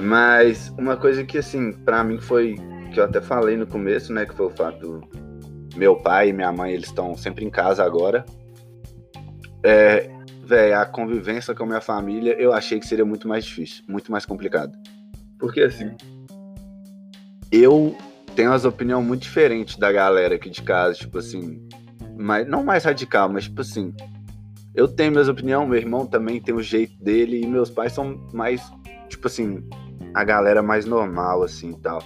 Mas 0.00 0.72
uma 0.78 0.96
coisa 0.96 1.24
que, 1.24 1.38
assim, 1.38 1.72
pra 1.72 2.04
mim 2.04 2.20
foi. 2.20 2.56
Que 2.92 3.00
eu 3.00 3.04
até 3.04 3.20
falei 3.20 3.56
no 3.56 3.66
começo, 3.66 4.12
né? 4.12 4.24
Que 4.24 4.34
foi 4.34 4.46
o 4.46 4.50
fato 4.50 5.00
meu 5.76 5.96
pai 5.96 6.30
e 6.30 6.32
minha 6.32 6.50
mãe, 6.52 6.72
eles 6.72 6.86
estão 6.86 7.16
sempre 7.16 7.44
em 7.44 7.50
casa 7.50 7.84
agora. 7.84 8.24
É. 9.62 10.10
Véi, 10.44 10.72
a 10.72 10.86
convivência 10.86 11.54
com 11.54 11.64
a 11.64 11.66
minha 11.66 11.80
família 11.80 12.32
eu 12.40 12.54
achei 12.54 12.80
que 12.80 12.86
seria 12.86 13.04
muito 13.04 13.28
mais 13.28 13.44
difícil, 13.44 13.84
muito 13.86 14.10
mais 14.10 14.24
complicado. 14.24 14.72
Porque, 15.38 15.60
assim. 15.60 15.90
Eu 17.52 17.96
tenho 18.34 18.50
umas 18.50 18.64
opiniões 18.64 19.04
muito 19.04 19.22
diferentes 19.22 19.76
da 19.76 19.90
galera 19.90 20.36
aqui 20.36 20.48
de 20.48 20.62
casa, 20.62 20.94
tipo 20.94 21.18
assim. 21.18 21.68
Mas, 22.16 22.46
não 22.48 22.64
mais 22.64 22.84
radical, 22.84 23.28
mas, 23.28 23.44
tipo 23.44 23.60
assim. 23.60 23.92
Eu 24.74 24.86
tenho 24.86 25.10
minhas 25.10 25.28
opiniões, 25.28 25.68
meu 25.68 25.76
irmão 25.76 26.06
também 26.06 26.40
tem 26.40 26.54
o 26.54 26.62
jeito 26.62 26.96
dele, 27.02 27.42
e 27.42 27.46
meus 27.46 27.68
pais 27.68 27.92
são 27.92 28.26
mais, 28.32 28.62
tipo 29.08 29.26
assim, 29.26 29.68
a 30.18 30.24
galera 30.24 30.60
mais 30.60 30.84
normal, 30.84 31.44
assim 31.44 31.70
e 31.70 31.78
tal. 31.78 32.02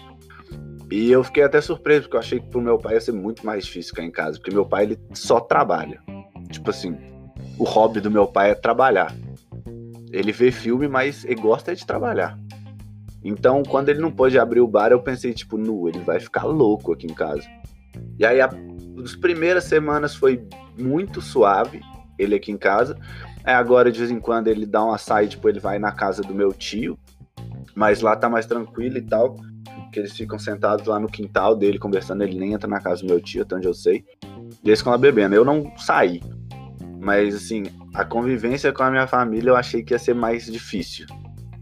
E 0.90 1.11
eu 1.11 1.25
fiquei 1.25 1.42
até 1.42 1.59
surpreso, 1.62 2.03
porque 2.03 2.16
eu 2.16 2.20
achei 2.20 2.40
que 2.40 2.51
pro 2.51 2.61
meu 2.61 2.77
pai 2.77 2.94
ia 2.94 3.01
ser 3.01 3.12
muito 3.12 3.44
mais 3.46 3.64
difícil 3.64 3.90
ficar 3.90 4.03
em 4.03 4.11
casa, 4.11 4.38
porque 4.38 4.53
meu 4.53 4.66
pai 4.66 4.85
ele 4.85 4.98
só 5.14 5.40
trabalha. 5.40 5.98
Tipo 6.51 6.68
assim, 6.68 6.94
o 7.59 7.64
hobby 7.64 8.03
do 8.03 8.11
meu 8.11 8.27
pai 8.27 8.51
é 8.51 8.55
trabalhar. 8.55 9.14
Ele 10.11 10.31
vê 10.31 10.53
filme, 10.53 10.87
mas 10.88 11.25
ele 11.25 11.40
gosta 11.40 11.75
de 11.75 11.87
trabalhar. 11.87 12.38
Então, 13.25 13.62
quando 13.62 13.88
ele 13.88 14.01
não 14.01 14.11
pôde 14.11 14.38
abrir 14.38 14.61
o 14.61 14.68
bar, 14.68 14.92
eu 14.92 15.01
pensei, 15.01 15.33
tipo, 15.33 15.57
nu, 15.57 15.88
ele 15.88 16.01
vai 16.01 16.20
ficar 16.20 16.44
louco 16.44 16.92
aqui 16.92 17.07
em 17.07 17.14
casa. 17.14 17.48
E 18.18 18.27
aí, 18.27 18.42
a, 18.42 18.51
as 19.03 19.16
primeiras 19.16 19.64
semanas 19.64 20.14
foi 20.14 20.46
muito 20.79 21.22
suave, 21.22 21.81
ele 22.18 22.35
aqui 22.35 22.53
em 22.53 22.59
casa. 22.59 22.98
É, 23.46 23.55
agora, 23.55 23.90
de 23.90 23.98
vez 23.98 24.11
em 24.11 24.20
quando, 24.20 24.48
ele 24.48 24.66
dá 24.66 24.85
uma 24.85 24.98
saída, 24.98 25.31
tipo, 25.31 25.48
ele 25.48 25.59
vai 25.59 25.79
na 25.79 25.92
casa 25.92 26.20
do 26.20 26.35
meu 26.35 26.53
tio, 26.53 26.98
mas 27.74 28.00
lá 28.00 28.16
tá 28.16 28.28
mais 28.28 28.46
tranquilo 28.46 28.98
e 28.98 29.02
tal, 29.02 29.37
que 29.92 29.98
eles 29.98 30.12
ficam 30.12 30.38
sentados 30.38 30.87
lá 30.87 30.98
no 30.98 31.08
quintal 31.08 31.56
dele 31.56 31.78
conversando, 31.78 32.22
ele 32.22 32.38
nem 32.38 32.52
entra 32.52 32.68
na 32.68 32.80
casa 32.80 33.02
do 33.02 33.08
meu 33.08 33.20
tio, 33.20 33.42
até 33.42 33.56
onde 33.56 33.66
eu 33.66 33.74
sei. 33.74 34.04
E 34.62 34.68
eles 34.68 34.80
ficam 34.80 34.92
lá 34.92 34.98
bebendo. 34.98 35.35
Eu 35.35 35.44
não 35.44 35.72
saí, 35.76 36.20
mas, 37.00 37.35
assim, 37.35 37.64
a 37.94 38.04
convivência 38.04 38.72
com 38.72 38.82
a 38.82 38.90
minha 38.90 39.06
família 39.06 39.50
eu 39.50 39.56
achei 39.56 39.82
que 39.82 39.92
ia 39.92 39.98
ser 39.98 40.14
mais 40.14 40.46
difícil 40.46 41.06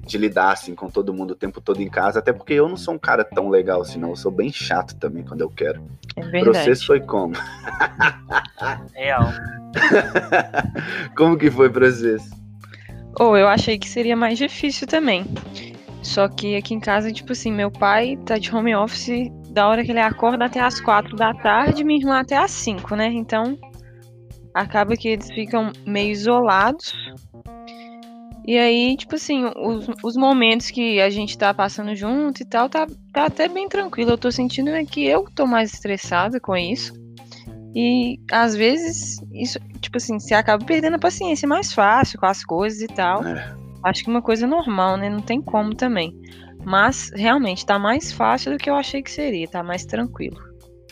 de 0.07 0.19
lidar, 0.19 0.53
assim, 0.53 0.75
com 0.75 0.89
todo 0.89 1.15
mundo 1.15 1.31
o 1.31 1.35
tempo 1.37 1.61
todo 1.61 1.81
em 1.81 1.89
casa. 1.89 2.19
Até 2.19 2.33
porque 2.33 2.55
eu 2.55 2.69
não 2.69 2.77
sou 2.77 2.95
um 2.95 2.99
cara 2.99 3.25
tão 3.25 3.49
legal 3.49 3.81
assim, 3.81 3.99
não. 3.99 4.11
Eu 4.11 4.17
sou 4.17 4.31
bem 4.31 4.53
chato 4.53 4.97
também 4.97 5.23
quando 5.23 5.41
eu 5.41 5.49
quero. 5.49 5.83
É 6.17 6.21
Pra 6.21 6.31
verdade. 6.31 6.65
vocês 6.65 6.85
foi 6.85 7.01
como? 7.01 7.35
Real. 8.93 9.23
como 11.17 11.39
que 11.39 11.51
foi 11.51 11.71
pra 11.71 11.91
vocês? 11.91 12.29
Ou 13.19 13.37
eu 13.37 13.49
achei 13.49 13.79
que 13.79 13.89
seria 13.89 14.17
mais 14.17 14.37
difícil 14.37 14.87
também. 14.87 15.25
Só 16.03 16.29
que 16.29 16.57
aqui 16.57 16.75
em 16.75 16.81
casa, 16.81 17.13
tipo 17.13 17.33
assim, 17.33 17.53
meu 17.53 17.71
pai 17.71 18.19
tá 18.25 18.39
de 18.39 18.55
home 18.55 18.75
office 18.75 19.31
da 19.51 19.69
hora 19.69 19.85
que 19.85 19.91
ele 19.91 20.01
acorda 20.01 20.47
até 20.47 20.61
as 20.61 20.81
quatro 20.81 21.17
da 21.17 21.35
tarde, 21.35 21.85
minha 21.85 22.01
irmã 22.01 22.21
até 22.21 22.37
as 22.37 22.51
cinco, 22.51 22.97
né? 22.97 23.07
Então 23.07 23.59
acaba 24.55 24.97
que 24.97 25.09
eles 25.09 25.31
ficam 25.31 25.73
meio 25.87 26.11
isolados. 26.11 26.95
E 28.47 28.59
aí, 28.59 28.97
tipo 28.97 29.15
assim, 29.15 29.45
os, 29.57 29.87
os 30.03 30.17
momentos 30.17 30.71
que 30.71 31.01
a 31.01 31.11
gente 31.11 31.37
tá 31.37 31.53
passando 31.53 31.95
junto 31.95 32.43
e 32.43 32.47
tal, 32.47 32.69
tá, 32.69 32.87
tá 33.13 33.27
até 33.27 33.49
bem 33.49 33.69
tranquilo. 33.69 34.13
Eu 34.13 34.19
tô 34.19 34.31
sentindo 34.33 34.71
é 34.71 34.85
que 34.85 35.07
eu 35.07 35.27
tô 35.35 35.47
mais 35.47 35.73
estressada 35.75 36.41
com 36.41 36.57
isso. 36.57 36.93
E 37.75 38.19
às 38.33 38.57
vezes, 38.57 39.21
isso, 39.33 39.59
tipo 39.81 39.99
assim, 39.99 40.19
você 40.19 40.35
acaba 40.35 40.65
perdendo 40.65 40.97
a 40.97 40.99
paciência 40.99 41.47
mais 41.47 41.73
fácil 41.73 42.19
com 42.19 42.27
as 42.27 42.45
coisas 42.45 42.81
e 42.81 42.89
tal. 42.89 43.25
É. 43.25 43.55
Acho 43.83 44.05
que 44.05 44.11
é 44.11 44.13
uma 44.13 44.23
coisa 44.23 44.47
normal, 44.47 44.97
né? 44.97 45.09
Não 45.09 45.21
tem 45.21 45.41
como 45.41 45.75
também. 45.75 46.15
Mas 46.65 47.11
realmente 47.15 47.65
tá 47.65 47.79
mais 47.79 48.13
fácil 48.13 48.53
do 48.53 48.59
que 48.59 48.69
eu 48.69 48.75
achei 48.75 49.03
que 49.03 49.11
seria, 49.11 49.49
tá 49.49 49.63
mais 49.63 49.85
tranquilo. 49.87 50.37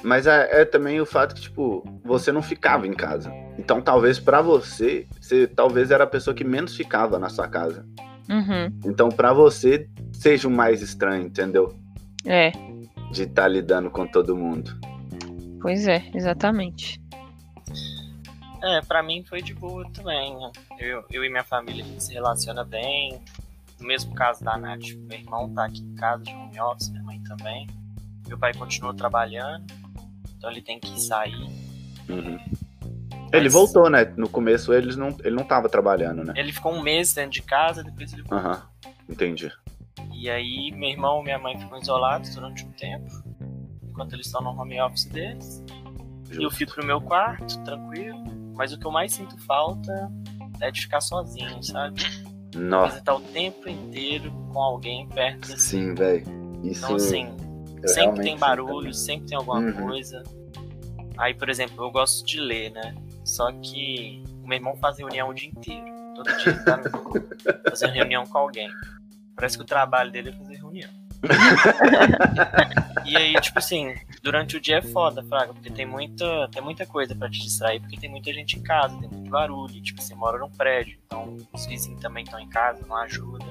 Mas 0.03 0.27
é, 0.27 0.62
é 0.62 0.64
também 0.64 1.01
o 1.01 1.07
fato 1.07 1.35
que, 1.35 1.42
tipo, 1.42 1.83
você 2.05 2.31
não 2.33 2.40
ficava 2.40 2.87
em 2.87 2.92
casa. 2.92 3.33
Então, 3.59 3.83
talvez 3.83 4.18
pra 4.18 4.40
você, 4.40 5.07
você 5.20 5.46
talvez 5.46 5.90
era 5.90 6.05
a 6.05 6.07
pessoa 6.07 6.35
que 6.35 6.44
menos 6.44 6.77
ficava 6.77 7.18
na 7.18 7.29
sua 7.29 7.48
casa. 7.48 7.85
Uhum. 8.31 8.72
Então, 8.87 9.09
pra 9.09 9.33
você, 9.33 9.88
seja 10.12 10.46
o 10.46 10.51
mais 10.51 10.81
estranho, 10.83 11.27
entendeu? 11.27 11.74
É, 12.24 12.53
De 13.11 13.24
estar 13.24 13.48
lidando 13.48 13.90
com 13.90 14.07
todo 14.07 14.37
mundo. 14.37 14.70
pois 15.61 15.88
é, 15.88 16.03
exatamente. 16.14 17.01
É, 18.62 18.81
pra 18.83 19.03
mim 19.03 19.25
foi 19.25 19.40
de 19.40 19.55
boa 19.55 19.88
também. 19.92 20.37
Eu, 20.79 21.05
eu 21.11 21.25
e 21.25 21.29
minha 21.29 21.44
família 21.44 21.85
a 21.85 21.87
gente 21.87 22.03
se 22.03 22.12
relaciona 22.12 22.64
bem. 22.64 23.21
No 23.81 23.87
mesmo 23.87 24.14
caso 24.14 24.42
da 24.42 24.57
Nath, 24.57 24.88
meu 24.97 25.18
irmão 25.18 25.53
tá 25.55 25.66
aqui 25.66 25.83
em 25.83 25.94
casa 25.94 26.25
de 26.25 26.33
home 26.35 26.61
office, 26.61 26.90
minha 26.90 27.03
mãe 27.05 27.23
também. 27.23 27.68
Meu 28.27 28.37
pai 28.37 28.53
continua 28.53 28.92
trabalhando, 28.92 29.64
então 30.37 30.51
ele 30.51 30.61
tem 30.61 30.81
que 30.81 31.01
sair. 31.01 31.49
Uhum. 32.09 32.38
Ele 33.33 33.49
voltou, 33.49 33.88
né? 33.88 34.05
No 34.16 34.29
começo 34.29 34.73
eles 34.73 34.97
não, 34.97 35.16
ele 35.23 35.37
não 35.37 35.44
tava 35.44 35.68
trabalhando, 35.68 36.25
né? 36.25 36.35
Ele 36.37 36.53
ficou 36.53 36.73
um 36.73 36.83
mês 36.83 37.14
dentro 37.14 37.33
de 37.33 37.42
casa, 37.42 37.85
depois 37.85 38.12
ele 38.12 38.23
voltou. 38.23 38.38
Aham, 38.38 38.62
entendi. 39.09 39.53
E 40.12 40.29
aí, 40.29 40.73
meu 40.73 40.88
irmão 40.88 41.21
e 41.21 41.25
minha 41.25 41.38
mãe 41.38 41.59
ficam 41.59 41.79
isolados 41.79 42.35
durante 42.35 42.64
um 42.64 42.73
tempo, 42.73 43.09
enquanto 43.88 44.14
eles 44.14 44.27
estão 44.27 44.42
no 44.42 44.51
home 44.51 44.81
office 44.81 45.05
deles. 45.05 45.62
E 46.31 46.42
eu 46.42 46.51
fico 46.51 46.81
no 46.81 46.87
meu 46.87 47.01
quarto, 47.01 47.62
tranquilo. 47.64 48.38
Mas 48.59 48.73
o 48.73 48.79
que 48.79 48.85
eu 48.85 48.90
mais 48.90 49.12
sinto 49.12 49.38
falta 49.44 50.12
é 50.61 50.71
de 50.71 50.81
ficar 50.83 51.01
sozinho, 51.01 51.62
sabe? 51.62 52.03
Nossa, 52.57 52.94
Visitar 52.94 53.14
o 53.14 53.21
tempo 53.21 53.68
inteiro 53.68 54.33
com 54.53 54.61
alguém 54.61 55.09
perto 55.09 55.57
sim, 55.59 55.94
velho. 55.94 56.25
Isso 56.64 56.85
Então, 56.85 56.97
assim, 56.97 57.37
sempre 57.87 58.23
tem 58.23 58.37
barulho, 58.37 58.92
sempre 58.92 59.29
tem 59.29 59.38
alguma 59.38 59.61
Uhum. 59.61 59.73
coisa. 59.87 60.25
Aí, 61.16 61.33
por 61.35 61.49
exemplo, 61.49 61.85
eu 61.85 61.90
gosto 61.92 62.27
de 62.27 62.40
ler, 62.40 62.71
né? 62.73 62.97
Só 63.25 63.53
que 63.53 64.25
o 64.42 64.49
meu 64.49 64.57
irmão 64.57 64.77
faz 64.77 64.99
reunião 64.99 65.29
o 65.29 65.35
dia 65.35 65.49
inteiro. 65.49 65.87
Todo 66.16 66.37
dia 66.38 66.53
ele 66.53 66.59
tá 66.64 66.81
fazendo 67.71 67.92
reunião 67.92 68.25
com 68.27 68.38
alguém. 68.38 68.68
Parece 69.37 69.57
que 69.57 69.62
o 69.62 69.66
trabalho 69.66 70.11
dele 70.11 70.31
é 70.31 70.33
fazer 70.33 70.57
reunião. 70.57 70.90
E 73.04 73.16
aí, 73.16 73.35
tipo 73.40 73.59
assim, 73.59 73.94
durante 74.22 74.57
o 74.57 74.61
dia 74.61 74.78
é 74.78 74.83
foda, 74.83 75.22
Fraga, 75.24 75.52
porque 75.52 75.70
tem 75.70 75.87
muita, 75.87 76.48
tem 76.52 76.62
muita 76.62 76.87
coisa 76.87 77.14
pra 77.14 77.28
te 77.28 77.40
distrair, 77.40 77.81
porque 77.81 77.96
tem 77.98 78.11
muita 78.11 78.33
gente 78.33 78.59
em 78.59 78.62
casa, 78.62 78.96
tem 78.98 79.09
muito 79.09 79.31
barulho. 79.31 79.81
Tipo, 79.83 80.00
você 80.02 80.14
mora 80.14 80.38
num 80.38 80.50
prédio, 80.50 80.98
então 81.07 81.37
os 81.52 81.66
vizinhos 81.66 82.00
também 82.00 82.24
estão 82.24 82.38
em 82.38 82.48
casa, 82.48 82.85
não 82.87 82.96
ajuda. 82.96 83.46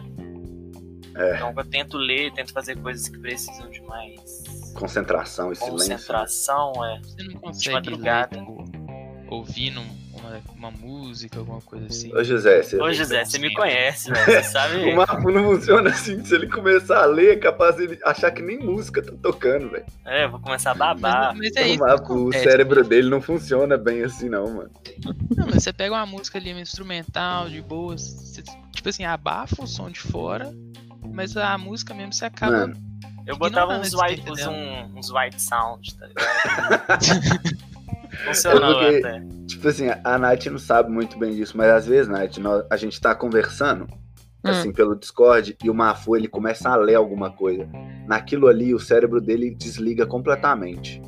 É. 1.16 1.36
Então 1.36 1.54
eu 1.56 1.64
tento 1.66 1.98
ler, 1.98 2.32
tento 2.34 2.54
fazer 2.54 2.76
coisas 2.78 3.10
que 3.10 3.18
precisam 3.18 3.70
de 3.72 3.82
mais 3.82 4.44
Concentração 4.76 5.52
e 5.52 5.56
silêncio. 5.56 5.90
concentração, 5.90 6.86
é. 6.86 7.00
Você 7.02 7.24
não 7.24 7.40
consegue 7.40 7.74
madrugada. 7.76 8.38
ler, 8.40 9.28
ouvindo 9.30 9.82
uma, 10.20 10.42
uma 10.56 10.72
música, 10.72 11.40
alguma 11.40 11.62
coisa 11.62 11.86
assim. 11.88 12.14
Ô, 12.16 12.24
José, 12.24 12.62
você... 12.64 12.82
Ô, 12.82 12.92
José, 12.92 13.24
você 13.26 13.40
me 13.40 13.54
conhece, 13.54 14.10
velho. 14.14 14.26
Você 14.26 14.44
sabe. 14.44 14.76
O 14.92 14.96
Marco 14.96 15.32
não 15.32 15.44
funciona 15.44 15.90
assim. 15.90 16.24
Se 16.24 16.36
ele 16.36 16.48
começar 16.48 17.02
a 17.04 17.06
ler, 17.06 17.34
é 17.34 17.36
capaz 17.38 17.76
de 17.76 17.84
ele 17.84 18.00
achar 18.04 18.32
que 18.32 18.42
nem 18.42 18.58
música 18.60 19.02
tá 19.02 19.12
tocando, 19.22 19.70
velho. 19.70 19.86
É, 20.06 20.26
eu 20.26 20.32
vou 20.32 20.40
começar 20.40 20.72
a 20.72 20.76
babar. 20.76 21.36
Mas, 21.36 21.52
mas 21.54 21.56
é 21.56 21.62
O, 21.62 21.66
isso 21.68 21.74
que 21.76 21.80
Marco, 21.80 22.14
o 22.14 22.34
cérebro 22.34 22.82
né? 22.84 22.90
dele 22.90 23.10
não 23.10 23.22
funciona 23.22 23.78
bem 23.78 24.04
assim, 24.04 24.30
não, 24.30 24.46
mano. 24.54 24.72
Não, 25.36 25.46
mas 25.48 25.64
você 25.64 25.72
pega 25.74 25.94
uma 25.94 26.06
música 26.06 26.38
ali, 26.38 26.52
uma 26.52 26.62
instrumental, 26.62 27.50
de 27.50 27.62
boa, 27.62 27.98
você, 27.98 28.42
tipo 28.74 28.90
assim, 28.90 29.06
abafa 29.06 29.64
o 29.64 29.68
som 29.68 29.90
de 29.90 30.00
fora, 30.00 30.54
mas 31.14 31.36
a 31.38 31.58
música 31.58 31.94
mesmo 31.94 32.14
você 32.14 32.26
acaba. 32.26 32.52
Mano, 32.68 32.78
Eu 33.26 33.38
botava 33.38 33.78
uns 33.78 33.94
white, 33.94 34.24
uns, 34.32 34.46
um- 34.48 34.98
uns 34.98 35.10
white 35.12 35.42
sound, 35.42 35.96
tá 35.96 36.08
ligado? 36.08 37.68
Funcionou 38.26 38.82
É 38.82 38.92
porque- 39.02 39.08
até. 39.08 39.24
Tipo 39.48 39.68
assim, 39.68 39.86
a 40.04 40.18
Nath 40.18 40.46
não 40.48 40.58
sabe 40.60 40.92
muito 40.92 41.18
bem 41.18 41.34
disso, 41.36 41.56
mas 41.58 41.70
às 41.70 41.88
vezes, 41.88 42.08
Nath, 42.08 42.38
nós- 42.38 42.66
a 42.70 42.76
gente 42.78 43.00
tá 43.00 43.14
conversando, 43.16 43.84
Hum. 43.86 44.50
assim, 44.50 44.72
pelo 44.72 44.96
Discord, 44.96 45.56
e 45.64 45.70
o 45.70 45.74
Mafu, 45.74 46.16
ele 46.16 46.28
começa 46.28 46.70
a 46.70 46.76
ler 46.76 46.96
alguma 46.96 47.32
coisa. 47.32 47.68
Naquilo 48.08 48.48
ali, 48.48 48.74
o 48.74 48.80
cérebro 48.80 49.20
dele 49.22 49.56
desliga 49.56 50.06
completamente. 50.06 51.02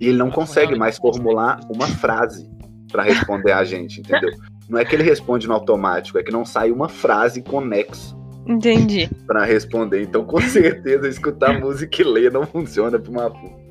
E 0.00 0.08
ele 0.08 0.18
não 0.18 0.28
Ah, 0.28 0.32
consegue 0.32 0.74
mais 0.76 0.96
formular 0.98 1.60
uma 1.70 1.86
frase 1.86 2.50
pra 2.90 3.02
responder 3.04 3.52
a 3.52 3.62
gente, 3.64 4.00
entendeu? 4.00 4.30
Não 4.68 4.78
é 4.78 4.84
que 4.84 4.94
ele 4.94 5.02
responde 5.02 5.46
no 5.46 5.54
automático, 5.54 6.18
é 6.18 6.22
que 6.22 6.32
não 6.32 6.44
sai 6.44 6.70
uma 6.72 6.88
frase 6.88 7.42
conexo 7.42 8.16
Entendi. 8.46 9.08
pra 9.26 9.44
responder. 9.44 10.02
Então, 10.02 10.24
com 10.24 10.40
certeza, 10.40 11.06
escutar 11.08 11.58
música 11.60 12.02
e 12.02 12.04
ler 12.04 12.32
não 12.32 12.46
funciona 12.46 12.98
pro 12.98 13.12
Mafu. 13.12 13.61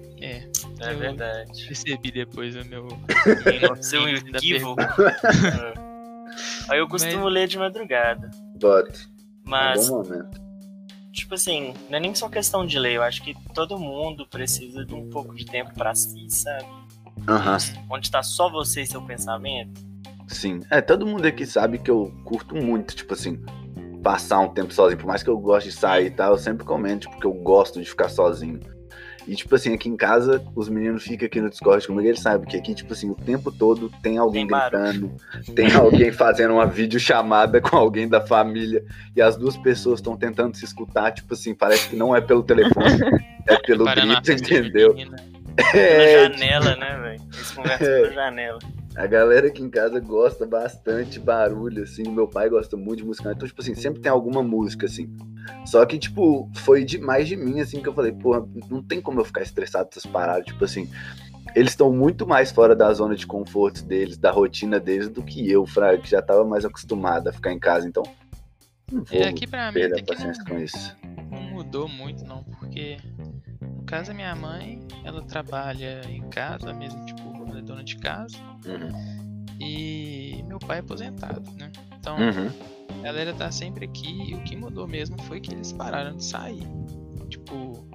É, 0.84 0.94
Eu- 0.94 0.98
verdade. 1.00 1.66
percebi 1.68 2.12
depois 2.12 2.56
o 2.56 2.66
meu. 2.66 2.88
Seu 3.82 4.08
equívoco. 4.10 4.82
Aí 6.70 6.80
eu 6.80 6.88
costumo 6.88 7.28
ler 7.28 7.48
de 7.48 7.58
madrugada. 7.58 8.30
Bota. 8.60 9.00
Mas, 9.46 9.90
É 9.90 9.92
um 9.94 10.02
bom 10.02 10.10
momento. 10.10 10.42
tipo 11.12 11.34
assim, 11.34 11.74
não 11.90 11.98
é 11.98 12.00
nem 12.00 12.16
só 12.16 12.30
questão 12.30 12.66
de 12.66 12.80
ler. 12.80 12.94
Eu 12.94 13.04
acho 13.04 13.22
que 13.22 13.36
todo 13.54 13.78
mundo 13.78 14.26
precisa 14.28 14.86
de 14.86 14.94
um 14.94 15.10
pouco 15.10 15.36
de 15.36 15.46
tempo 15.46 15.74
pra 15.74 15.94
si, 15.94 16.30
sabe? 16.30 16.66
Aham. 17.28 17.58
Onde 17.90 18.10
tá 18.10 18.24
só 18.24 18.50
você 18.50 18.82
e 18.84 18.88
seu 18.88 19.02
pensamento. 19.02 19.82
Sim. 20.28 20.62
É, 20.70 20.80
todo 20.80 21.06
mundo 21.06 21.26
aqui 21.26 21.46
sabe 21.46 21.78
que 21.78 21.92
eu 21.92 22.14
curto 22.24 22.56
muito, 22.56 22.96
tipo 22.96 23.14
assim, 23.14 23.44
passar 24.02 24.40
um 24.40 24.50
tempo 24.54 24.74
sozinho. 24.74 24.98
Por 25.00 25.08
mais 25.08 25.22
que 25.22 25.30
eu 25.30 25.38
goste 25.38 25.70
de 25.70 25.76
sair 25.76 26.06
e 26.08 26.12
tal, 26.12 26.32
eu 26.32 26.38
sempre 26.38 26.66
comento, 26.66 27.08
tipo, 27.10 27.20
que 27.20 27.28
eu 27.28 27.34
gosto 27.34 27.82
de 27.82 27.90
ficar 27.90 28.08
sozinho. 28.08 28.60
E, 29.28 29.36
tipo 29.36 29.54
assim, 29.56 29.74
aqui 29.74 29.88
em 29.88 29.96
casa, 29.96 30.44
os 30.56 30.68
meninos 30.68 31.04
ficam 31.04 31.26
aqui 31.26 31.40
no 31.40 31.50
Discord 31.50 31.86
comigo, 31.86 32.08
eles 32.08 32.20
sabem 32.20 32.48
que 32.48 32.58
aqui, 32.58 32.74
tipo 32.74 32.92
assim, 32.94 33.10
o 33.10 33.16
tempo 33.16 33.52
todo 33.52 33.90
tem 34.02 34.18
alguém 34.18 34.48
Tem 34.48 34.58
gritando, 34.60 35.12
tem 35.56 35.72
alguém 35.76 36.12
fazendo 36.12 36.54
uma 36.56 36.66
videochamada 36.66 37.62
com 37.62 37.76
alguém 37.78 38.08
da 38.08 38.20
família, 38.20 38.84
e 39.16 39.22
as 39.22 39.38
duas 39.38 39.56
pessoas 39.58 40.00
estão 40.00 40.18
tentando 40.18 40.56
se 40.58 40.66
escutar, 40.66 41.12
tipo 41.12 41.34
assim, 41.34 41.54
parece 41.54 41.90
que 41.90 41.96
não 41.96 42.16
é 42.16 42.22
pelo 42.22 42.44
telefone, 42.44 43.00
é 43.48 43.58
pelo 43.58 43.86
grito, 43.86 44.32
entendeu? 44.32 44.90
junina. 44.92 45.18
Pela 45.72 45.78
É, 45.84 46.30
janela, 46.30 46.76
né, 46.78 47.00
velho? 47.02 47.22
Eles 47.34 47.52
conversam 47.52 47.88
É. 47.88 48.02
pela 48.02 48.14
janela. 48.14 48.60
A 48.96 49.08
galera 49.08 49.48
aqui 49.48 49.62
em 49.64 49.70
casa 49.70 50.00
gosta 50.00 50.46
bastante 50.46 51.20
barulho, 51.20 51.84
assim. 51.84 52.04
Meu 52.04 52.28
pai 52.28 52.50
gosta 52.50 52.76
muito 52.76 53.00
de 53.00 53.06
música. 53.06 53.32
Então, 53.32 53.48
tipo 53.48 53.62
assim, 53.62 53.74
sempre 53.74 54.02
tem 54.02 54.12
alguma 54.12 54.44
música, 54.44 54.86
assim. 54.86 55.10
Só 55.66 55.86
que, 55.86 55.98
tipo, 55.98 56.50
foi 56.58 56.84
demais 56.84 57.28
de 57.28 57.36
mim, 57.38 57.62
assim, 57.62 57.82
que 57.82 57.88
eu 57.88 57.94
falei, 57.94 58.12
porra, 58.12 58.46
não 58.70 58.84
tem 58.84 59.02
como 59.02 59.20
eu 59.20 59.26
ficar 59.26 59.42
estressado 59.42 59.86
com 59.86 59.92
essas 59.92 60.06
paradas. 60.06 60.46
Tipo 60.46 60.66
assim, 60.66 60.90
eles 61.56 61.72
estão 61.72 61.92
muito 61.92 62.28
mais 62.28 62.52
fora 62.52 62.76
da 62.76 62.92
zona 62.94 63.16
de 63.16 63.26
conforto 63.26 63.84
deles, 63.84 64.18
da 64.18 64.30
rotina 64.32 64.80
deles, 64.80 65.10
do 65.10 65.24
que 65.24 65.50
eu, 65.50 65.66
Fraga, 65.66 65.98
que 65.98 66.10
já 66.10 66.22
tava 66.22 66.44
mais 66.44 66.66
acostumado 66.66 67.28
a 67.30 67.34
ficar 67.34 67.52
em 67.54 67.60
casa. 67.60 67.88
Então, 67.88 68.04
não 68.92 69.04
vou 69.04 69.20
É, 69.22 69.28
aqui 69.30 69.48
pra 69.48 69.68
mim 69.72 69.80
perder 69.80 70.02
até 70.02 70.14
a 70.14 70.16
paciência 70.16 70.44
com 70.44 70.58
isso. 70.60 70.96
não 71.32 71.42
mudou 71.42 71.88
muito, 71.88 72.26
não, 72.26 72.44
porque 72.44 72.98
no 73.62 73.84
caso 73.84 74.12
a 74.12 74.14
minha 74.14 74.36
mãe, 74.36 74.80
ela 75.04 75.22
trabalha 75.24 76.02
em 76.10 76.22
casa 76.30 76.74
mesmo, 76.74 77.06
tipo, 77.06 77.22
é 77.22 77.31
dona 77.72 77.84
de 77.84 77.96
casa, 77.98 78.38
Uhum. 78.66 79.46
e 79.60 80.44
meu 80.48 80.60
pai 80.60 80.78
é 80.78 80.80
aposentado, 80.82 81.42
né? 81.58 81.72
Então, 82.00 82.18
Uhum. 82.18 82.50
a 83.00 83.04
galera 83.04 83.34
tá 83.34 83.52
sempre 83.52 83.86
aqui 83.86 84.32
e 84.32 84.36
o 84.36 84.44
que 84.44 84.56
mudou 84.56 84.88
mesmo 84.88 85.20
foi 85.24 85.40
que 85.40 85.54
eles 85.54 85.72
pararam 85.72 86.16
de 86.18 86.24
sair. 86.24 86.68
Tipo, 87.30 87.86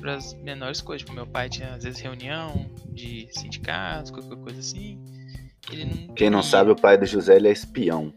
pras 0.00 0.34
menores 0.42 0.80
coisas. 0.80 1.02
Tipo, 1.02 1.14
meu 1.14 1.26
pai 1.26 1.48
tinha 1.48 1.74
às 1.74 1.82
vezes 1.84 2.00
reunião 2.00 2.66
de 2.92 3.26
sindicatos, 3.32 4.10
qualquer 4.10 4.36
coisa 4.36 4.60
assim. 4.60 4.98
Não. 5.72 6.14
Quem 6.14 6.28
não 6.30 6.42
sabe, 6.42 6.70
o 6.70 6.76
pai 6.76 6.98
do 6.98 7.06
José 7.06 7.36
ele 7.36 7.48
é 7.48 7.52
espião. 7.52 8.12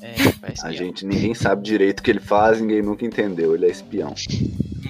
É, 0.00 0.08
é 0.08 0.12
A 0.42 0.52
espião. 0.52 0.72
gente, 0.72 1.06
ninguém 1.06 1.32
sabe 1.34 1.62
direito 1.62 2.00
o 2.00 2.02
que 2.02 2.10
ele 2.10 2.20
faz, 2.20 2.60
ninguém 2.60 2.82
nunca 2.82 3.04
entendeu. 3.06 3.54
Ele 3.54 3.66
é 3.66 3.70
espião. 3.70 4.14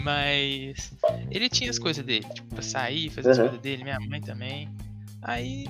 Mas 0.03 0.93
ele 1.31 1.49
tinha 1.49 1.71
as 1.71 1.79
coisas 1.79 2.05
dele, 2.05 2.27
tipo, 2.35 2.49
pra 2.55 2.63
sair, 2.63 3.11
fazer 3.11 3.31
as 3.31 3.39
Uhum. 3.39 3.45
coisas 3.45 3.61
dele, 3.63 3.83
minha 3.85 4.01
mãe 4.01 4.21
também. 4.21 4.69
Aí 5.23 5.65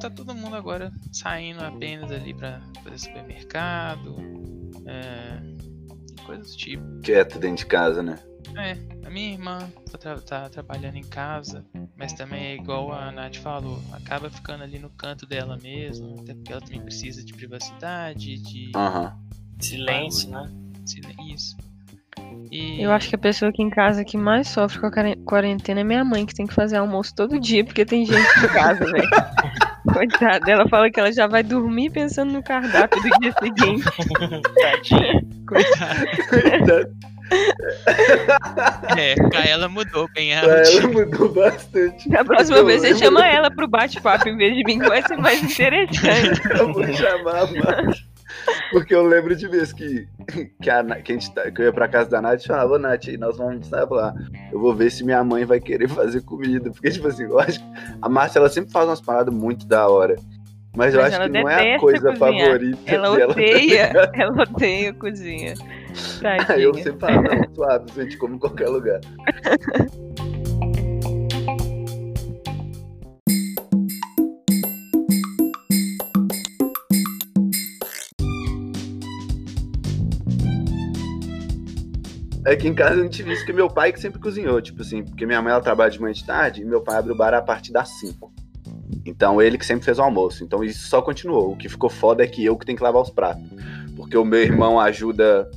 tá 0.00 0.08
todo 0.08 0.34
mundo 0.34 0.56
agora 0.56 0.90
saindo 1.12 1.60
apenas 1.62 2.10
ali 2.10 2.32
pra 2.34 2.60
fazer 2.82 2.98
supermercado, 2.98 4.16
é, 4.86 6.24
coisas 6.24 6.50
do 6.52 6.56
tipo. 6.56 6.82
Quieto 7.02 7.38
dentro 7.38 7.58
de 7.58 7.66
casa, 7.66 8.02
né? 8.02 8.18
É, 8.56 8.72
a 9.06 9.10
minha 9.10 9.32
irmã 9.32 9.70
tá, 9.90 9.98
tra- 9.98 10.20
tá 10.20 10.48
trabalhando 10.48 10.96
em 10.96 11.04
casa, 11.04 11.64
mas 11.96 12.12
também 12.14 12.46
é 12.46 12.54
igual 12.54 12.92
a 12.92 13.12
Nath 13.12 13.36
falou, 13.36 13.80
acaba 13.92 14.30
ficando 14.30 14.64
ali 14.64 14.78
no 14.78 14.88
canto 14.90 15.26
dela 15.26 15.58
mesmo, 15.58 16.20
até 16.20 16.34
porque 16.34 16.52
ela 16.52 16.60
também 16.62 16.80
precisa 16.80 17.22
de 17.22 17.32
privacidade, 17.34 18.38
de 18.38 18.72
Aham. 18.74 19.12
Silêncio, 19.60 20.30
né? 20.30 20.50
silêncio. 20.86 21.56
E 22.50 22.82
Eu 22.82 22.90
acho 22.92 23.08
que 23.10 23.14
a 23.14 23.18
pessoa 23.18 23.50
aqui 23.50 23.62
em 23.62 23.68
casa 23.68 24.04
que 24.04 24.16
mais 24.16 24.48
sofre 24.48 24.80
com 24.80 24.86
a 24.86 24.90
quaren- 24.90 25.22
quarentena 25.24 25.80
é 25.80 25.84
minha 25.84 26.04
mãe, 26.04 26.24
que 26.24 26.34
tem 26.34 26.46
que 26.46 26.54
fazer 26.54 26.76
almoço 26.78 27.14
todo 27.14 27.38
dia, 27.38 27.62
porque 27.64 27.84
tem 27.84 28.06
gente 28.06 28.18
em 28.20 28.48
casa, 28.48 28.84
velho. 28.86 29.08
Coitada, 29.92 30.50
ela 30.50 30.68
fala 30.68 30.90
que 30.90 30.98
ela 31.00 31.10
já 31.12 31.26
vai 31.26 31.42
dormir 31.42 31.90
pensando 31.90 32.32
no 32.32 32.42
cardápio 32.42 33.00
do 33.02 33.08
dia 33.20 33.32
seguinte. 33.38 33.84
Tadinha. 34.60 35.22
coitada, 35.46 36.90
é, 38.96 39.14
pra 39.14 39.44
ela 39.44 39.68
mudou 39.68 40.08
bem 40.14 40.34
a 40.34 40.40
ela 40.42 40.88
mudou 40.88 41.28
bastante. 41.32 42.08
Da 42.08 42.24
próxima 42.24 42.58
Eu 42.58 42.66
vez 42.66 42.80
você 42.82 42.96
chama 42.96 43.26
ela 43.26 43.50
pro 43.50 43.68
bate-papo 43.68 44.28
em 44.28 44.36
vez 44.36 44.54
de 44.56 44.64
mim, 44.64 44.78
que 44.78 44.88
vai 44.88 45.02
ser 45.06 45.16
mais 45.16 45.42
interessante. 45.42 46.40
Eu 46.58 46.72
vou 46.72 46.86
chamar 46.92 47.36
a 47.42 47.46
Nath. 47.52 47.98
Porque 48.70 48.94
eu 48.94 49.02
lembro 49.06 49.34
de 49.34 49.46
vez 49.48 49.72
que, 49.72 50.06
que, 50.62 50.70
a, 50.70 50.84
que, 50.84 51.12
a 51.12 51.14
gente 51.14 51.32
tá- 51.34 51.50
que 51.50 51.60
eu 51.62 51.66
ia 51.66 51.72
pra 51.72 51.88
casa 51.88 52.10
da 52.10 52.20
Nath 52.22 52.42
e 52.44 52.46
falava, 52.48 52.74
ô 52.74 52.78
Nath, 52.78 53.06
nós 53.18 53.36
vamos 53.36 53.66
sabe 53.66 53.94
lá. 53.94 54.14
Eu 54.52 54.58
vou 54.60 54.74
ver 54.74 54.90
se 54.90 55.04
minha 55.04 55.22
mãe 55.24 55.44
vai 55.44 55.60
querer 55.60 55.88
fazer 55.88 56.20
comida. 56.22 56.70
Porque, 56.70 56.90
tipo 56.90 57.08
assim, 57.08 57.24
eu 57.24 57.38
acho 57.38 57.58
que 57.58 57.66
a 58.02 58.08
Márcia 58.08 58.38
ela 58.38 58.48
sempre 58.48 58.70
faz 58.70 58.86
umas 58.86 59.00
paradas 59.00 59.32
muito 59.34 59.66
da 59.66 59.88
hora. 59.88 60.16
Mas 60.76 60.94
eu 60.94 61.00
Mas 61.00 61.12
acho 61.14 61.22
ela 61.22 61.30
que 61.32 61.42
não 61.42 61.48
é 61.48 61.74
a 61.74 61.78
coisa 61.80 62.12
cozinhar. 62.12 62.18
favorita 62.48 62.78
Ela 62.86 63.16
dela. 63.16 63.32
odeia, 63.32 64.10
ela 64.14 64.42
odeia 64.42 64.92
cozinha. 64.92 65.54
Aí 66.48 66.62
eu 66.62 66.74
sempre 66.74 67.00
falo, 67.00 67.22
não, 67.22 67.54
suave, 67.54 67.84
a 67.96 68.02
gente 68.02 68.16
come 68.18 68.36
em 68.36 68.38
qualquer 68.38 68.68
lugar. 68.68 69.00
Aqui 82.52 82.68
em 82.68 82.74
casa 82.74 82.94
eu 82.96 83.02
não 83.04 83.10
tive 83.10 83.32
isso, 83.32 83.42
porque 83.42 83.52
meu 83.52 83.68
pai 83.68 83.92
que 83.92 84.00
sempre 84.00 84.20
cozinhou, 84.20 84.60
tipo 84.62 84.82
assim, 84.82 85.02
porque 85.04 85.26
minha 85.26 85.40
mãe 85.42 85.52
ela 85.52 85.60
trabalha 85.60 85.90
de 85.90 86.00
manhã 86.00 86.12
e 86.12 86.14
de 86.14 86.24
tarde 86.24 86.62
e 86.62 86.64
meu 86.64 86.80
pai 86.80 86.96
abre 86.96 87.12
o 87.12 87.16
bar 87.16 87.34
a 87.34 87.42
partir 87.42 87.72
das 87.72 87.88
5. 88.00 88.32
Então 89.04 89.40
ele 89.40 89.58
que 89.58 89.66
sempre 89.66 89.84
fez 89.84 89.98
o 89.98 90.02
almoço. 90.02 90.44
Então 90.44 90.62
isso 90.64 90.86
só 90.88 91.02
continuou. 91.02 91.52
O 91.52 91.56
que 91.56 91.68
ficou 91.68 91.90
foda 91.90 92.22
é 92.22 92.26
que 92.26 92.44
eu 92.44 92.56
que 92.56 92.64
tenho 92.66 92.76
que 92.78 92.82
lavar 92.84 93.02
os 93.02 93.10
pratos. 93.10 93.44
Porque 93.96 94.16
o 94.16 94.24
meu 94.24 94.40
irmão 94.42 94.78
ajuda 94.80 95.50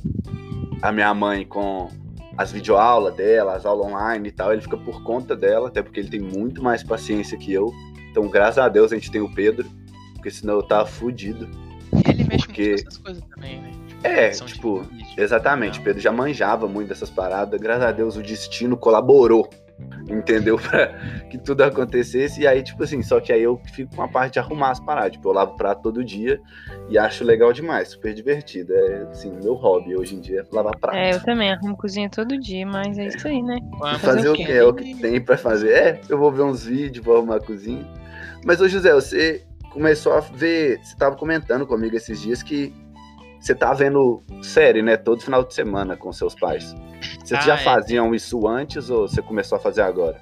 a 0.82 0.90
minha 0.92 1.12
mãe 1.14 1.46
com 1.46 1.88
as 2.36 2.50
videoaulas 2.50 3.14
dela, 3.14 3.54
as 3.54 3.64
aulas 3.64 3.86
online 3.86 4.28
e 4.28 4.32
tal. 4.32 4.52
Ele 4.52 4.62
fica 4.62 4.76
por 4.76 5.02
conta 5.02 5.36
dela, 5.36 5.68
até 5.68 5.82
porque 5.82 6.00
ele 6.00 6.08
tem 6.08 6.20
muito 6.20 6.62
mais 6.62 6.82
paciência 6.82 7.38
que 7.38 7.52
eu. 7.52 7.72
Então, 8.10 8.28
graças 8.28 8.58
a 8.58 8.68
Deus, 8.68 8.92
a 8.92 8.94
gente 8.96 9.10
tem 9.10 9.20
o 9.20 9.32
Pedro, 9.32 9.66
porque 10.14 10.30
senão 10.30 10.54
eu 10.54 10.62
tava 10.62 10.86
fudido. 10.86 11.48
Ele 12.08 12.24
mexe 12.24 12.46
Porque- 12.46 12.68
muito 12.70 12.82
com 12.84 12.88
essas 12.88 12.98
coisas 12.98 13.24
também, 13.34 13.60
né? 13.60 13.71
É, 14.02 14.30
tipo. 14.30 14.84
Exatamente, 15.16 15.74
o 15.74 15.78
Não. 15.78 15.84
Pedro 15.84 16.00
já 16.00 16.12
manjava 16.12 16.66
muito 16.68 16.88
dessas 16.88 17.10
paradas. 17.10 17.60
Graças 17.60 17.84
a 17.84 17.92
Deus 17.92 18.16
o 18.16 18.22
destino 18.22 18.76
colaborou, 18.76 19.48
entendeu? 20.08 20.56
Pra 20.58 20.88
que 21.30 21.38
tudo 21.38 21.62
acontecesse. 21.62 22.40
E 22.40 22.46
aí, 22.46 22.62
tipo 22.62 22.82
assim, 22.82 23.02
só 23.02 23.20
que 23.20 23.32
aí 23.32 23.42
eu 23.42 23.60
fico 23.72 23.94
com 23.94 24.02
a 24.02 24.08
parte 24.08 24.34
de 24.34 24.38
arrumar 24.38 24.70
as 24.70 24.80
paradas. 24.80 25.12
Tipo, 25.12 25.28
eu 25.28 25.32
lavo 25.32 25.56
prato 25.56 25.82
todo 25.82 26.04
dia 26.04 26.40
e 26.88 26.98
acho 26.98 27.24
legal 27.24 27.52
demais, 27.52 27.88
super 27.88 28.12
divertido. 28.12 28.74
É, 28.74 29.08
assim, 29.10 29.32
meu 29.42 29.54
hobby 29.54 29.96
hoje 29.96 30.16
em 30.16 30.20
dia 30.20 30.40
é 30.40 30.54
lavar 30.54 30.76
prato. 30.78 30.96
É, 30.96 31.14
eu 31.14 31.22
também 31.22 31.52
arrumo 31.52 31.76
cozinha 31.76 32.08
todo 32.10 32.38
dia, 32.38 32.66
mas 32.66 32.98
é 32.98 33.06
isso 33.06 33.26
aí, 33.28 33.42
né? 33.42 33.58
Vamos 33.78 34.00
Fazer 34.00 34.28
o 34.28 34.34
quê? 34.34 34.44
que? 34.44 34.52
É 34.52 34.64
o 34.64 34.74
que 34.74 34.94
tem 34.96 35.20
pra 35.20 35.36
fazer. 35.36 35.72
É, 35.72 36.00
eu 36.08 36.18
vou 36.18 36.32
ver 36.32 36.42
uns 36.42 36.64
vídeos, 36.64 37.04
vou 37.04 37.16
arrumar 37.16 37.36
a 37.36 37.40
cozinha. 37.40 37.86
Mas, 38.44 38.60
ô 38.60 38.68
José, 38.68 38.92
você 38.92 39.44
começou 39.70 40.12
a 40.14 40.20
ver. 40.20 40.80
Você 40.82 40.96
tava 40.96 41.16
comentando 41.16 41.66
comigo 41.66 41.96
esses 41.96 42.20
dias 42.20 42.42
que 42.42 42.74
você 43.42 43.54
tá 43.54 43.72
vendo 43.74 44.22
série, 44.42 44.82
né? 44.82 44.96
Todo 44.96 45.20
final 45.22 45.44
de 45.44 45.52
semana 45.52 45.96
com 45.96 46.12
seus 46.12 46.34
pais. 46.34 46.74
Vocês 47.24 47.40
Ah, 47.40 47.44
já 47.44 47.54
é. 47.54 47.58
faziam 47.58 48.14
isso 48.14 48.46
antes 48.46 48.88
ou 48.88 49.08
você 49.08 49.20
começou 49.20 49.56
a 49.58 49.60
fazer 49.60 49.82
agora? 49.82 50.20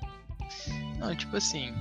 Não, 0.99 1.15
tipo 1.15 1.37
assim, 1.37 1.75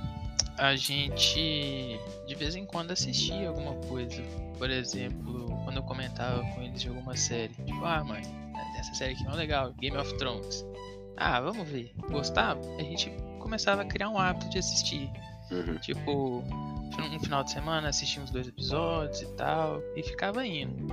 a 0.58 0.76
gente 0.76 1.98
de 2.26 2.34
vez 2.34 2.54
em 2.54 2.64
quando 2.64 2.90
assistia 2.92 3.48
alguma 3.48 3.74
coisa. 3.86 4.22
Por 4.58 4.70
exemplo, 4.70 5.46
quando 5.64 5.76
eu 5.78 5.82
comentava 5.82 6.42
com 6.54 6.62
eles 6.62 6.80
de 6.82 6.88
alguma 6.88 7.16
série. 7.16 7.52
Tipo, 7.54 7.84
ah, 7.84 8.04
mãe, 8.04 8.22
essa 8.78 8.94
série 8.94 9.14
aqui 9.14 9.24
não 9.24 9.32
é 9.32 9.36
legal, 9.36 9.72
Game 9.80 9.96
of 9.96 10.16
Thrones. 10.18 10.64
Ah, 11.16 11.40
vamos 11.40 11.66
ver. 11.68 11.92
Gostava? 12.10 12.60
A 12.78 12.82
gente 12.82 13.10
começava 13.38 13.82
a 13.82 13.84
criar 13.84 14.10
um 14.10 14.18
hábito 14.18 14.48
de 14.50 14.58
assistir. 14.58 15.10
Uhum. 15.50 15.76
Tipo, 15.78 16.44
um 16.98 17.20
final 17.20 17.44
de 17.44 17.52
semana 17.52 17.88
assistia 17.88 18.22
uns 18.22 18.30
dois 18.30 18.48
episódios 18.48 19.22
e 19.22 19.32
tal. 19.34 19.82
E 19.96 20.02
ficava 20.02 20.46
indo. 20.46 20.86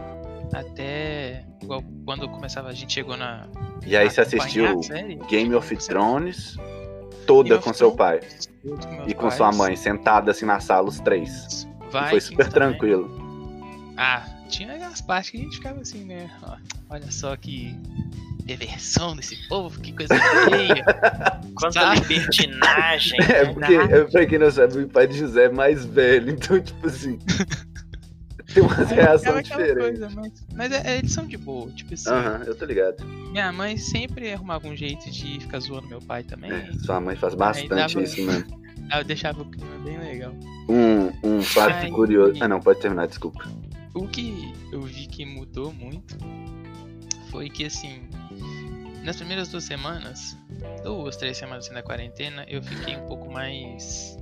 Até 0.54 1.46
igual 1.62 1.84
quando 2.06 2.28
começava, 2.30 2.70
a 2.70 2.74
gente 2.74 2.94
chegou 2.94 3.18
na. 3.18 3.48
E 3.86 3.96
aí 3.96 4.10
você 4.10 4.22
assistiu 4.22 4.82
série, 4.84 5.16
Game 5.30 5.54
of 5.56 5.76
Thrones 5.78 6.58
toda 7.28 7.50
Game 7.50 7.62
com 7.62 7.74
seu 7.74 7.92
pai 7.92 8.22
com 8.64 9.10
e 9.10 9.14
com 9.14 9.30
sua 9.30 9.48
pais. 9.48 9.58
mãe, 9.58 9.76
sentada 9.76 10.32
assim 10.32 10.46
na 10.46 10.60
sala, 10.60 10.88
os 10.88 11.00
três. 11.00 11.68
E 11.90 12.10
foi 12.10 12.22
super 12.22 12.50
tranquilo. 12.50 13.10
Ah, 13.98 14.26
tinha 14.48 14.74
aquelas 14.74 15.02
partes 15.02 15.30
que 15.32 15.38
a 15.38 15.42
gente 15.42 15.58
ficava 15.58 15.82
assim, 15.82 16.04
né? 16.04 16.30
Ó, 16.44 16.58
olha 16.90 17.12
só 17.12 17.36
que 17.36 17.76
perversão 18.46 19.16
desse 19.16 19.36
povo, 19.50 19.80
que 19.82 19.92
coisa 19.92 20.16
feia. 20.50 20.84
Quanta 21.56 21.94
libertinagem. 21.96 23.20
É, 23.22 23.44
né? 23.46 23.54
porque, 23.54 23.74
é, 23.74 24.04
pra 24.06 24.26
quem 24.26 24.40
não 24.40 24.50
sabe, 24.50 24.80
o 24.80 24.88
pai 24.88 25.08
de 25.08 25.18
José 25.18 25.46
é 25.46 25.50
mais 25.50 25.86
velho, 25.86 26.32
então, 26.32 26.60
tipo 26.60 26.88
assim. 26.88 27.20
tem 28.54 28.64
umas 28.64 28.78
ficava 28.78 28.94
reações 28.94 29.48
diferentes. 29.48 30.00
coisa, 30.00 30.10
mas, 30.10 30.32
mas 30.54 30.72
é, 30.72 30.94
é, 30.94 30.98
eles 31.00 31.12
são 31.12 31.28
de 31.28 31.38
boa, 31.38 31.70
tipo 31.72 31.94
assim. 31.94 32.10
Aham, 32.10 32.44
eu 32.48 32.56
tô 32.56 32.66
ligado. 32.66 33.06
Minha 33.06 33.52
mãe 33.52 33.76
sempre 33.78 34.32
arrumava 34.32 34.68
um 34.68 34.76
jeito 34.76 35.12
de 35.12 35.40
ficar 35.42 35.60
zoando 35.60 35.88
meu 35.88 36.02
pai 36.02 36.24
também. 36.24 36.52
É, 36.52 36.72
sua 36.86 37.02
mãe 37.02 37.18
faz 37.18 37.36
bastante 37.36 37.70
dava- 37.70 38.02
isso 38.02 38.22
mesmo. 38.22 38.58
Eu 38.96 39.04
deixava 39.04 39.42
o 39.42 39.46
clima 39.46 39.78
bem 39.84 40.00
legal. 40.00 40.34
Um, 40.70 41.12
um 41.22 41.42
fato 41.42 41.74
Ai. 41.74 41.90
curioso. 41.92 42.42
Ah, 42.42 42.48
não, 42.48 42.62
pode 42.62 42.80
terminar, 42.80 43.06
desculpa. 43.06 43.44
O 43.98 44.08
que 44.08 44.54
eu 44.72 44.84
vi 44.84 45.08
que 45.08 45.26
mudou 45.26 45.74
muito 45.74 46.16
foi 47.32 47.50
que 47.50 47.66
assim, 47.66 48.08
nas 49.04 49.16
primeiras 49.16 49.50
duas 49.50 49.64
semanas, 49.64 50.38
duas, 50.84 51.18
três 51.18 51.36
semanas 51.36 51.66
assim, 51.66 51.74
da 51.74 51.82
quarentena, 51.82 52.46
eu 52.48 52.62
fiquei 52.62 52.96
um 52.96 53.08
pouco 53.08 53.32
mais. 53.32 54.16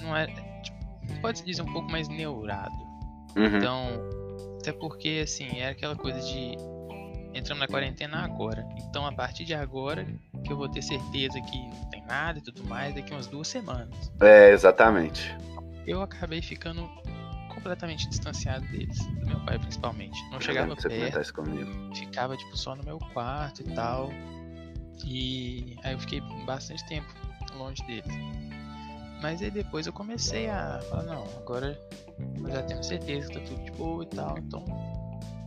Não 0.00 0.16
é. 0.16 0.26
Tipo, 0.62 1.20
pode 1.20 1.44
dizer 1.44 1.60
um 1.60 1.70
pouco 1.70 1.90
mais 1.90 2.08
neurado. 2.08 2.74
Uhum. 3.36 3.58
Então, 3.58 3.86
até 4.58 4.72
porque 4.72 5.20
assim, 5.22 5.58
era 5.58 5.72
aquela 5.72 5.94
coisa 5.94 6.18
de 6.20 6.56
entramos 7.34 7.60
na 7.60 7.68
quarentena 7.68 8.24
agora. 8.24 8.66
Então 8.88 9.06
a 9.06 9.12
partir 9.12 9.44
de 9.44 9.52
agora 9.52 10.06
que 10.44 10.50
eu 10.50 10.56
vou 10.56 10.68
ter 10.68 10.80
certeza 10.80 11.38
que 11.42 11.58
não 11.58 11.90
tem 11.90 12.02
nada 12.06 12.38
e 12.38 12.42
tudo 12.42 12.64
mais 12.64 12.94
daqui 12.94 13.12
umas 13.12 13.26
duas 13.26 13.48
semanas. 13.48 14.10
É, 14.18 14.50
exatamente. 14.50 15.36
eu 15.86 16.00
acabei 16.00 16.40
ficando 16.40 16.88
completamente 17.60 18.08
distanciado 18.08 18.66
deles, 18.68 18.98
do 19.06 19.26
meu 19.26 19.40
pai 19.44 19.58
principalmente. 19.58 20.18
Não 20.30 20.40
chegava 20.40 20.74
perto, 20.74 21.94
ficava 21.94 22.36
tipo 22.36 22.56
só 22.56 22.74
no 22.74 22.82
meu 22.82 22.98
quarto 23.12 23.60
e 23.60 23.74
tal. 23.74 24.10
E 25.04 25.76
aí 25.82 25.92
eu 25.92 25.98
fiquei 25.98 26.20
bastante 26.44 26.86
tempo 26.88 27.06
longe 27.54 27.82
deles. 27.86 28.12
Mas 29.22 29.42
aí 29.42 29.50
depois 29.50 29.86
eu 29.86 29.92
comecei 29.92 30.48
a 30.48 30.80
falar, 30.88 31.02
não, 31.02 31.24
agora 31.36 31.78
eu 32.42 32.50
já 32.50 32.62
tenho 32.62 32.82
certeza 32.82 33.28
que 33.28 33.34
tá 33.34 33.40
tudo 33.46 33.64
de 33.64 33.70
boa 33.72 34.02
e 34.02 34.06
tal, 34.06 34.38
então 34.38 34.64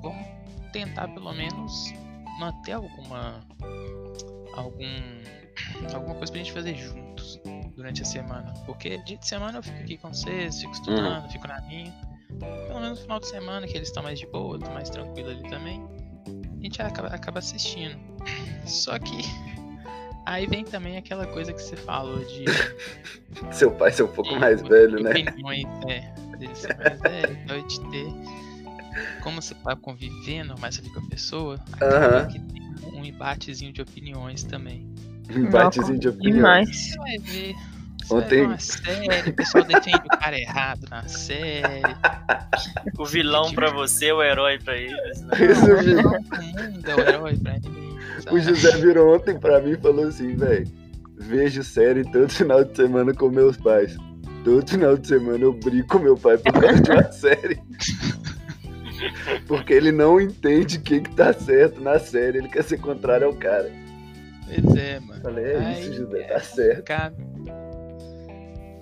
vamos 0.02 0.28
tentar 0.72 1.08
pelo 1.08 1.34
menos 1.34 1.92
manter 2.40 2.74
alguma 2.74 3.44
algum 4.54 4.86
alguma 5.94 6.16
coisa 6.16 6.32
pra 6.32 6.38
gente 6.40 6.52
fazer 6.52 6.76
juntos 6.76 7.13
durante 7.76 8.02
a 8.02 8.06
semana. 8.06 8.54
Porque 8.66 8.98
dia 9.00 9.18
de 9.18 9.28
semana 9.28 9.60
eu 9.60 9.64
fico 9.64 9.80
aqui 9.80 9.98
com 9.98 10.14
vocês, 10.14 10.60
fico 10.60 10.74
estudando, 10.74 11.30
fico 11.30 11.48
na 11.48 11.62
minha. 11.62 11.94
Pelo 12.40 12.80
menos 12.80 13.00
no 13.00 13.04
final 13.04 13.20
de 13.20 13.28
semana, 13.28 13.68
que 13.68 13.76
eles 13.78 13.90
estão 13.90 14.04
mais 14.04 14.20
de 14.20 14.26
boa, 14.28 14.60
tô 14.60 14.70
mais 14.72 14.90
tranquilo 14.90 15.30
ali 15.30 15.44
também. 15.50 15.84
A 16.60 16.64
gente 16.64 16.82
acaba, 16.82 17.10
acaba 17.10 17.40
assistindo. 17.40 17.98
Só 18.66 18.98
que 18.98 19.18
aí 20.26 20.48
vem 20.48 20.64
também 20.64 20.98
aquela 20.98 21.28
coisa 21.28 21.54
que 21.54 21.62
você 21.62 21.76
falou 21.76 22.20
de. 22.20 22.46
Seu 23.52 23.72
pai 23.72 23.92
ser 23.92 24.04
um 24.04 24.08
pouco 24.08 24.34
de 24.34 24.40
mais 24.40 24.62
velho, 24.62 25.02
né? 25.02 25.12
Opiniões, 25.12 25.66
é, 25.88 26.14
dele 26.38 26.56
ser 26.56 26.78
mais 26.78 27.00
velho, 27.00 27.38
então 27.44 27.68
de 27.68 27.80
ter. 27.92 28.08
Como 29.22 29.42
você 29.42 29.56
tá 29.56 29.76
convivendo 29.76 30.58
mais 30.60 30.78
ali 30.78 30.90
com 30.92 31.00
a 31.00 31.10
pessoa, 31.10 31.60
acaba 31.72 31.96
Aham. 31.96 32.28
que 32.28 32.40
tem 32.40 32.62
um 32.94 33.04
embatezinho 33.04 33.74
de 33.74 33.82
opiniões 33.82 34.44
também. 34.44 34.93
Um 35.36 35.40
Embatezinho 35.40 36.00
de 36.00 36.10
opinião. 36.10 36.36
Demais. 36.36 36.70
Você 36.92 36.98
vai 36.98 37.18
ver. 37.20 37.56
Você 38.04 38.14
Ontem- 38.16 38.48
vai 38.48 38.60
série, 38.60 39.30
o 39.30 39.34
pessoal 39.34 39.64
defende 39.64 40.02
o 40.06 40.20
cara 40.20 40.38
errado 40.40 40.82
na 40.90 41.04
série. 41.08 41.82
O 43.00 43.06
vilão 43.06 43.52
pra 43.54 43.72
você, 43.72 44.12
o 44.12 44.22
herói 44.22 44.60
pra 44.60 44.76
eles. 44.78 45.22
Né? 45.22 45.30
Isso 45.52 45.68
Não, 45.68 45.84
mesmo. 45.84 46.10
o 46.10 47.02
é 47.02 47.10
herói 47.10 47.38
pra 47.38 47.54
mim. 47.54 47.98
O? 48.32 48.40
José 48.40 48.78
virou 48.78 49.16
ontem 49.16 49.40
pra 49.40 49.60
mim 49.60 49.72
e 49.72 49.78
falou 49.78 50.08
assim, 50.08 50.36
velho, 50.36 50.68
vejo 51.18 51.64
série 51.64 52.04
todo 52.12 52.30
final 52.30 52.64
de 52.64 52.76
semana 52.76 53.14
com 53.14 53.30
meus 53.30 53.58
pais. 53.58 53.98
Todo 54.44 54.70
final 54.70 54.98
de 54.98 55.08
semana 55.08 55.44
eu 55.44 55.54
brigo 55.54 55.88
com 55.88 56.00
meu 56.00 56.16
pai 56.18 56.38
por 56.38 56.52
causa 56.54 56.82
de 56.82 56.92
uma 56.92 57.12
série. 57.12 57.60
Porque 59.48 59.74
ele 59.74 59.92
não 59.92 60.20
entende 60.20 60.78
o 60.78 60.82
que, 60.82 61.02
que 61.02 61.16
tá 61.16 61.34
certo 61.34 61.82
na 61.82 61.98
série, 62.00 62.38
ele 62.38 62.48
quer 62.50 62.64
ser 62.64 62.78
contrário 62.80 63.28
ao 63.28 63.34
cara. 63.34 63.72
Pois 64.46 64.76
é, 64.76 65.00
mano. 65.00 65.22
Falei, 65.22 65.46
é 65.46 65.80
isso, 65.80 65.94
José, 65.94 66.20
é 66.22 66.24
tá 66.28 66.40
certo. 66.40 66.92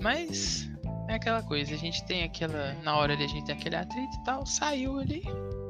Mas 0.02 0.70
é 1.08 1.16
aquela 1.16 1.42
coisa, 1.44 1.74
a 1.74 1.78
gente 1.78 2.04
tem 2.06 2.24
aquela. 2.24 2.74
Na 2.84 2.96
hora 2.98 3.14
ali 3.14 3.24
a 3.24 3.28
gente 3.28 3.46
tem 3.46 3.56
aquele 3.56 3.76
atrito 3.76 4.16
e 4.20 4.24
tal, 4.24 4.46
saiu 4.46 5.00
ali. 5.00 5.24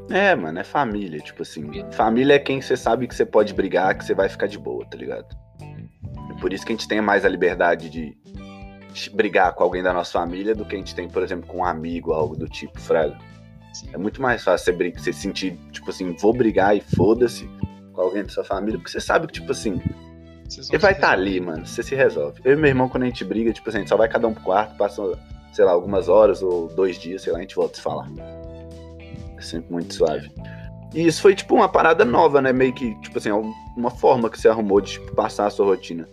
É, 0.10 0.36
mano, 0.36 0.60
é 0.60 0.64
família, 0.64 1.20
tipo 1.20 1.42
assim. 1.42 1.66
Família 1.92 2.36
é 2.36 2.40
quem 2.40 2.62
você 2.62 2.76
sabe 2.76 3.08
que 3.08 3.16
você 3.16 3.26
pode 3.26 3.54
brigar, 3.54 3.98
que 3.98 4.04
você 4.06 4.14
vai 4.14 4.30
ficar 4.30 4.48
de 4.48 4.58
boa, 4.58 4.86
tá 4.86 4.98
ligado? 4.98 5.26
É 5.62 6.40
por 6.40 6.52
isso 6.54 6.66
que 6.66 6.72
a 6.74 6.76
gente 6.76 6.88
tem 6.88 7.02
mais 7.02 7.24
a 7.26 7.30
liberdade 7.30 7.90
de 7.90 8.18
brigar 9.14 9.54
com 9.54 9.64
alguém 9.64 9.82
da 9.84 9.94
nossa 9.94 10.12
família 10.14 10.54
do 10.54 10.66
que 10.66 10.76
a 10.76 10.78
gente 10.78 10.94
tem, 10.94 11.08
por 11.08 11.24
exemplo, 11.24 11.48
com 11.48 11.60
um 11.60 11.66
amigo, 11.66 12.12
algo 12.12 12.36
do 12.36 12.48
tipo, 12.48 12.80
fraga. 12.80 13.18
É 13.94 13.98
muito 13.98 14.22
mais 14.22 14.44
fácil 14.44 14.66
você, 14.66 14.72
brin- 14.74 14.94
você 14.94 15.14
sentir, 15.14 15.58
tipo 15.72 15.90
assim, 15.90 16.14
vou 16.18 16.34
brigar 16.34 16.76
e 16.76 16.82
foda-se 16.82 17.50
com 17.94 18.02
alguém 18.02 18.24
da 18.24 18.30
sua 18.30 18.44
família, 18.44 18.78
porque 18.80 18.92
você 18.92 19.00
sabe 19.02 19.28
que, 19.28 19.34
tipo 19.34 19.52
assim, 19.52 19.82
ele 20.70 20.78
vai 20.80 20.92
estar 20.94 21.12
ali, 21.12 21.34
resolver. 21.34 21.52
mano, 21.52 21.66
você 21.66 21.84
se 21.84 21.96
resolve. 21.96 22.42
Eu 22.44 22.54
e 22.54 22.56
meu 22.56 22.70
irmão, 22.70 22.90
quando 22.90 23.04
a 23.04 23.06
gente 23.08 23.24
briga, 23.24 23.54
tipo 23.54 23.68
assim, 23.70 23.78
a 23.78 23.82
gente 23.82 23.90
só 23.90 23.98
vai 23.98 24.08
cada 24.10 24.28
um 24.28 24.34
pro 24.34 24.44
quarto, 24.44 24.76
passa, 24.78 25.02
sei 25.54 25.64
lá, 25.66 25.72
algumas 25.72 26.10
horas 26.10 26.42
ou 26.42 26.68
dois 26.68 26.98
dias, 27.00 27.22
sei 27.22 27.32
lá, 27.34 27.40
a 27.40 27.42
gente 27.42 27.56
volta 27.56 27.74
a 27.74 27.76
se 27.78 27.82
falar. 27.82 28.08
É 29.38 29.42
sempre 29.42 29.72
muito 29.72 29.94
suave. 29.94 30.32
E 30.94 31.08
isso 31.08 31.22
foi, 31.22 31.34
tipo, 31.34 31.56
uma 31.56 31.70
parada 31.70 32.04
nova, 32.04 32.42
né? 32.42 32.52
Meio 32.52 32.74
que, 32.74 32.94
tipo 33.00 33.18
assim, 33.18 33.30
uma 33.78 33.90
forma 33.90 34.30
que 34.30 34.40
você 34.40 34.50
arrumou 34.50 34.82
de 34.82 34.92
tipo, 34.94 35.16
passar 35.16 35.48
a 35.48 35.50
sua 35.50 35.66
rotina. 35.66 36.08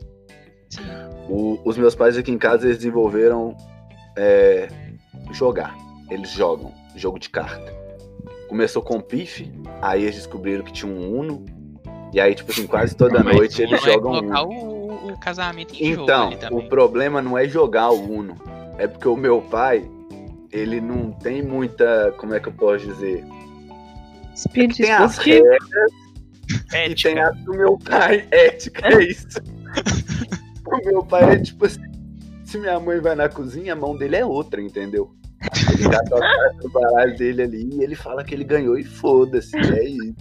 O- 1.28 1.58
os 1.64 1.76
meus 1.76 1.94
pais 1.94 2.16
aqui 2.16 2.30
em 2.30 2.38
casa, 2.38 2.66
eles 2.66 2.78
desenvolveram 2.78 3.56
é, 4.16 4.68
jogar. 5.32 5.76
Eles 6.10 6.30
jogam 6.30 6.72
jogo 6.96 7.18
de 7.18 7.28
carta. 7.28 7.72
Começou 8.48 8.82
com 8.82 9.00
pife, 9.00 9.52
aí 9.82 10.02
eles 10.04 10.16
descobriram 10.16 10.64
que 10.64 10.72
tinha 10.72 10.90
um 10.90 11.16
Uno. 11.18 11.44
E 12.12 12.20
aí, 12.20 12.34
tipo 12.34 12.50
assim, 12.50 12.66
quase 12.66 12.96
toda 12.96 13.22
Mas 13.22 13.36
noite 13.36 13.60
o 13.60 13.64
eles 13.64 13.82
é 13.82 13.92
jogam 13.92 14.12
colocar 14.20 14.42
Uno. 14.42 14.54
o, 14.60 14.88
o- 15.08 15.12
o 15.12 15.18
casamento 15.20 15.74
em 15.74 15.90
jogo 15.92 16.02
Então, 16.04 16.28
ali 16.28 16.38
o 16.50 16.68
problema 16.68 17.20
não 17.22 17.36
é 17.36 17.46
jogar 17.48 17.90
o 17.90 18.12
Uno. 18.12 18.34
É 18.78 18.86
porque 18.86 19.08
o 19.08 19.16
meu 19.16 19.42
pai, 19.42 19.84
ele 20.50 20.80
não 20.80 21.10
tem 21.12 21.42
muita. 21.42 22.12
Como 22.18 22.34
é 22.34 22.40
que 22.40 22.48
eu 22.48 22.52
posso 22.52 22.86
dizer? 22.86 23.24
Espírito 24.34 24.76
Tem 24.78 24.92
as 24.92 25.10
esportivo. 25.12 25.44
regras 25.44 25.92
e 26.72 26.76
Ética. 26.76 27.10
tem 27.10 27.20
a 27.22 27.30
do 27.30 27.52
meu 27.52 27.78
pai. 27.78 28.26
Ética, 28.30 28.86
é 28.88 29.02
isso. 29.04 29.26
o 30.66 30.76
meu 30.86 31.04
pai 31.04 31.34
é 31.34 31.38
tipo 31.40 31.66
assim. 31.66 31.80
Se 32.44 32.56
minha 32.58 32.80
mãe 32.80 32.98
vai 33.00 33.14
na 33.14 33.28
cozinha, 33.28 33.74
a 33.74 33.76
mão 33.76 33.94
dele 33.96 34.16
é 34.16 34.24
outra, 34.24 34.60
entendeu? 34.62 35.10
Ele 35.70 35.82
só 35.82 36.18
no 36.64 36.70
baralho 36.70 37.16
dele 37.16 37.42
ali 37.42 37.70
e 37.74 37.82
ele 37.82 37.94
fala 37.94 38.24
que 38.24 38.34
ele 38.34 38.42
ganhou 38.44 38.78
e 38.78 38.82
foda-se. 38.84 39.54
É 39.56 39.84
isso. 39.84 40.14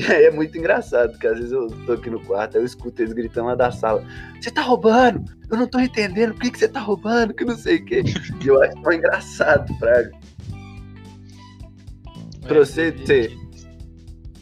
E 0.00 0.06
aí 0.12 0.24
é 0.24 0.30
muito 0.30 0.56
engraçado, 0.56 1.10
porque 1.12 1.26
às 1.26 1.36
vezes 1.36 1.52
eu 1.52 1.66
tô 1.84 1.92
aqui 1.92 2.08
no 2.08 2.20
quarto, 2.24 2.56
aí 2.56 2.62
eu 2.62 2.66
escuto 2.66 3.02
eles 3.02 3.12
gritando 3.12 3.48
lá 3.48 3.54
da 3.54 3.70
sala: 3.70 4.02
Você 4.40 4.50
tá 4.50 4.62
roubando? 4.62 5.24
Eu 5.50 5.58
não 5.58 5.66
tô 5.66 5.78
entendendo 5.78 6.32
por 6.32 6.40
que, 6.42 6.50
que 6.52 6.58
você 6.58 6.68
tá 6.68 6.80
roubando, 6.80 7.34
que 7.34 7.44
não 7.44 7.56
sei 7.56 7.76
o 7.76 7.84
quê. 7.84 8.02
E 8.42 8.46
eu 8.46 8.62
acho 8.62 8.80
tão 8.82 8.92
engraçado, 8.92 9.74
Praga. 9.78 10.10
pra 12.42 12.58
você 12.60 12.90
ter- 12.92 13.36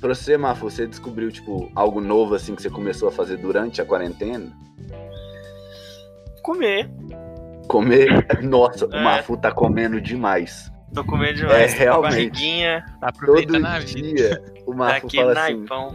Pra 0.01 0.15
você, 0.15 0.37
Mafo, 0.37 0.71
você 0.71 0.87
descobriu, 0.87 1.29
tipo, 1.33 1.73
algo 1.75 2.01
novo 2.01 2.37
assim 2.37 2.55
que 2.55 2.63
você 2.63 2.71
começou 2.71 3.09
a 3.09 3.13
fazer 3.13 3.37
durante 3.37 3.83
a 3.83 3.85
quarentena? 3.85 4.53
Comer. 6.43 6.89
Comer. 7.67 8.09
Nossa, 8.45 8.87
o 8.87 8.95
É. 8.95 9.03
Mafu 9.03 9.37
tá 9.37 9.51
comendo 9.51 10.01
demais. 10.01 10.71
Tô 10.95 11.05
comendo 11.05 11.35
demais. 11.35 11.75
É, 11.75 11.77
com 11.77 11.83
realmente. 11.83 12.13
Barriguinha 12.13 12.85
Tá 13.01 13.13
Todo 13.13 13.25
aproveitando 13.25 13.81
vida. 13.81 13.85
dia 13.85 14.45
o 14.67 14.75
daquele 14.75 15.23
fala 15.23 15.33
assim: 15.45 15.57
naipão. 15.57 15.89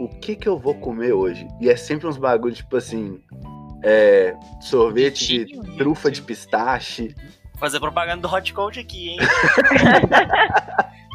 o 0.00 0.08
que 0.20 0.36
que 0.36 0.48
eu 0.48 0.58
vou 0.58 0.74
comer 0.74 1.12
hoje? 1.12 1.46
E 1.60 1.68
é 1.68 1.76
sempre 1.76 2.06
uns 2.06 2.16
bagulho, 2.16 2.54
tipo 2.54 2.76
assim, 2.76 3.20
é, 3.82 4.34
sorvete 4.60 5.26
de 5.26 5.38
Vitinho, 5.44 5.76
trufa 5.76 6.10
de 6.10 6.22
pistache. 6.22 7.14
Fazer 7.58 7.78
propaganda 7.78 8.26
do 8.26 8.34
Hot 8.34 8.52
Cold 8.54 8.80
aqui, 8.80 9.10
hein? 9.10 9.18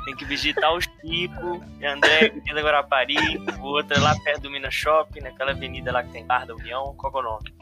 Tem 0.05 0.15
que 0.15 0.25
visitar 0.25 0.71
o 0.71 0.79
Chico, 0.79 1.63
e 1.79 1.85
André, 1.85 2.27
Avenida 2.27 2.61
Guarapari, 2.61 3.15
o 3.59 3.63
outro 3.63 3.97
é 3.97 3.99
lá 3.99 4.15
perto 4.23 4.41
do 4.43 4.51
Minas 4.51 4.73
Shopping, 4.73 5.21
naquela 5.21 5.49
avenida 5.51 5.91
lá 5.91 6.03
que 6.03 6.11
tem 6.11 6.23
Bar 6.23 6.45
da 6.45 6.53
União, 6.53 6.93
qual 6.95 7.11
que 7.11 7.17
é 7.17 7.21
o 7.21 7.23
nome? 7.23 7.53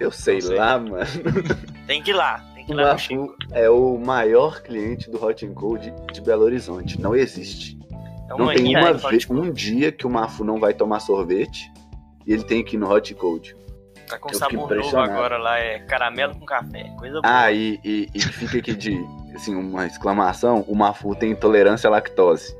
Eu 0.00 0.10
sei, 0.10 0.40
sei. 0.40 0.56
lá, 0.56 0.76
mano. 0.76 1.06
Tem 1.86 2.02
que 2.02 2.10
ir 2.10 2.14
lá, 2.14 2.44
que 2.66 2.72
O 2.72 2.76
lá 2.76 2.92
no 2.92 2.98
Chico. 2.98 3.22
Mafu 3.22 3.36
é 3.52 3.70
o 3.70 3.96
maior 3.98 4.60
cliente 4.62 5.08
do 5.10 5.24
Hot 5.24 5.46
and 5.46 5.54
Cold 5.54 5.94
de 6.12 6.20
Belo 6.20 6.44
Horizonte. 6.44 7.00
Não 7.00 7.14
existe. 7.14 7.78
É 8.28 8.36
Não 8.36 8.48
tem 8.52 8.76
uma 8.76 8.92
vez, 8.92 9.30
um 9.30 9.52
dia 9.52 9.92
que 9.92 10.06
o 10.06 10.10
Mafu 10.10 10.44
não 10.44 10.58
vai 10.58 10.74
tomar 10.74 11.00
sorvete 11.00 11.72
e 12.26 12.32
ele 12.32 12.42
tem 12.42 12.64
que 12.64 12.76
ir 12.76 12.78
no 12.78 12.92
Hot 12.92 13.14
Cold. 13.14 13.56
Tá 14.08 14.18
com 14.18 14.30
eu 14.30 14.34
sabor 14.34 14.74
novo 14.74 14.98
agora 14.98 15.36
lá, 15.36 15.58
é 15.58 15.80
caramelo 15.80 16.34
com 16.36 16.44
café, 16.44 16.92
coisa 16.96 17.20
boa. 17.20 17.22
Ah, 17.24 17.50
e, 17.50 17.80
e, 17.84 18.08
e 18.14 18.20
fica 18.20 18.58
aqui 18.58 18.74
de 18.74 19.04
assim, 19.34 19.54
uma 19.54 19.86
exclamação: 19.86 20.64
o 20.68 20.76
Mafu 20.76 21.14
tem 21.14 21.32
intolerância 21.32 21.88
à 21.88 21.90
lactose. 21.90 22.56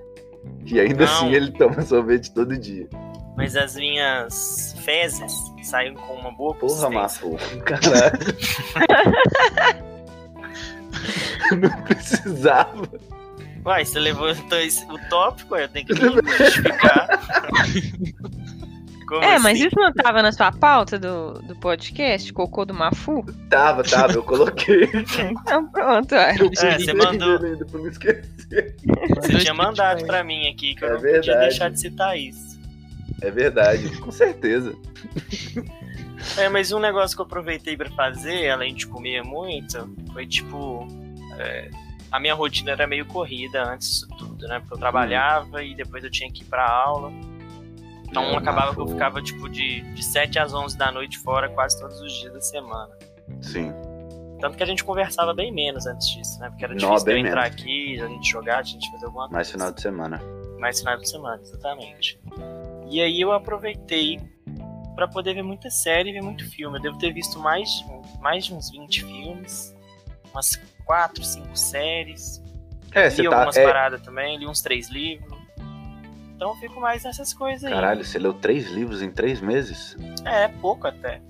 E 0.65 0.79
ainda 0.81 1.05
Não. 1.05 1.13
assim 1.13 1.33
ele 1.33 1.51
toma 1.53 1.83
sorvete 1.83 2.33
todo 2.33 2.57
dia. 2.57 2.89
Mas 3.37 3.57
as 3.57 3.75
minhas 3.77 4.75
fezes 4.79 5.33
saíram 5.63 5.97
com 5.97 6.15
uma 6.15 6.33
boa 6.33 6.55
Porra. 6.55 6.91
Mafu. 6.91 7.37
Caralho. 7.65 8.19
não 11.61 11.83
precisava. 11.83 12.89
Uai, 13.65 13.85
você 13.85 13.99
levantou 13.99 14.59
esse- 14.59 14.85
o 14.87 14.99
tópico, 15.09 15.57
eu 15.57 15.69
tenho 15.69 15.87
que 15.87 15.95
me 15.95 16.01
justificar. 16.39 17.09
Como 19.09 19.23
É, 19.23 19.39
mas 19.39 19.57
assim? 19.59 19.69
isso 19.69 19.77
não 19.79 19.93
tava 19.93 20.21
na 20.21 20.33
sua 20.33 20.51
pauta 20.51 20.99
do, 20.99 21.35
do 21.43 21.55
podcast, 21.57 22.33
Cocô 22.33 22.65
do 22.65 22.75
Mafu? 22.75 23.25
Tava, 23.49 23.85
tava, 23.85 24.15
eu 24.15 24.23
coloquei. 24.25 24.85
Então 25.43 25.69
pronto. 25.69 26.13
Eu 26.15 26.51
É, 26.69 26.79
você 26.79 26.93
mandou. 26.93 27.39
ainda 27.45 27.65
pra 27.65 27.79
não 27.81 27.89
esquecer. 27.89 28.75
Você 29.17 29.39
tinha 29.39 29.55
mandado 29.55 30.05
pra 30.07 30.25
mim 30.25 30.49
aqui 30.49 30.75
que 30.75 30.85
eu 30.85 30.89
É 30.89 30.93
não 30.93 30.97
podia 31.01 31.13
verdade. 31.21 31.41
deixar 31.41 31.71
de 31.71 31.81
citar 31.81 32.19
isso. 32.19 32.57
É 33.23 33.31
verdade, 33.31 33.97
com 33.99 34.11
certeza. 34.11 34.75
É, 36.37 36.49
mas 36.49 36.73
um 36.73 36.79
negócio 36.79 37.17
que 37.17 37.21
eu 37.21 37.27
aproveitei 37.27 37.77
pra 37.77 37.91
fazer, 37.91 38.51
além 38.51 38.75
de 38.75 38.87
comer 38.87 39.23
muito, 39.23 39.89
foi 40.13 40.27
tipo. 40.27 40.87
é, 41.39 41.71
a 42.11 42.21
minha 42.21 42.35
rotina 42.35 42.71
era 42.71 42.87
meio 42.87 43.05
corrida 43.07 43.63
antes 43.65 43.91
disso 43.91 44.09
tudo, 44.17 44.47
né? 44.49 44.61
Porque 44.61 44.75
eu 44.75 44.79
trabalhava 44.79 45.63
e 45.63 45.75
depois 45.75 46.03
eu 46.05 46.11
tinha 46.11 46.31
que 46.31 46.43
ir 46.43 46.47
pra 46.47 46.67
aula. 46.67 47.11
Então 48.09 48.23
É, 48.23 48.37
acabava 48.37 48.75
que 48.75 48.81
eu 48.81 48.87
ficava 48.87 49.21
tipo 49.21 49.49
de, 49.49 49.81
de 49.93 50.03
7 50.03 50.39
às 50.39 50.55
11 50.55 50.79
da 50.79 50.91
noite 50.93 51.19
fora 51.19 51.49
quase 51.51 51.79
todos 51.81 52.01
os 52.01 52.13
dias 52.13 52.33
da 52.33 52.41
semana. 52.41 52.91
Sim. 53.43 53.73
Tanto 54.41 54.57
que 54.57 54.63
a 54.63 54.67
gente 54.67 54.85
conversava 54.85 55.35
bem 55.35 55.51
menos 55.53 55.87
antes 55.87 56.09
disso, 56.09 56.39
né? 56.39 56.49
Porque 56.51 56.65
era 56.65 56.75
Não, 56.75 56.79
difícil 56.81 57.05
de 57.07 57.13
eu 57.13 57.19
entrar 57.19 57.43
menos. 57.43 57.57
aqui, 57.61 58.01
a 58.01 58.07
gente 58.07 58.31
jogar, 58.31 58.59
a 58.59 58.63
gente 58.63 58.91
fazer 58.93 59.07
alguma 59.07 59.25
Mais 59.29 59.49
coisa. 59.49 59.53
final 59.53 59.73
de 59.73 59.81
semana. 59.83 60.21
mais 60.61 60.79
final 60.79 60.97
de 60.99 61.09
semana, 61.11 61.43
exatamente. 61.43 62.21
E 62.89 63.01
aí 63.01 63.21
eu 63.21 63.33
aproveitei 63.33 64.21
pra 64.97 65.07
poder 65.07 65.35
ver 65.35 65.43
muita 65.43 65.71
série 65.71 66.11
e 66.11 66.13
ver 66.15 66.23
muito 66.23 66.49
filme. 66.51 66.79
Eu 66.79 66.83
devo 66.83 66.99
ter 66.99 67.13
visto 67.13 67.39
mais, 67.39 67.69
mais 68.21 68.47
de 68.47 68.55
uns 68.55 68.71
20 68.71 69.05
filmes, 69.05 69.77
umas 70.33 70.57
4, 70.85 71.23
5 71.23 71.57
séries. 71.57 72.43
É, 72.93 73.05
li 73.09 73.11
você 73.15 73.23
tá. 73.23 73.29
algumas 73.37 73.57
É, 73.57 73.65
paradas 73.65 74.01
também, 74.01 74.39
li 74.39 74.47
uns 74.47 74.63
três 74.63 74.89
livros. 74.89 75.37
Então 76.35 76.51
eu 76.51 76.55
fico 76.57 76.81
mais 76.81 77.05
nessas 77.05 77.33
coisas 77.33 77.65
aí. 77.65 77.73
caralho, 77.73 78.05
você 78.05 78.19
leu 78.19 78.35
três 78.35 78.69
livros 78.71 79.01
em 79.03 79.11
três 79.11 79.41
meses? 79.41 79.97
É, 80.25 80.45
é 80.45 80.49
pouco 80.49 80.87
até. 80.87 81.21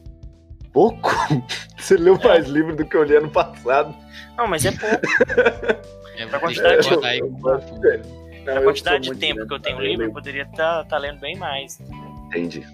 Pouco? 0.73 1.11
Você 1.79 1.97
leu 1.97 2.19
mais 2.23 2.47
livro 2.49 2.77
do 2.77 2.85
que 2.85 2.95
eu 2.97 3.03
li 3.03 3.17
ano 3.17 3.31
passado. 3.31 3.97
Não, 4.37 4.47
mas 4.47 4.65
é 4.67 4.73
pouco. 4.73 5.01
É, 6.19 6.25
Pra 6.27 6.39
quantidade 6.41 6.83
de- 6.89 6.95
eu- 6.95 7.03
fogo. 7.21 7.51
A 7.51 8.63
quantidade 8.63 9.11
de 9.11 9.17
tempo 9.17 9.47
que 9.47 9.53
eu 9.53 9.61
tenho 9.61 9.79
livre, 9.81 10.07
eu 10.07 10.13
poderia 10.13 10.43
estar 10.45 10.85
tá 10.85 10.97
lendo 10.99 11.21
bem 11.21 11.37
mais. 11.37 11.79
Entendi. 12.27 12.67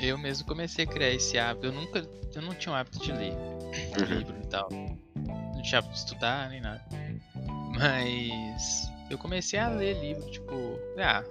Eu 0.00 0.18
mesmo 0.18 0.46
comecei 0.46 0.84
a 0.84 0.88
criar 0.88 1.10
esse 1.10 1.38
hábito. 1.38 1.66
Eu 1.66 1.72
nunca. 1.72 2.08
Eu 2.34 2.42
não 2.42 2.54
tinha 2.54 2.72
o 2.72 2.76
hábito 2.76 2.98
de 3.00 3.12
ler 3.12 3.32
Uhum. 3.32 4.04
livro 4.18 4.34
e 4.42 4.46
tal. 4.48 4.68
Não 5.16 5.62
tinha 5.62 5.78
hábito 5.78 5.92
de 5.94 5.98
estudar 6.00 6.48
nem 6.50 6.60
nada. 6.60 6.82
Mas 7.78 8.90
eu 9.10 9.18
comecei 9.18 9.58
a 9.58 9.68
ler 9.68 9.98
livro, 10.00 10.30
tipo, 10.30 10.54
ah, 10.98 11.24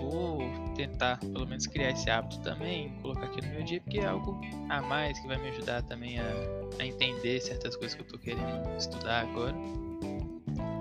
vou 0.00 0.38
tentar 0.74 1.18
pelo 1.18 1.46
menos 1.46 1.66
criar 1.66 1.90
esse 1.90 2.08
hábito 2.10 2.40
também, 2.40 2.90
colocar 3.00 3.26
aqui 3.26 3.40
no 3.42 3.48
meu 3.54 3.62
dia, 3.64 3.80
porque 3.80 3.98
é 4.00 4.06
algo 4.06 4.40
a 4.68 4.80
mais 4.82 5.18
que 5.20 5.26
vai 5.26 5.36
me 5.38 5.48
ajudar 5.50 5.82
também 5.82 6.18
a, 6.18 6.24
a 6.80 6.86
entender 6.86 7.40
certas 7.40 7.76
coisas 7.76 7.94
que 7.94 8.02
eu 8.02 8.06
tô 8.06 8.18
querendo 8.18 8.76
estudar 8.78 9.22
agora. 9.22 9.54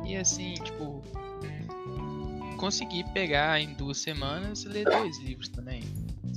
E 0.06 0.16
assim, 0.16 0.54
tipo, 0.56 1.02
consegui 2.58 3.04
pegar 3.14 3.60
em 3.60 3.74
duas 3.74 3.98
semanas 3.98 4.64
e 4.64 4.70
ler 4.70 4.86
dois 4.86 5.18
livros 5.20 5.50
também. 5.50 5.82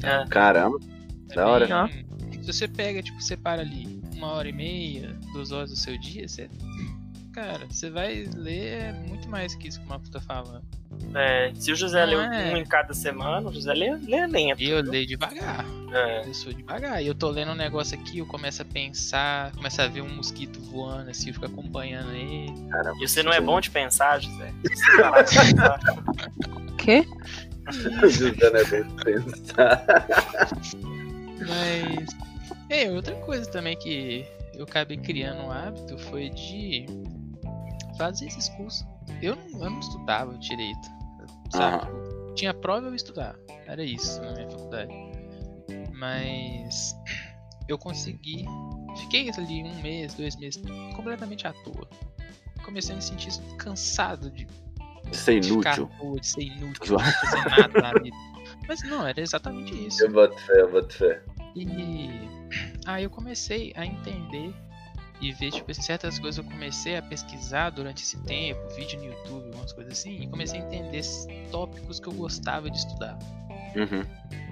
É. 0.04 0.26
Caramba. 0.28 0.78
É 1.30 1.34
Da 1.34 1.48
hora. 1.48 1.88
Se 2.42 2.52
você 2.52 2.68
pega, 2.68 3.02
tipo, 3.02 3.20
separa 3.22 3.62
ali 3.62 4.02
uma 4.14 4.32
hora 4.32 4.48
e 4.48 4.52
meia, 4.52 5.16
duas 5.32 5.50
horas 5.52 5.70
do 5.70 5.76
seu 5.76 5.98
dia, 5.98 6.28
você. 6.28 6.48
Cara, 7.32 7.66
você 7.68 7.90
vai 7.90 8.28
ler 8.36 8.94
muito 9.08 9.28
mais 9.28 9.56
que 9.56 9.66
isso 9.66 9.80
que 9.80 9.86
o 9.86 9.88
Mapu 9.88 10.08
tá 10.08 10.20
falando. 10.20 10.62
É, 11.14 11.52
se 11.54 11.72
o 11.72 11.76
José 11.76 12.04
leu 12.04 12.20
é. 12.20 12.52
um 12.52 12.56
em 12.56 12.64
cada 12.64 12.94
semana, 12.94 13.48
o 13.48 13.52
José 13.52 13.74
lê, 13.74 13.90
lê 13.96 14.26
lento. 14.26 14.62
Eu 14.62 14.80
leio 14.82 15.06
devagar. 15.06 15.64
É, 15.92 16.26
Eu 16.26 16.34
sou 16.34 16.52
devagar. 16.52 17.02
E 17.02 17.06
eu 17.06 17.14
tô 17.14 17.28
lendo 17.30 17.52
um 17.52 17.56
negócio 17.56 17.98
aqui, 17.98 18.18
eu 18.18 18.26
começo 18.26 18.62
a 18.62 18.64
pensar, 18.64 19.50
começo 19.52 19.82
a 19.82 19.88
ver 19.88 20.02
um 20.02 20.14
mosquito 20.14 20.60
voando 20.60 21.10
assim, 21.10 21.28
eu 21.28 21.34
fico 21.34 21.46
acompanhando 21.46 22.12
ele. 22.12 22.52
Caramba. 22.68 22.96
E 23.00 23.08
você 23.08 23.22
não 23.22 23.32
é 23.32 23.40
bom 23.40 23.60
de 23.60 23.70
pensar, 23.70 24.20
José? 24.20 24.52
Você 24.64 24.96
vai 24.96 25.10
lá 25.10 25.24
pensar. 25.24 25.80
O 26.68 26.76
quê? 26.76 27.06
É 28.54 28.64
bem. 28.64 28.84
Mas. 31.46 32.08
É, 32.70 32.90
outra 32.90 33.14
coisa 33.16 33.50
também 33.50 33.76
que 33.76 34.26
eu 34.54 34.64
acabei 34.64 34.96
criando 34.96 35.42
um 35.42 35.50
hábito 35.50 35.98
foi 35.98 36.30
de 36.30 36.86
fazer 37.98 38.26
esses 38.26 38.48
cursos. 38.50 38.86
Eu 39.22 39.36
não, 39.36 39.64
eu 39.64 39.70
não 39.70 39.80
estudava 39.80 40.36
direito. 40.38 40.88
Sabe? 41.50 41.84
Tipo, 41.86 42.34
Tinha 42.34 42.54
prova 42.54 42.86
eu 42.86 42.94
estudar. 42.94 43.36
Era 43.66 43.84
isso 43.84 44.20
na 44.22 44.32
minha 44.32 44.50
faculdade. 44.50 44.92
Mas 45.92 46.94
eu 47.68 47.78
consegui. 47.78 48.44
Fiquei 48.98 49.30
ali 49.30 49.62
um 49.64 49.82
mês, 49.82 50.14
dois 50.14 50.36
meses, 50.36 50.62
completamente 50.94 51.46
à 51.46 51.52
toa. 51.52 51.88
Comecei 52.64 52.92
a 52.92 52.96
me 52.96 53.02
sentir 53.02 53.30
cansado 53.58 54.30
de 54.30 54.46
Ficar 55.58 55.72
à 55.72 55.76
inútil. 55.76 56.20
de 56.20 56.26
ser 56.26 56.42
inútil, 56.42 56.82
de 56.82 56.90
não 56.92 56.98
fazer 57.00 57.44
nada 57.48 57.82
na 57.82 57.92
vida. 58.00 58.16
Mas 58.66 58.82
não, 58.84 59.06
era 59.06 59.20
exatamente 59.20 59.86
isso. 59.86 60.04
Eu 60.04 60.12
boto 60.12 60.38
fé, 60.38 60.60
eu 60.60 60.70
boto 60.70 60.94
fé. 60.94 61.22
E 61.54 62.08
aí 62.86 63.04
eu 63.04 63.10
comecei 63.10 63.72
a 63.76 63.84
entender 63.84 64.54
e 65.20 65.32
ver, 65.32 65.52
tipo, 65.52 65.72
certas 65.74 66.18
coisas 66.18 66.44
eu 66.44 66.50
comecei 66.50 66.96
a 66.96 67.02
pesquisar 67.02 67.70
durante 67.70 68.02
esse 68.02 68.18
tempo, 68.24 68.60
vídeo 68.74 68.98
no 68.98 69.06
YouTube, 69.06 69.54
umas 69.54 69.72
coisas 69.72 69.92
assim, 69.92 70.22
e 70.22 70.26
comecei 70.26 70.60
a 70.60 70.64
entender 70.64 71.02
tópicos 71.50 72.00
que 72.00 72.08
eu 72.08 72.12
gostava 72.12 72.70
de 72.70 72.76
estudar. 72.76 73.18
Uhum. 73.74 74.04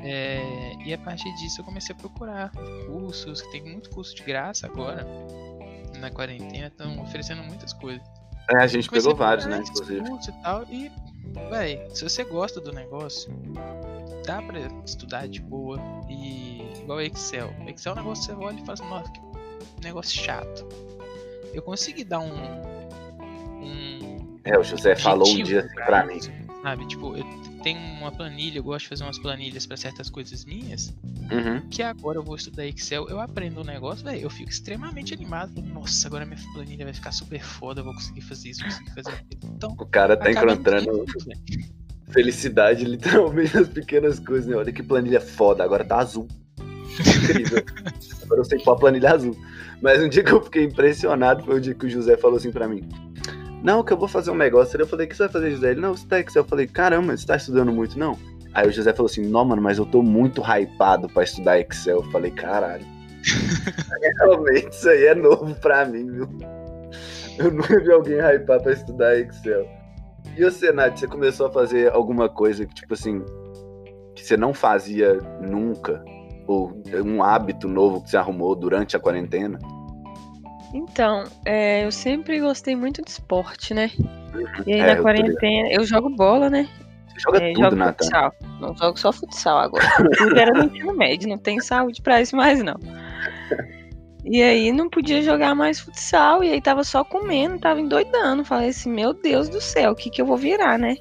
É, 0.04 0.74
e 0.84 0.92
a 0.92 0.98
partir 0.98 1.32
disso 1.36 1.60
eu 1.60 1.64
comecei 1.64 1.94
a 1.94 1.98
procurar 1.98 2.50
cursos, 2.86 3.42
que 3.42 3.52
tem 3.52 3.62
muito 3.62 3.90
curso 3.90 4.14
de 4.14 4.22
graça 4.22 4.66
agora. 4.66 5.06
Na 5.98 6.10
quarentena 6.10 6.68
estão 6.68 7.00
oferecendo 7.02 7.42
muitas 7.42 7.72
coisas. 7.72 8.02
É, 8.52 8.56
a 8.56 8.66
gente 8.66 8.88
pegou 8.88 9.14
vários, 9.14 9.46
né? 9.46 9.62
Inclusive. 9.66 10.00
e 10.00 10.42
tal, 10.42 10.64
e, 10.70 10.90
véi, 11.50 11.88
se 11.90 12.04
você 12.04 12.22
gosta 12.24 12.60
do 12.60 12.72
negócio, 12.72 13.32
dá 14.26 14.42
pra 14.42 14.58
estudar 14.84 15.26
de 15.26 15.40
boa. 15.40 15.78
E 16.08 16.80
igual 16.80 17.00
Excel. 17.00 17.52
Excel 17.66 17.92
é 17.92 17.94
um 17.94 17.98
negócio 17.98 18.28
que 18.28 18.40
você 18.40 18.44
olha 18.44 18.56
e 18.56 18.60
fala 18.60 18.72
assim, 18.74 18.88
nossa, 18.88 19.10
que 19.10 19.20
negócio 19.82 20.20
chato. 20.20 20.66
Eu 21.54 21.62
consegui 21.62 22.04
dar 22.04 22.20
um. 22.20 22.32
um 23.62 24.38
É, 24.44 24.58
o 24.58 24.62
José 24.62 24.94
falou 24.96 25.28
um 25.28 25.42
dia 25.42 25.60
assim 25.60 25.74
pra 25.74 26.04
mim. 26.04 26.18
Sabe, 26.62 26.86
tipo, 26.86 27.16
eu 27.16 27.24
tenho 27.62 27.78
uma 27.78 28.10
planilha, 28.12 28.58
eu 28.58 28.62
gosto 28.62 28.82
de 28.84 28.88
fazer 28.88 29.04
umas 29.04 29.18
planilhas 29.18 29.66
pra 29.66 29.76
certas 29.76 30.10
coisas 30.10 30.44
minhas, 30.44 30.92
Uhum. 31.30 31.60
que 31.70 31.82
agora 31.82 32.18
eu 32.18 32.22
vou 32.22 32.36
estudar 32.36 32.66
Excel, 32.66 33.08
eu 33.08 33.20
aprendo 33.20 33.60
um 33.60 33.64
negócio, 33.64 34.04
velho, 34.04 34.20
eu 34.20 34.30
fico 34.30 34.50
extremamente 34.50 35.14
animado. 35.14 35.62
Nossa, 35.62 36.08
agora 36.08 36.26
minha 36.26 36.38
planilha 36.52 36.84
vai 36.84 36.92
ficar 36.94 37.12
super 37.12 37.42
foda, 37.42 37.80
eu 37.80 37.84
vou 37.84 37.94
conseguir 37.94 38.20
fazer 38.22 38.50
isso, 38.50 38.60
vou 38.60 38.70
conseguir 38.70 38.94
fazer 38.94 39.16
aquilo. 39.16 39.54
Então, 39.56 39.70
O 39.78 39.86
cara 39.86 40.16
tá 40.16 40.30
encontrando 40.30 41.04
felicidade 42.10 42.84
literalmente 42.84 43.54
nas 43.56 43.68
pequenas 43.68 44.18
coisas, 44.18 44.46
né? 44.46 44.56
Olha 44.56 44.72
que 44.72 44.82
planilha 44.82 45.20
foda, 45.20 45.64
agora 45.64 45.84
tá 45.84 45.98
azul. 45.98 46.28
Incrível. 47.00 47.64
agora 48.22 48.40
eu 48.40 48.44
sei 48.44 48.62
a 48.66 48.74
planilha 48.74 49.12
azul. 49.12 49.36
Mas 49.80 50.02
um 50.02 50.08
dia 50.08 50.22
que 50.22 50.32
eu 50.32 50.42
fiquei 50.42 50.64
impressionado 50.64 51.44
foi 51.44 51.56
o 51.56 51.60
dia 51.60 51.74
que 51.74 51.86
o 51.86 51.90
José 51.90 52.16
falou 52.16 52.36
assim 52.36 52.52
pra 52.52 52.68
mim. 52.68 52.88
Não, 53.62 53.82
que 53.84 53.92
eu 53.92 53.96
vou 53.96 54.08
fazer 54.08 54.30
um 54.30 54.36
negócio. 54.36 54.78
Eu 54.78 54.86
falei, 54.86 55.06
o 55.06 55.08
que 55.08 55.16
você 55.16 55.24
vai 55.24 55.32
fazer, 55.32 55.50
José? 55.52 55.70
Ele, 55.70 55.80
não, 55.80 55.96
você 55.96 56.06
tá 56.06 56.18
Excel. 56.18 56.42
Eu 56.42 56.48
falei, 56.48 56.66
caramba, 56.66 57.16
você 57.16 57.26
tá 57.26 57.36
estudando 57.36 57.72
muito, 57.72 57.98
não? 57.98 58.18
Aí 58.52 58.68
o 58.68 58.72
José 58.72 58.92
falou 58.92 59.10
assim, 59.10 59.22
não, 59.22 59.44
mano, 59.44 59.62
mas 59.62 59.78
eu 59.78 59.86
tô 59.86 60.02
muito 60.02 60.42
hypado 60.42 61.08
pra 61.08 61.22
estudar 61.22 61.60
Excel. 61.60 61.98
Eu 61.98 62.10
falei, 62.10 62.30
caralho. 62.30 62.84
Realmente, 64.18 64.72
isso 64.72 64.88
aí 64.88 65.06
é 65.06 65.14
novo 65.14 65.54
pra 65.60 65.84
mim, 65.84 66.10
viu? 66.10 66.28
Eu 67.38 67.50
nunca 67.50 67.78
vi 67.80 67.90
alguém 67.90 68.18
hypar 68.18 68.60
pra 68.60 68.72
estudar 68.72 69.16
Excel. 69.16 69.66
E 70.36 70.44
você, 70.44 70.72
Nath, 70.72 70.98
você 70.98 71.06
começou 71.06 71.46
a 71.46 71.50
fazer 71.50 71.92
alguma 71.92 72.28
coisa 72.28 72.66
que, 72.66 72.74
tipo 72.74 72.94
assim, 72.94 73.22
que 74.14 74.24
você 74.24 74.36
não 74.36 74.52
fazia 74.52 75.18
nunca? 75.40 76.04
Ou 76.46 76.82
um 77.04 77.22
hábito 77.22 77.68
novo 77.68 78.02
que 78.02 78.10
você 78.10 78.16
arrumou 78.16 78.54
durante 78.56 78.96
a 78.96 79.00
quarentena? 79.00 79.58
Então, 80.72 81.24
é, 81.44 81.84
eu 81.84 81.92
sempre 81.92 82.40
gostei 82.40 82.74
muito 82.74 83.02
de 83.02 83.10
esporte, 83.10 83.74
né? 83.74 83.90
E 84.66 84.72
aí 84.72 84.80
É, 84.80 84.82
eu 84.82 84.86
na 84.86 84.96
tô 84.96 85.02
quarentena, 85.02 85.68
eu 85.70 85.84
jogo 85.84 86.08
bola, 86.10 86.48
né? 86.48 86.66
Você 87.08 87.20
joga 87.20 87.38
É, 87.42 87.52
tudo, 87.52 87.64
jogo 87.64 87.84
futsal. 87.84 88.34
Não 88.60 88.76
jogo 88.76 88.98
só 88.98 89.12
futsal 89.12 89.58
agora. 89.58 89.84
Tudo 90.16 90.38
era 90.38 90.52
no 90.52 90.64
ensino 90.64 90.94
médio, 90.94 91.28
não 91.28 91.38
tem 91.38 91.60
saúde 91.60 92.00
pra 92.00 92.22
isso 92.22 92.34
mais 92.34 92.62
não. 92.62 92.76
E 94.24 94.40
aí 94.40 94.72
não 94.72 94.88
podia 94.88 95.20
jogar 95.20 95.54
mais 95.54 95.80
futsal, 95.80 96.44
e 96.44 96.52
aí 96.52 96.60
tava 96.60 96.84
só 96.84 97.04
comendo, 97.04 97.58
tava 97.58 97.80
endoidando. 97.80 98.44
Falei 98.44 98.70
assim, 98.70 98.90
meu 98.90 99.12
Deus 99.12 99.48
do 99.48 99.60
céu, 99.60 99.92
o 99.92 99.96
que 99.96 100.08
que 100.08 100.22
eu 100.22 100.26
vou 100.26 100.36
virar, 100.36 100.78
né? 100.78 100.96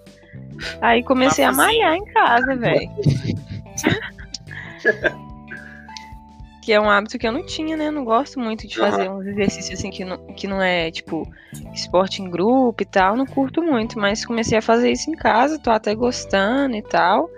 Aí 0.82 1.04
comecei 1.04 1.46
a 1.46 1.52
malhar 1.52 1.96
em 1.96 2.06
casa, 2.06 2.56
velho. 2.56 2.90
que 6.62 6.72
é 6.72 6.80
um 6.80 6.90
hábito 6.90 7.18
que 7.18 7.28
eu 7.28 7.32
não 7.32 7.46
tinha, 7.46 7.76
né? 7.76 7.88
Eu 7.88 7.92
não 7.92 8.06
gosto 8.06 8.40
muito 8.40 8.68
de 8.68 8.78
fazer 8.78 9.10
uns 9.10 9.26
exercícios 9.26 9.80
assim 9.80 9.90
que 9.90 10.06
não, 10.06 10.18
que 10.28 10.48
não 10.48 10.62
é, 10.62 10.92
tipo, 10.92 11.28
esporte 11.74 12.22
em 12.22 12.30
grupo 12.30 12.84
e 12.84 12.86
tal. 12.86 13.16
Não 13.16 13.26
curto 13.26 13.62
muito, 13.62 14.00
mas 14.00 14.26
comecei 14.26 14.58
a 14.58 14.62
fazer 14.62 14.92
isso 14.92 15.10
em 15.10 15.16
casa, 15.16 15.60
tô 15.60 15.72
até 15.72 15.96
gostando 15.96 16.76
e 16.76 16.82
tal. 16.82 17.30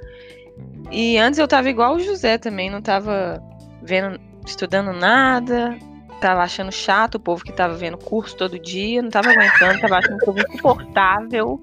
E 0.92 1.18
antes 1.18 1.40
eu 1.40 1.48
tava 1.48 1.70
igual 1.70 1.96
o 1.96 2.00
José 2.00 2.38
também, 2.38 2.70
não 2.70 2.82
tava 2.82 3.42
vendo, 3.82 4.20
estudando 4.46 4.92
nada, 4.94 5.78
tava 6.24 6.42
achando 6.42 6.72
chato 6.72 7.16
o 7.16 7.20
povo 7.20 7.44
que 7.44 7.52
tava 7.52 7.76
vendo 7.76 7.98
curso 7.98 8.38
todo 8.38 8.58
dia, 8.58 9.02
não 9.02 9.10
tava 9.10 9.30
aguentando, 9.30 9.82
tava 9.82 9.98
achando 9.98 10.16
o 10.16 10.26
povo 10.26 10.40
insuportável. 10.40 11.62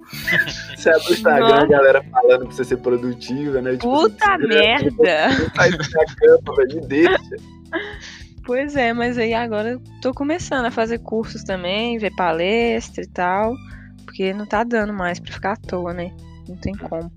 Você 0.76 0.90
abre 0.90 1.08
o 1.08 1.12
Instagram, 1.12 1.62
a 1.62 1.66
galera 1.66 2.04
falando 2.10 2.44
pra 2.44 2.54
você 2.54 2.64
ser 2.64 2.76
produtiva, 2.76 3.62
né? 3.62 3.72
Tipo, 3.72 3.90
Puta 3.90 4.36
merda! 4.36 5.30
Sai 5.56 5.70
da 5.70 6.04
cama, 6.14 6.56
velho, 6.56 6.74
me 6.74 6.86
deixa. 6.86 7.36
Pois 8.44 8.76
é, 8.76 8.92
mas 8.92 9.16
aí 9.16 9.32
agora 9.32 9.70
eu 9.70 9.82
tô 10.02 10.12
começando 10.12 10.66
a 10.66 10.70
fazer 10.70 10.98
cursos 10.98 11.42
também, 11.42 11.96
ver 11.96 12.14
palestra 12.14 13.02
e 13.02 13.08
tal, 13.08 13.54
porque 14.04 14.34
não 14.34 14.44
tá 14.44 14.62
dando 14.62 14.92
mais 14.92 15.18
pra 15.18 15.32
ficar 15.32 15.52
à 15.52 15.56
toa, 15.56 15.94
né? 15.94 16.12
Não 16.46 16.56
tem 16.56 16.74
como. 16.74 17.10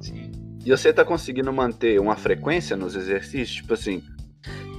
Sim. 0.00 0.32
E 0.64 0.70
você 0.70 0.92
tá 0.92 1.04
conseguindo 1.04 1.52
manter 1.52 2.00
uma 2.00 2.16
frequência 2.16 2.76
nos 2.76 2.96
exercícios? 2.96 3.56
Tipo 3.56 3.74
assim, 3.74 4.02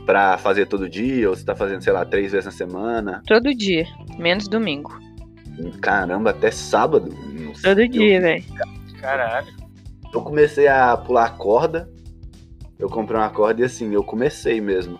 pra 0.06 0.38
fazer 0.38 0.66
todo 0.66 0.90
dia, 0.90 1.30
ou 1.30 1.36
você 1.36 1.46
tá 1.46 1.56
fazendo, 1.56 1.82
sei 1.84 1.94
lá, 1.94 2.06
três 2.06 2.32
vezes 2.32 2.46
na 2.46 2.52
semana? 2.52 3.22
Todo 3.28 3.54
dia, 3.56 3.86
menos 4.18 4.48
domingo. 4.48 5.00
Caramba, 5.82 6.32
até 6.32 6.52
sábado. 6.52 7.14
Nossa, 7.34 7.62
Todo 7.70 7.88
dia, 7.88 8.20
velho. 8.20 8.44
Caralho. 9.00 9.48
Eu 10.14 10.22
comecei 10.22 10.68
a 10.68 10.96
pular 10.98 11.38
corda. 11.38 11.90
Eu 12.80 12.90
comprei 12.90 13.20
uma 13.20 13.30
corda 13.30 13.62
e 13.62 13.66
assim, 13.66 13.94
eu 13.94 14.04
comecei 14.04 14.60
mesmo. 14.60 14.98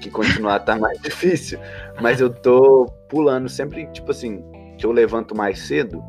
Que 0.00 0.10
continuar 0.10 0.60
tá 0.60 0.76
mais 0.76 0.98
difícil. 1.02 1.58
Mas 2.00 2.20
eu 2.20 2.30
tô 2.30 2.86
pulando 3.08 3.48
sempre, 3.48 3.86
tipo 3.92 4.10
assim, 4.10 4.42
que 4.78 4.86
eu 4.86 4.92
levanto 4.92 5.36
mais 5.36 5.58
cedo. 5.60 6.02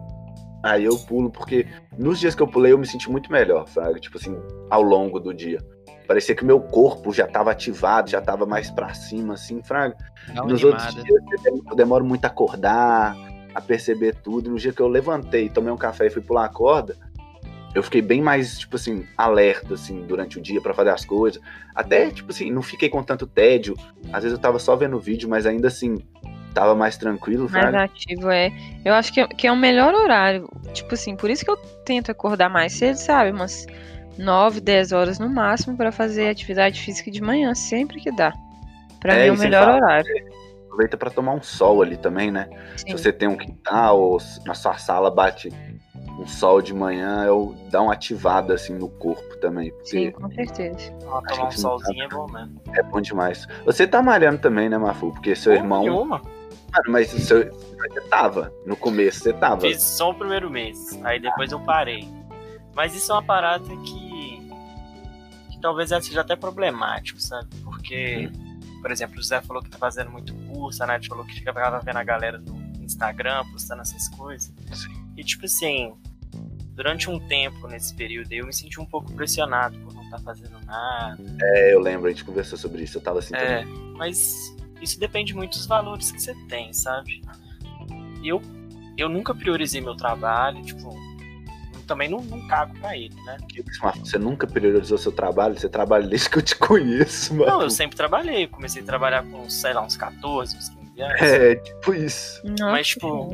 Aí 0.64 0.86
eu 0.86 0.98
pulo, 0.98 1.30
porque 1.30 1.68
nos 1.98 2.20
dias 2.20 2.34
que 2.34 2.42
eu 2.42 2.48
pulei 2.48 2.72
eu 2.72 2.78
me 2.78 2.88
senti 2.88 3.10
muito 3.10 3.32
melhor, 3.32 3.68
sabe? 3.68 4.00
Tipo 4.00 4.18
assim, 4.18 4.36
ao 4.70 4.82
longo 4.82 5.20
do 5.20 5.34
dia. 5.34 5.60
Parecia 6.08 6.36
que 6.36 6.44
o 6.44 6.46
meu 6.46 6.60
corpo 6.60 7.14
já 7.14 7.28
tava 7.28 7.52
ativado, 7.52 8.10
já 8.10 8.22
tava 8.22 8.46
mais 8.46 8.70
pra 8.70 8.94
cima, 8.94 9.34
assim, 9.34 9.62
fraga. 9.64 9.96
Uma 10.32 10.46
Nos 10.46 10.64
outros 10.64 10.86
animada. 10.86 11.04
dias 11.04 11.24
eu 11.70 11.76
demoro 11.76 12.06
muito 12.06 12.26
a 12.26 12.28
acordar, 12.28 13.16
a 13.54 13.62
perceber 13.62 14.16
tudo. 14.16 14.50
No 14.50 14.58
dia 14.58 14.74
que 14.74 14.82
eu 14.82 14.88
levantei, 14.88 15.50
tomei 15.50 15.72
um 15.72 15.78
café 15.78 16.08
e 16.08 16.10
fui 16.10 16.22
pular 16.22 16.46
a 16.46 16.50
corda, 16.50 16.96
eu 17.74 17.84
fiquei 17.84 18.02
bem 18.02 18.22
mais, 18.22 18.58
tipo 18.58 18.78
assim, 18.78 19.06
alerta, 19.18 19.74
assim, 19.74 20.02
durante 20.08 20.40
o 20.40 20.42
dia 20.42 20.62
pra 20.62 20.74
fazer 20.74 20.92
as 20.92 21.04
coisas. 21.04 21.42
Até, 21.74 22.10
tipo 22.10 22.32
assim, 22.32 22.50
não 22.50 22.62
fiquei 22.62 22.88
com 22.88 23.04
tanto 23.04 23.28
tédio. 23.28 23.76
Às 24.14 24.24
vezes 24.24 24.38
eu 24.38 24.42
tava 24.42 24.60
só 24.60 24.76
vendo 24.76 24.96
o 24.96 25.00
vídeo, 25.00 25.28
mas 25.28 25.46
ainda 25.46 25.68
assim, 25.68 25.98
tava 26.54 26.74
mais 26.74 26.98
tranquilo, 26.98 27.50
Mais 27.50 27.66
sabe? 27.66 27.78
ativo, 27.78 28.30
é. 28.30 28.50
Eu 28.86 28.94
acho 28.94 29.12
que 29.12 29.20
é, 29.20 29.28
que 29.28 29.46
é 29.46 29.52
o 29.52 29.58
melhor 29.58 29.94
horário. 29.94 30.50
Tipo 30.74 30.94
assim, 30.94 31.18
por 31.18 31.30
isso 31.30 31.44
que 31.44 31.52
eu 31.52 31.58
tento 31.84 32.10
acordar 32.10 32.50
mais 32.50 32.72
cedo, 32.72 32.96
sabe? 32.96 33.32
Umas 33.32 33.66
9, 34.18 34.60
10 34.62 34.92
horas 34.92 35.20
no 35.20 35.30
máximo 35.30 35.76
pra 35.76 35.92
fazer 35.92 36.30
atividade 36.30 36.80
física 36.82 37.12
de 37.12 37.22
manhã, 37.22 37.54
sempre 37.54 38.00
que 38.00 38.12
dá. 38.12 38.34
Pra 39.00 39.14
É, 39.14 39.24
mim 39.24 39.28
é 39.30 39.32
o 39.32 39.38
melhor 39.38 39.66
falar- 39.66 39.76
horário. 39.78 40.36
Aproveita 40.66 40.98
pra 40.98 41.10
tomar 41.10 41.34
um 41.34 41.42
sol 41.42 41.82
ali 41.82 41.96
também, 41.96 42.32
né? 42.32 42.50
Se 42.76 42.84
Sim. 42.86 42.92
você 42.92 43.12
tem 43.14 43.28
um 43.30 43.38
quintal 43.38 44.00
ou 44.00 44.20
se 44.20 44.46
na 44.46 44.54
sua 44.54 44.78
sala 44.78 45.10
bate 45.10 45.50
um 46.20 46.28
sol 46.28 46.62
de 46.62 46.74
manhã, 46.74 47.24
eu 47.26 47.56
dá 47.70 47.82
uma 47.82 47.94
ativada 47.94 48.54
assim 48.54 48.74
no 48.74 48.90
corpo 48.90 49.38
também, 49.38 49.72
porque 49.72 49.90
Sim, 49.90 50.12
com 50.12 50.30
certeza. 50.32 50.94
Ó, 51.06 51.18
A 51.18 51.22
tomar 51.22 51.48
um 51.48 51.52
gente 51.52 51.64
não 51.64 51.70
solzinho 51.70 52.04
é 52.04 52.08
bom 52.10 52.26
mesmo. 52.30 52.62
é 52.74 52.84
bom 52.84 53.00
demais. 53.02 53.48
Você 53.66 53.88
tá 53.88 54.02
malhando 54.02 54.40
também, 54.40 54.68
né, 54.68 54.78
Mafu? 54.78 55.12
Porque 55.12 55.34
seu 55.36 55.54
irmão. 55.54 55.82
Nenhuma. 55.82 56.18
Mano, 56.20 56.90
mas 56.90 57.14
o 57.14 57.20
seu... 57.20 57.50
você 57.54 58.02
tava. 58.10 58.52
No 58.66 58.76
começo 58.76 59.20
você 59.22 59.32
tava. 59.32 59.62
Fiz 59.62 59.82
só 59.82 60.10
o 60.10 60.14
primeiro 60.14 60.50
mês. 60.50 61.00
Aí 61.06 61.22
depois 61.22 61.52
eu 61.54 61.60
parei. 61.62 62.06
Mas 62.76 62.94
isso 62.94 63.14
é 63.14 63.16
uma 63.16 63.24
parada 63.24 63.64
que. 63.64 64.05
Talvez 65.66 65.90
seja 65.90 66.22
até 66.22 66.36
problemático, 66.36 67.20
sabe? 67.20 67.48
Porque, 67.64 68.30
por 68.84 68.92
exemplo, 68.92 69.16
o 69.16 69.18
José 69.18 69.42
falou 69.42 69.64
que 69.64 69.70
tá 69.70 69.80
fazendo 69.80 70.12
muito 70.12 70.32
curso, 70.48 70.84
a 70.84 70.86
Nath 70.86 71.08
falou 71.08 71.26
que 71.26 71.34
ficava 71.34 71.80
vendo 71.80 71.98
a 71.98 72.04
galera 72.04 72.38
no 72.38 72.84
Instagram 72.84 73.44
postando 73.52 73.82
essas 73.82 74.08
coisas. 74.10 74.54
E 75.18 75.24
tipo 75.24 75.46
assim, 75.46 75.96
durante 76.76 77.10
um 77.10 77.18
tempo 77.20 77.68
nesse 77.68 77.96
período 77.96 78.32
eu 78.32 78.46
me 78.46 78.54
senti 78.54 78.80
um 78.80 78.86
pouco 78.86 79.12
pressionado 79.14 79.76
por 79.80 79.92
não 79.92 80.04
estar 80.04 80.20
fazendo 80.20 80.56
nada. 80.68 81.18
É, 81.42 81.74
eu 81.74 81.80
lembro, 81.80 82.06
a 82.06 82.12
gente 82.12 82.24
conversou 82.24 82.60
sobre 82.60 82.84
isso. 82.84 83.00
Eu 83.00 83.02
tava 83.02 83.18
assim 83.18 83.34
É, 83.36 83.64
também. 83.64 83.94
mas 83.98 84.56
isso 84.80 85.00
depende 85.00 85.34
muito 85.34 85.58
dos 85.58 85.66
valores 85.66 86.12
que 86.12 86.22
você 86.22 86.36
tem, 86.48 86.72
sabe? 86.74 87.24
E 88.22 88.28
eu, 88.28 88.40
eu 88.98 89.10
nunca 89.10 89.34
priorizei 89.34 89.82
meu 89.82 89.96
trabalho, 89.96 90.62
tipo, 90.64 90.96
também 91.86 92.10
não, 92.10 92.20
não 92.22 92.48
cago 92.48 92.78
pra 92.80 92.96
ele, 92.98 93.16
né? 93.24 93.38
Você 94.00 94.18
nunca 94.18 94.46
priorizou 94.48 94.98
seu 94.98 95.12
trabalho? 95.12 95.58
Você 95.60 95.70
trabalha 95.70 96.08
desde 96.08 96.30
que 96.30 96.38
eu 96.38 96.42
te 96.42 96.56
conheço, 96.58 97.34
mano. 97.36 97.52
Não, 97.52 97.62
eu 97.62 97.70
sempre 97.70 97.96
trabalhei, 97.96 98.48
comecei 98.48 98.82
a 98.82 98.86
trabalhar 98.86 99.24
com, 99.24 99.50
sei 99.50 99.74
lá, 99.74 99.82
uns 99.82 99.96
14, 99.98 100.58
uns 100.58 100.70
15 100.70 101.02
anos. 101.02 101.22
É, 101.22 101.56
tipo 101.56 101.94
isso. 101.94 102.42
Nossa, 102.48 102.72
Mas, 102.72 102.88
tipo, 102.88 103.30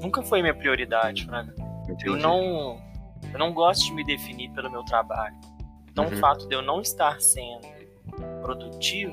nunca 0.00 0.22
foi 0.22 0.40
minha 0.42 0.54
prioridade, 0.54 1.24
Fraga. 1.26 1.54
Eu 1.88 1.94
Entendi. 1.94 2.22
não, 2.22 2.80
eu 3.32 3.38
não 3.38 3.52
gosto 3.52 3.84
de 3.84 3.92
me 3.92 4.04
definir 4.04 4.50
pelo 4.52 4.70
meu 4.70 4.82
trabalho. 4.84 5.34
Então, 5.90 6.06
Uhum. 6.06 6.12
o 6.14 6.16
fato 6.16 6.48
de 6.48 6.54
eu 6.54 6.62
não 6.62 6.80
estar 6.80 7.20
sendo 7.20 7.66
produtivo 8.40 9.12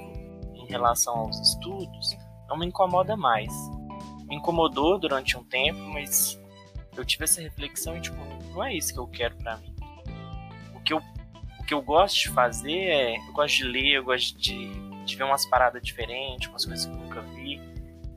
em 0.56 0.66
relação 0.68 1.14
aos 1.16 1.40
estudos 1.40 2.16
não 2.48 2.58
me 2.58 2.66
incomoda 2.66 3.16
mais. 3.18 3.52
Me 4.28 4.36
incomodou 4.36 4.98
durante 5.00 5.38
um 5.38 5.44
tempo, 5.44 5.80
mas 5.94 6.40
eu 6.96 7.04
tive 7.06 7.24
essa 7.24 7.42
reflexão 7.42 7.98
e, 7.98 8.02
tipo, 8.02 8.18
não 8.52 8.64
é 8.64 8.74
isso 8.74 8.93
que 8.93 9.00
eu 9.00 9.08
quero 9.08 9.36
pra 9.38 9.58
mim. 9.58 9.74
O 10.76 10.80
que 10.82 10.93
eu, 10.93 11.02
o 11.60 11.64
que 11.64 11.74
eu 11.74 11.82
gosto 11.82 12.16
de 12.20 12.30
fazer 12.30 12.72
é. 12.78 13.16
Eu 13.18 13.34
gosto 13.34 13.58
de 13.58 13.64
ler, 13.66 13.95
eu 13.97 14.04
gosto 14.04 14.38
de, 14.38 14.70
de 15.06 15.16
ver 15.16 15.24
umas 15.24 15.45
paradas 15.45 15.82
diferentes, 15.82 16.47
umas 16.50 16.66
coisas 16.66 16.86
que 16.86 16.91
eu 16.91 16.97
nunca 16.97 17.22
vi. 17.22 17.60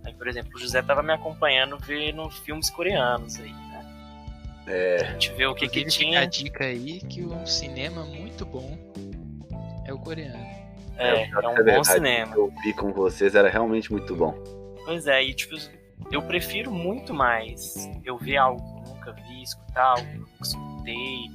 Aí, 0.05 0.13
por 0.15 0.27
exemplo, 0.27 0.51
o 0.55 0.59
José 0.59 0.83
tava 0.83 1.03
me 1.03 1.13
acompanhando 1.13 1.79
vendo 1.79 2.29
filmes 2.31 2.69
coreanos 2.71 3.39
aí, 3.39 3.53
né? 3.53 3.69
É, 4.67 4.97
A 4.97 5.13
gente 5.13 5.33
vê 5.33 5.47
o 5.47 5.55
que 5.55 5.69
que 5.69 5.85
tinha. 5.87 6.21
a 6.21 6.25
dica 6.25 6.65
aí 6.65 7.01
que 7.01 7.23
um 7.25 7.47
cinema 7.47 8.05
muito 8.05 8.45
bom 8.45 8.77
é 9.87 9.93
o 9.93 9.99
coreano. 9.99 10.45
É, 10.97 11.23
É, 11.23 11.31
é 11.31 11.49
um 11.49 11.65
bom 11.65 11.85
cinema. 11.85 12.35
eu 12.37 12.53
vi 12.63 12.73
com 12.75 12.93
vocês, 12.93 13.35
era 13.35 13.49
realmente 13.49 13.91
muito 13.93 14.15
bom. 14.15 14.35
Pois 14.85 15.07
é, 15.07 15.23
e 15.23 15.33
tipo, 15.35 15.55
eu 16.11 16.23
prefiro 16.23 16.71
muito 16.73 17.15
mais 17.15 17.89
eu 18.05 18.19
ver 18.19 18.37
algo 18.37 18.82
escutar 19.43 19.85
algo 19.85 20.03
que 20.05 20.15
eu 20.17 20.21
nunca 20.21 20.43
escutei. 20.43 21.31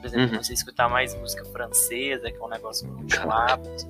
Por 0.00 0.06
exemplo, 0.06 0.36
Uhum. 0.36 0.42
você 0.42 0.54
escutar 0.54 0.88
mais 0.88 1.14
música 1.14 1.44
francesa, 1.46 2.30
que 2.30 2.36
é 2.36 2.42
um 2.42 2.48
negócio 2.48 2.86
que 2.86 2.92
eu 2.92 2.96
não 2.98 3.06
tinha 3.06 3.22
hábito. 3.24 3.88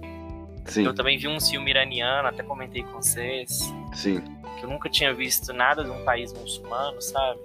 Sim, 0.67 0.85
Eu 0.85 0.95
também 0.95 1.17
vi 1.19 1.27
um 1.29 1.41
filme 1.41 1.71
iraniano, 1.71 2.29
até 2.29 2.43
comentei 2.43 2.83
com 2.83 3.01
vocês, 3.01 3.73
sim. 3.95 4.21
que 4.59 4.65
eu 4.65 4.69
nunca 4.69 4.89
tinha 4.91 5.13
visto 5.15 5.53
nada 5.53 5.83
de 5.83 5.91
um 5.91 6.05
país 6.05 6.33
muçulmano, 6.33 7.01
sabe? 7.01 7.41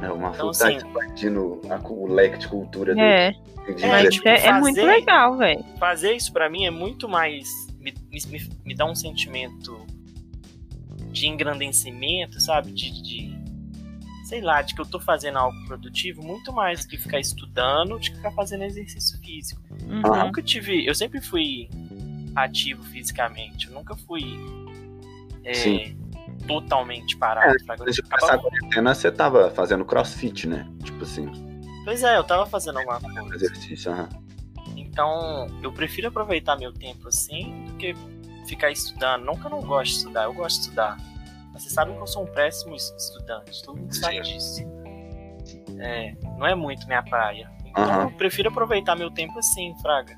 É 0.00 0.10
uma 0.10 0.28
Então, 0.30 0.30
então, 0.32 0.48
assim- 0.50 0.76
expandindo 0.76 1.60
a 1.70 1.76
o 1.88 2.06
leque 2.06 2.38
de 2.38 2.48
cultura 2.48 2.94
dele. 2.94 3.06
É, 3.06 3.30
Entendi. 3.62 3.84
É, 3.84 3.88
mas 3.88 4.14
tipo, 4.14 4.28
é, 4.28 4.46
é 4.46 4.52
muito 4.54 4.76
fazer- 4.76 4.86
legal, 4.90 5.36
velho. 5.36 5.64
Fazer 5.78 6.12
isso 6.14 6.32
pra 6.32 6.48
mim 6.50 6.64
é 6.66 6.70
muito 6.70 7.08
mais. 7.08 7.46
Me, 7.78 7.94
me, 8.10 8.48
me 8.64 8.74
dá 8.74 8.84
um 8.86 8.94
sentimento 8.94 9.80
de 11.10 11.26
engrandecimento, 11.26 12.40
sabe? 12.40 12.70
De, 12.72 13.02
de- 13.02 13.37
Sei 14.28 14.42
lá, 14.42 14.60
de 14.60 14.74
que 14.74 14.80
eu 14.82 14.84
tô 14.84 15.00
fazendo 15.00 15.38
algo 15.38 15.56
produtivo 15.66 16.22
muito 16.22 16.52
mais 16.52 16.84
do 16.84 16.88
que 16.90 16.98
ficar 16.98 17.18
estudando, 17.18 17.98
de 17.98 18.10
que 18.10 18.16
ficar 18.16 18.30
fazendo 18.32 18.62
exercício 18.64 19.18
físico. 19.20 19.62
Uhum. 19.84 20.02
Eu 20.04 20.24
nunca 20.26 20.42
tive. 20.42 20.84
Eu 20.86 20.94
sempre 20.94 21.18
fui 21.22 21.70
ativo 22.36 22.82
fisicamente. 22.84 23.68
Eu 23.68 23.72
nunca 23.72 23.96
fui. 23.96 24.22
é, 25.44 25.94
totalmente 26.46 27.16
parado. 27.16 27.58
fraga. 27.64 27.82
Eu 27.82 27.86
Antes 27.86 27.94
de 27.96 28.02
acabava- 28.02 28.20
começar 28.20 28.34
a 28.34 28.50
quarentena, 28.50 28.94
você 28.94 29.10
tava 29.10 29.50
fazendo 29.50 29.84
crossfit, 29.86 30.46
né? 30.46 30.68
Tipo 30.84 31.04
assim, 31.04 31.26
Pois 31.84 32.02
é, 32.02 32.18
eu 32.18 32.24
tava 32.24 32.44
fazendo 32.44 32.78
alguma 32.80 33.00
coisa. 33.00 33.34
exercício. 33.46 33.90
aham. 33.90 34.08
Então, 34.76 35.46
eu 35.62 35.72
prefiro 35.72 36.08
aproveitar 36.08 36.56
meu 36.56 36.70
tempo 36.72 37.08
assim 37.08 37.64
do 37.66 37.72
que 37.76 37.94
ficar 38.46 38.70
estudando. 38.70 39.24
Não 39.24 39.36
que 39.36 39.46
eu 39.46 39.50
não 39.50 39.62
gosto 39.62 39.92
de 39.92 39.96
estudar, 39.98 40.24
eu 40.24 40.34
gosto 40.34 40.56
de 40.56 40.62
estudar. 40.64 40.98
Mas 41.58 41.64
vocês 41.64 41.74
sabem 41.74 41.96
que 41.96 42.00
eu 42.00 42.06
sou 42.06 42.22
um 42.22 42.26
péssimo 42.26 42.76
es- 42.76 42.94
estudante, 42.96 43.64
todo 43.64 43.78
mundo 43.80 43.92
sabe 43.92 44.20
disso. 44.20 44.62
É, 45.80 46.12
não 46.38 46.46
é 46.46 46.54
muito 46.54 46.86
minha 46.86 47.02
praia. 47.02 47.50
Então, 47.66 47.82
Aham. 47.82 48.02
eu 48.04 48.10
prefiro 48.12 48.48
aproveitar 48.48 48.94
meu 48.94 49.10
tempo 49.10 49.36
assim, 49.40 49.74
Fraga. 49.82 50.16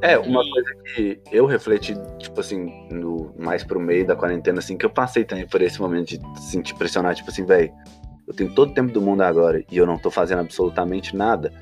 É, 0.00 0.16
uma 0.18 0.42
E- 0.42 0.50
coisa 0.50 0.70
que 0.94 1.20
eu 1.30 1.44
refleti, 1.44 1.94
tipo 2.18 2.40
assim, 2.40 2.88
no, 2.90 3.34
mais 3.38 3.62
pro 3.62 3.78
meio 3.78 4.06
da 4.06 4.16
quarentena, 4.16 4.60
assim, 4.60 4.78
que 4.78 4.86
eu 4.86 4.90
passei 4.90 5.24
também 5.26 5.46
por 5.46 5.60
esse 5.60 5.78
momento 5.78 6.08
de 6.08 6.40
se 6.40 6.52
sentir 6.52 6.74
pressionado, 6.74 7.16
tipo 7.16 7.28
assim, 7.30 7.44
velho, 7.44 7.70
eu 8.26 8.32
tenho 8.34 8.54
todo 8.54 8.70
o 8.70 8.74
tempo 8.74 8.90
do 8.90 9.02
mundo 9.02 9.20
agora 9.22 9.62
e 9.70 9.76
eu 9.76 9.84
não 9.84 9.98
tô 9.98 10.10
fazendo 10.10 10.40
absolutamente 10.40 11.14
nada. 11.14 11.52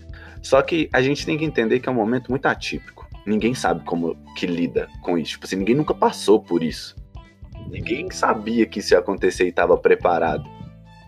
Só 0.40 0.62
que 0.62 0.88
a 0.92 1.02
gente 1.02 1.26
tem 1.26 1.36
que 1.36 1.44
entender 1.44 1.80
que 1.80 1.88
é 1.88 1.92
um 1.92 1.96
momento 1.96 2.30
muito 2.30 2.46
atípico. 2.46 3.08
Ninguém 3.26 3.54
sabe 3.54 3.82
como 3.84 4.14
que 4.36 4.46
lida 4.46 4.88
com 5.02 5.18
isso. 5.18 5.32
Tipo 5.32 5.46
assim, 5.46 5.56
ninguém 5.56 5.74
nunca 5.74 5.94
passou 5.94 6.40
por 6.40 6.62
isso. 6.62 6.94
Ninguém 7.68 8.10
sabia 8.10 8.66
que 8.66 8.80
isso 8.80 8.94
ia 8.94 8.98
acontecer 8.98 9.44
e 9.44 9.48
estava 9.48 9.76
preparado. 9.76 10.44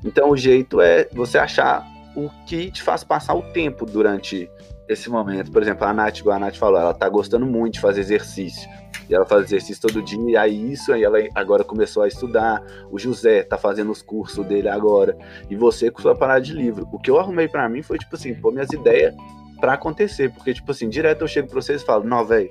Então 0.04 0.30
o 0.30 0.36
jeito 0.36 0.80
é 0.80 1.08
você 1.12 1.38
achar 1.38 1.84
o 2.16 2.30
que 2.46 2.70
te 2.70 2.82
faz 2.82 3.04
passar 3.04 3.34
o 3.34 3.42
tempo 3.42 3.84
durante 3.84 4.50
esse 4.88 5.10
momento. 5.10 5.50
Por 5.50 5.62
exemplo, 5.62 5.86
a 5.86 5.92
Nath, 5.92 6.18
igual 6.18 6.36
a 6.36 6.38
Nath 6.38 6.56
falou, 6.56 6.80
ela 6.80 6.94
tá 6.94 7.08
gostando 7.08 7.46
muito 7.46 7.74
de 7.74 7.80
fazer 7.80 8.00
exercício. 8.00 8.68
E 9.08 9.14
ela 9.14 9.24
faz 9.24 9.44
exercício 9.44 9.82
todo 9.82 10.02
dia, 10.02 10.18
e 10.30 10.36
aí 10.36 10.72
isso, 10.72 10.92
aí 10.92 11.04
ela 11.04 11.18
agora 11.34 11.62
começou 11.62 12.02
a 12.02 12.08
estudar. 12.08 12.62
O 12.90 12.98
José 12.98 13.42
tá 13.42 13.56
fazendo 13.56 13.90
os 13.92 14.02
cursos 14.02 14.44
dele 14.46 14.68
agora. 14.68 15.16
E 15.48 15.54
você 15.54 15.90
com 15.90 16.02
sua 16.02 16.14
parada 16.14 16.40
de 16.40 16.52
livro. 16.52 16.88
O 16.92 16.98
que 16.98 17.10
eu 17.10 17.18
arrumei 17.18 17.46
pra 17.46 17.68
mim 17.68 17.82
foi, 17.82 17.98
tipo 17.98 18.16
assim, 18.16 18.34
pôr 18.34 18.52
minhas 18.52 18.70
ideias 18.70 19.14
pra 19.60 19.74
acontecer. 19.74 20.32
Porque, 20.32 20.54
tipo 20.54 20.70
assim, 20.72 20.88
direto 20.88 21.22
eu 21.22 21.28
chego 21.28 21.48
pra 21.48 21.60
vocês 21.60 21.82
e 21.82 21.84
falo, 21.84 22.04
não, 22.04 22.24
velho, 22.24 22.50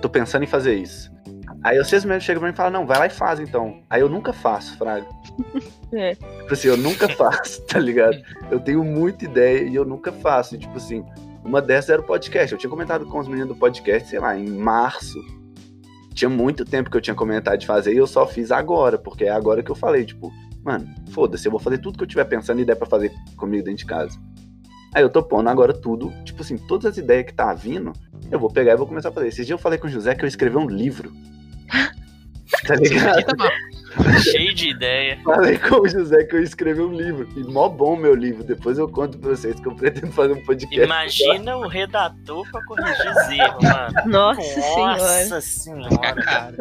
tô 0.00 0.08
pensando 0.08 0.44
em 0.44 0.46
fazer 0.46 0.74
isso. 0.74 1.12
Aí 1.62 1.78
vocês 1.78 2.04
mesmos 2.04 2.24
chegam 2.24 2.40
pra 2.40 2.48
mim 2.48 2.54
e 2.54 2.56
falam, 2.56 2.72
não, 2.72 2.86
vai 2.86 2.98
lá 2.98 3.06
e 3.06 3.10
faz 3.10 3.38
então. 3.38 3.82
Aí 3.88 4.00
eu 4.00 4.08
nunca 4.08 4.32
faço, 4.32 4.76
Fraga. 4.76 5.06
É. 5.94 6.14
Tipo 6.14 6.54
assim, 6.54 6.68
eu 6.68 6.76
nunca 6.78 7.06
faço, 7.06 7.60
tá 7.68 7.78
ligado? 7.78 8.16
Eu 8.50 8.58
tenho 8.58 8.82
muita 8.82 9.26
ideia 9.26 9.62
e 9.62 9.74
eu 9.74 9.84
nunca 9.84 10.10
faço. 10.10 10.54
E, 10.54 10.58
tipo 10.58 10.74
assim, 10.78 11.04
uma 11.44 11.60
dessas 11.60 11.90
era 11.90 12.00
o 12.00 12.04
podcast. 12.04 12.50
Eu 12.50 12.58
tinha 12.58 12.70
comentado 12.70 13.04
com 13.04 13.18
os 13.18 13.28
meninos 13.28 13.48
do 13.48 13.54
podcast, 13.54 14.08
sei 14.08 14.18
lá, 14.18 14.34
em 14.34 14.48
março. 14.48 15.22
tinha 16.14 16.30
muito 16.30 16.64
tempo 16.64 16.90
que 16.90 16.96
eu 16.96 17.00
tinha 17.02 17.14
comentado 17.14 17.58
de 17.58 17.66
fazer 17.66 17.92
e 17.92 17.98
eu 17.98 18.06
só 18.06 18.26
fiz 18.26 18.50
agora, 18.50 18.96
porque 18.96 19.24
é 19.24 19.30
agora 19.30 19.62
que 19.62 19.70
eu 19.70 19.74
falei, 19.74 20.06
tipo, 20.06 20.32
mano, 20.64 20.88
foda-se, 21.10 21.46
eu 21.46 21.50
vou 21.50 21.60
fazer 21.60 21.76
tudo 21.76 21.98
que 21.98 22.04
eu 22.04 22.08
tiver 22.08 22.24
pensando 22.24 22.62
e 22.62 22.64
der 22.64 22.76
pra 22.76 22.86
fazer 22.86 23.12
comigo 23.36 23.62
dentro 23.62 23.80
de 23.80 23.86
casa. 23.86 24.18
Aí 24.94 25.02
eu 25.02 25.10
tô 25.10 25.22
pondo 25.22 25.48
agora 25.48 25.72
tudo, 25.72 26.10
tipo 26.24 26.42
assim, 26.42 26.56
todas 26.56 26.86
as 26.86 26.96
ideias 26.96 27.26
que 27.26 27.34
tá 27.34 27.52
vindo, 27.52 27.92
eu 28.30 28.38
vou 28.38 28.50
pegar 28.50 28.72
e 28.72 28.76
vou 28.76 28.86
começar 28.86 29.08
a 29.08 29.12
fazer. 29.12 29.28
Esse 29.28 29.44
dia 29.44 29.54
eu 29.54 29.58
falei 29.58 29.78
com 29.78 29.86
o 29.86 29.90
José 29.90 30.14
que 30.14 30.24
eu 30.24 30.28
escrevi 30.28 30.56
um 30.56 30.66
livro. 30.66 31.12
Tá 32.66 32.74
ligado? 32.76 33.24
Cheio 34.22 34.54
de 34.54 34.70
ideia. 34.70 35.18
Falei 35.22 35.58
com 35.58 35.80
o 35.82 35.88
José 35.88 36.24
que 36.24 36.34
eu 36.36 36.42
escrevi 36.42 36.80
um 36.80 36.92
livro. 36.94 37.28
E 37.36 37.40
mó 37.44 37.68
bom 37.68 37.94
meu 37.94 38.14
livro. 38.14 38.42
Depois 38.42 38.78
eu 38.78 38.88
conto 38.88 39.18
pra 39.18 39.30
vocês 39.30 39.60
que 39.60 39.68
eu 39.68 39.74
pretendo 39.74 40.10
fazer 40.12 40.32
um 40.32 40.42
podcast. 40.44 40.82
Imagina 40.84 41.56
o 41.58 41.68
redator 41.68 42.50
pra 42.50 42.64
corrigir 42.64 43.10
os 43.10 43.28
erros, 43.30 43.62
mano. 43.62 43.92
Nossa, 44.06 44.40
senhora. 44.42 44.96
Nossa 44.96 45.24
Fica 45.24 45.40
senhora. 45.40 46.14
caro. 46.22 46.56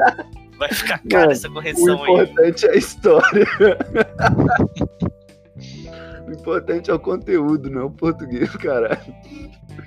Vai 0.58 0.70
ficar 0.74 0.98
caro 1.00 1.22
Mano, 1.22 1.32
essa 1.32 1.48
O 1.48 1.54
correção 1.54 2.04
aí. 2.04 2.12
importante 2.12 2.66
é 2.66 2.72
a 2.72 2.76
história. 2.76 3.48
o 6.28 6.32
importante 6.32 6.92
é 6.92 6.94
o 6.94 7.00
conteúdo, 7.00 7.70
não 7.70 7.82
é 7.82 7.86
o 7.86 7.90
português, 7.90 8.54
caralho. 8.58 9.00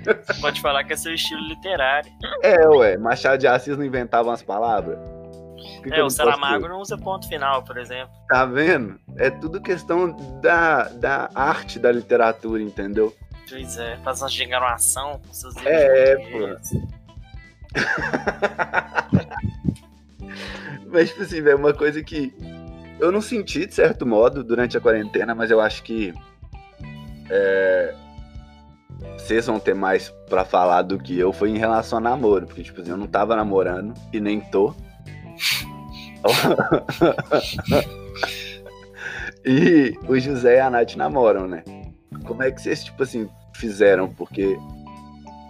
Você 0.03 0.41
pode 0.41 0.61
falar 0.61 0.83
que 0.83 0.93
é 0.93 0.97
seu 0.97 1.13
estilo 1.13 1.41
literário. 1.47 2.11
É, 2.43 2.67
ué. 2.67 2.97
Machado 2.97 3.37
de 3.39 3.47
Assis 3.47 3.77
não 3.77 3.85
inventava 3.85 4.29
umas 4.29 4.41
palavras? 4.43 4.97
Que 5.83 5.93
É, 5.93 6.03
o 6.03 6.09
Saramago 6.09 6.67
não 6.67 6.79
usa 6.79 6.97
ponto 6.97 7.27
final, 7.27 7.63
por 7.63 7.77
exemplo. 7.77 8.13
Tá 8.27 8.45
vendo? 8.45 8.99
É 9.17 9.29
tudo 9.29 9.61
questão 9.61 10.11
da, 10.41 10.83
da 10.89 11.29
arte 11.33 11.79
da 11.79 11.91
literatura, 11.91 12.61
entendeu? 12.61 13.15
Pois 13.47 13.77
é, 13.77 13.97
faz 13.97 14.21
uma 14.21 14.29
enganação 14.31 15.21
com 15.25 15.33
seus 15.33 15.55
É, 15.65 16.15
português. 16.15 16.69
Mas, 20.87 21.09
tipo 21.09 21.23
assim, 21.23 21.41
velho, 21.41 21.57
uma 21.57 21.73
coisa 21.73 22.01
que 22.01 22.33
eu 22.99 23.11
não 23.11 23.21
senti, 23.21 23.65
de 23.65 23.73
certo 23.73 24.05
modo, 24.05 24.43
durante 24.43 24.77
a 24.77 24.81
quarentena, 24.81 25.35
mas 25.35 25.51
eu 25.51 25.59
acho 25.59 25.83
que 25.83 26.13
é, 27.29 27.93
vocês 29.17 29.45
vão 29.45 29.59
ter 29.59 29.73
mais 29.73 30.09
pra 30.29 30.45
falar 30.45 30.83
do 30.83 30.97
que 30.97 31.17
eu, 31.17 31.33
foi 31.33 31.49
em 31.49 31.57
relação 31.57 31.97
a 31.97 32.01
namoro. 32.01 32.45
Porque, 32.45 32.63
tipo 32.63 32.81
assim, 32.81 32.91
eu 32.91 32.97
não 32.97 33.07
tava 33.07 33.35
namorando 33.35 33.93
e 34.13 34.19
nem 34.19 34.39
tô. 34.39 34.73
e 39.45 39.97
o 40.07 40.19
José 40.19 40.57
e 40.57 40.59
a 40.59 40.69
Nath 40.69 40.95
namoram, 40.95 41.47
né? 41.47 41.63
Como 42.25 42.41
é 42.41 42.51
que 42.51 42.61
vocês, 42.61 42.83
tipo 42.83 43.03
assim, 43.03 43.29
fizeram? 43.53 44.09
Porque 44.09 44.57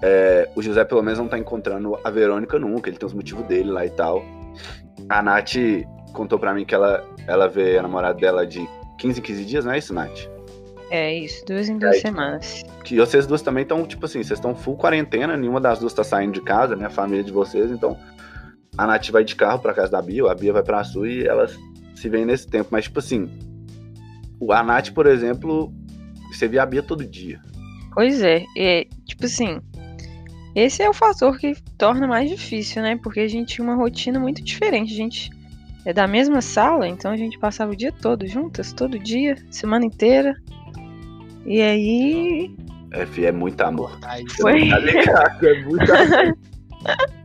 é, 0.02 0.50
o 0.56 0.62
José, 0.62 0.84
pelo 0.84 1.02
menos, 1.02 1.20
não 1.20 1.28
tá 1.28 1.38
encontrando 1.38 1.98
a 2.04 2.10
Verônica 2.10 2.60
nunca, 2.60 2.90
ele 2.90 2.98
tem 2.98 3.08
os 3.08 3.14
motivos 3.14 3.46
dele 3.46 3.72
lá 3.72 3.86
e 3.86 3.90
tal. 3.90 4.24
A 5.10 5.22
Nath 5.22 5.56
contou 6.14 6.40
pra 6.40 6.54
mim 6.54 6.66
que 6.66 6.76
ela, 6.76 7.04
ela 7.28 7.48
vê 7.48 7.78
a 7.78 7.82
namorada 7.82 8.20
dela 8.20 8.46
de 8.46 8.68
15 8.98 9.20
em 9.20 9.24
15 9.24 9.46
dias, 9.46 9.66
não 9.66 9.72
é 9.72 9.78
isso, 9.78 9.94
Nath? 9.94 10.28
É 10.92 11.14
isso, 11.14 11.44
duas 11.46 11.68
em 11.68 11.78
duas 11.78 11.96
Aí. 11.96 12.02
semanas. 12.02 12.64
Que 12.84 12.98
vocês 12.98 13.26
duas 13.26 13.42
também 13.42 13.64
estão, 13.64 13.86
tipo 13.86 14.06
assim, 14.06 14.22
vocês 14.22 14.38
estão 14.38 14.56
full 14.56 14.78
quarentena, 14.78 15.36
nenhuma 15.36 15.60
das 15.60 15.80
duas 15.80 15.94
tá 15.94 16.04
saindo 16.04 16.34
de 16.34 16.42
casa, 16.42 16.76
né? 16.76 16.86
A 16.86 16.90
família 16.90 17.24
de 17.24 17.32
vocês, 17.32 17.72
então 17.72 17.98
a 18.78 18.86
Nath 18.88 19.10
vai 19.10 19.24
de 19.24 19.36
carro 19.36 19.60
pra 19.60 19.74
casa 19.74 19.92
da 19.92 20.02
Bia, 20.02 20.30
a 20.30 20.36
Bia 20.36 20.54
vai 20.54 20.64
pra 20.64 20.84
sua 20.84 21.10
e 21.10 21.26
elas 21.26 21.58
se 21.96 22.10
veem 22.10 22.26
nesse 22.26 22.48
tempo. 22.48 22.70
Mas, 22.72 22.86
tipo 22.86 23.00
assim, 23.00 23.30
o- 24.40 24.52
a 24.52 24.64
Nath, 24.64 24.92
por 24.92 25.06
exemplo, 25.08 25.74
você 26.32 26.48
via 26.48 26.64
a 26.64 26.66
Bia 26.66 26.84
todo 26.84 27.06
dia. 27.06 27.40
Pois 27.94 28.22
é, 28.22 28.44
é, 28.58 28.86
tipo 29.06 29.26
assim, 29.26 29.60
esse 30.54 30.82
é 30.84 30.90
o 30.90 30.94
fator 30.94 31.38
que 31.38 31.54
torna 31.78 32.06
mais 32.08 32.30
difícil, 32.30 32.82
né? 32.82 32.98
Porque 33.02 33.22
a 33.22 33.28
gente 33.28 33.56
tinha 33.56 33.66
uma 33.66 33.76
rotina 33.76 34.20
muito 34.20 34.44
diferente. 34.44 34.94
A 34.94 34.98
gente 34.98 35.30
é 35.86 35.94
da 35.94 36.06
mesma 36.08 36.42
sala, 36.42 36.88
então 36.88 37.12
a 37.12 37.18
gente 37.18 37.40
passava 37.40 37.72
o 37.72 37.76
dia 37.76 37.92
todo 37.94 38.28
juntas, 38.28 38.74
todo 38.74 39.00
dia, 39.00 39.36
semana 39.50 39.86
inteira. 39.86 40.36
E 41.46 41.62
aí. 41.62 42.56
É, 42.92 43.26
é 43.26 43.32
muito 43.32 43.62
amor. 43.62 43.98
Foi. 44.42 44.70
tá 44.70 44.80
ligado, 44.80 45.44
é 45.48 45.64
muito 45.64 45.92
amor. 45.94 46.38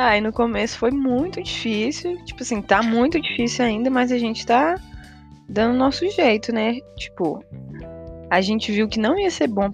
Ai, 0.00 0.20
no 0.20 0.32
começo 0.32 0.78
foi 0.78 0.92
muito 0.92 1.42
difícil. 1.42 2.24
Tipo 2.24 2.44
assim, 2.44 2.62
tá 2.62 2.84
muito 2.84 3.20
difícil 3.20 3.64
ainda, 3.64 3.90
mas 3.90 4.12
a 4.12 4.16
gente 4.18 4.46
tá 4.46 4.76
dando 5.48 5.74
o 5.74 5.76
nosso 5.78 6.08
jeito, 6.12 6.52
né? 6.54 6.76
Tipo, 6.96 7.42
a 8.30 8.40
gente 8.40 8.70
viu 8.70 8.86
que 8.86 9.00
não 9.00 9.18
ia 9.18 9.28
ser 9.28 9.48
bom 9.48 9.70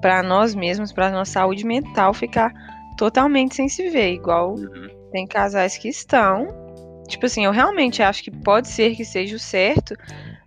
pra 0.00 0.22
nós 0.22 0.54
mesmos, 0.54 0.92
pra 0.94 1.10
nossa 1.10 1.32
saúde 1.32 1.66
mental, 1.66 2.14
ficar 2.14 2.50
totalmente 2.96 3.54
sem 3.54 3.68
se 3.68 3.90
ver, 3.90 4.14
igual 4.14 4.54
Uhum. 4.54 4.88
tem 5.12 5.26
casais 5.26 5.76
que 5.76 5.88
estão. 5.88 6.48
Tipo 7.06 7.26
assim, 7.26 7.44
eu 7.44 7.52
realmente 7.52 8.02
acho 8.02 8.22
que 8.22 8.30
pode 8.30 8.66
ser 8.66 8.96
que 8.96 9.04
seja 9.04 9.36
o 9.36 9.38
certo, 9.38 9.94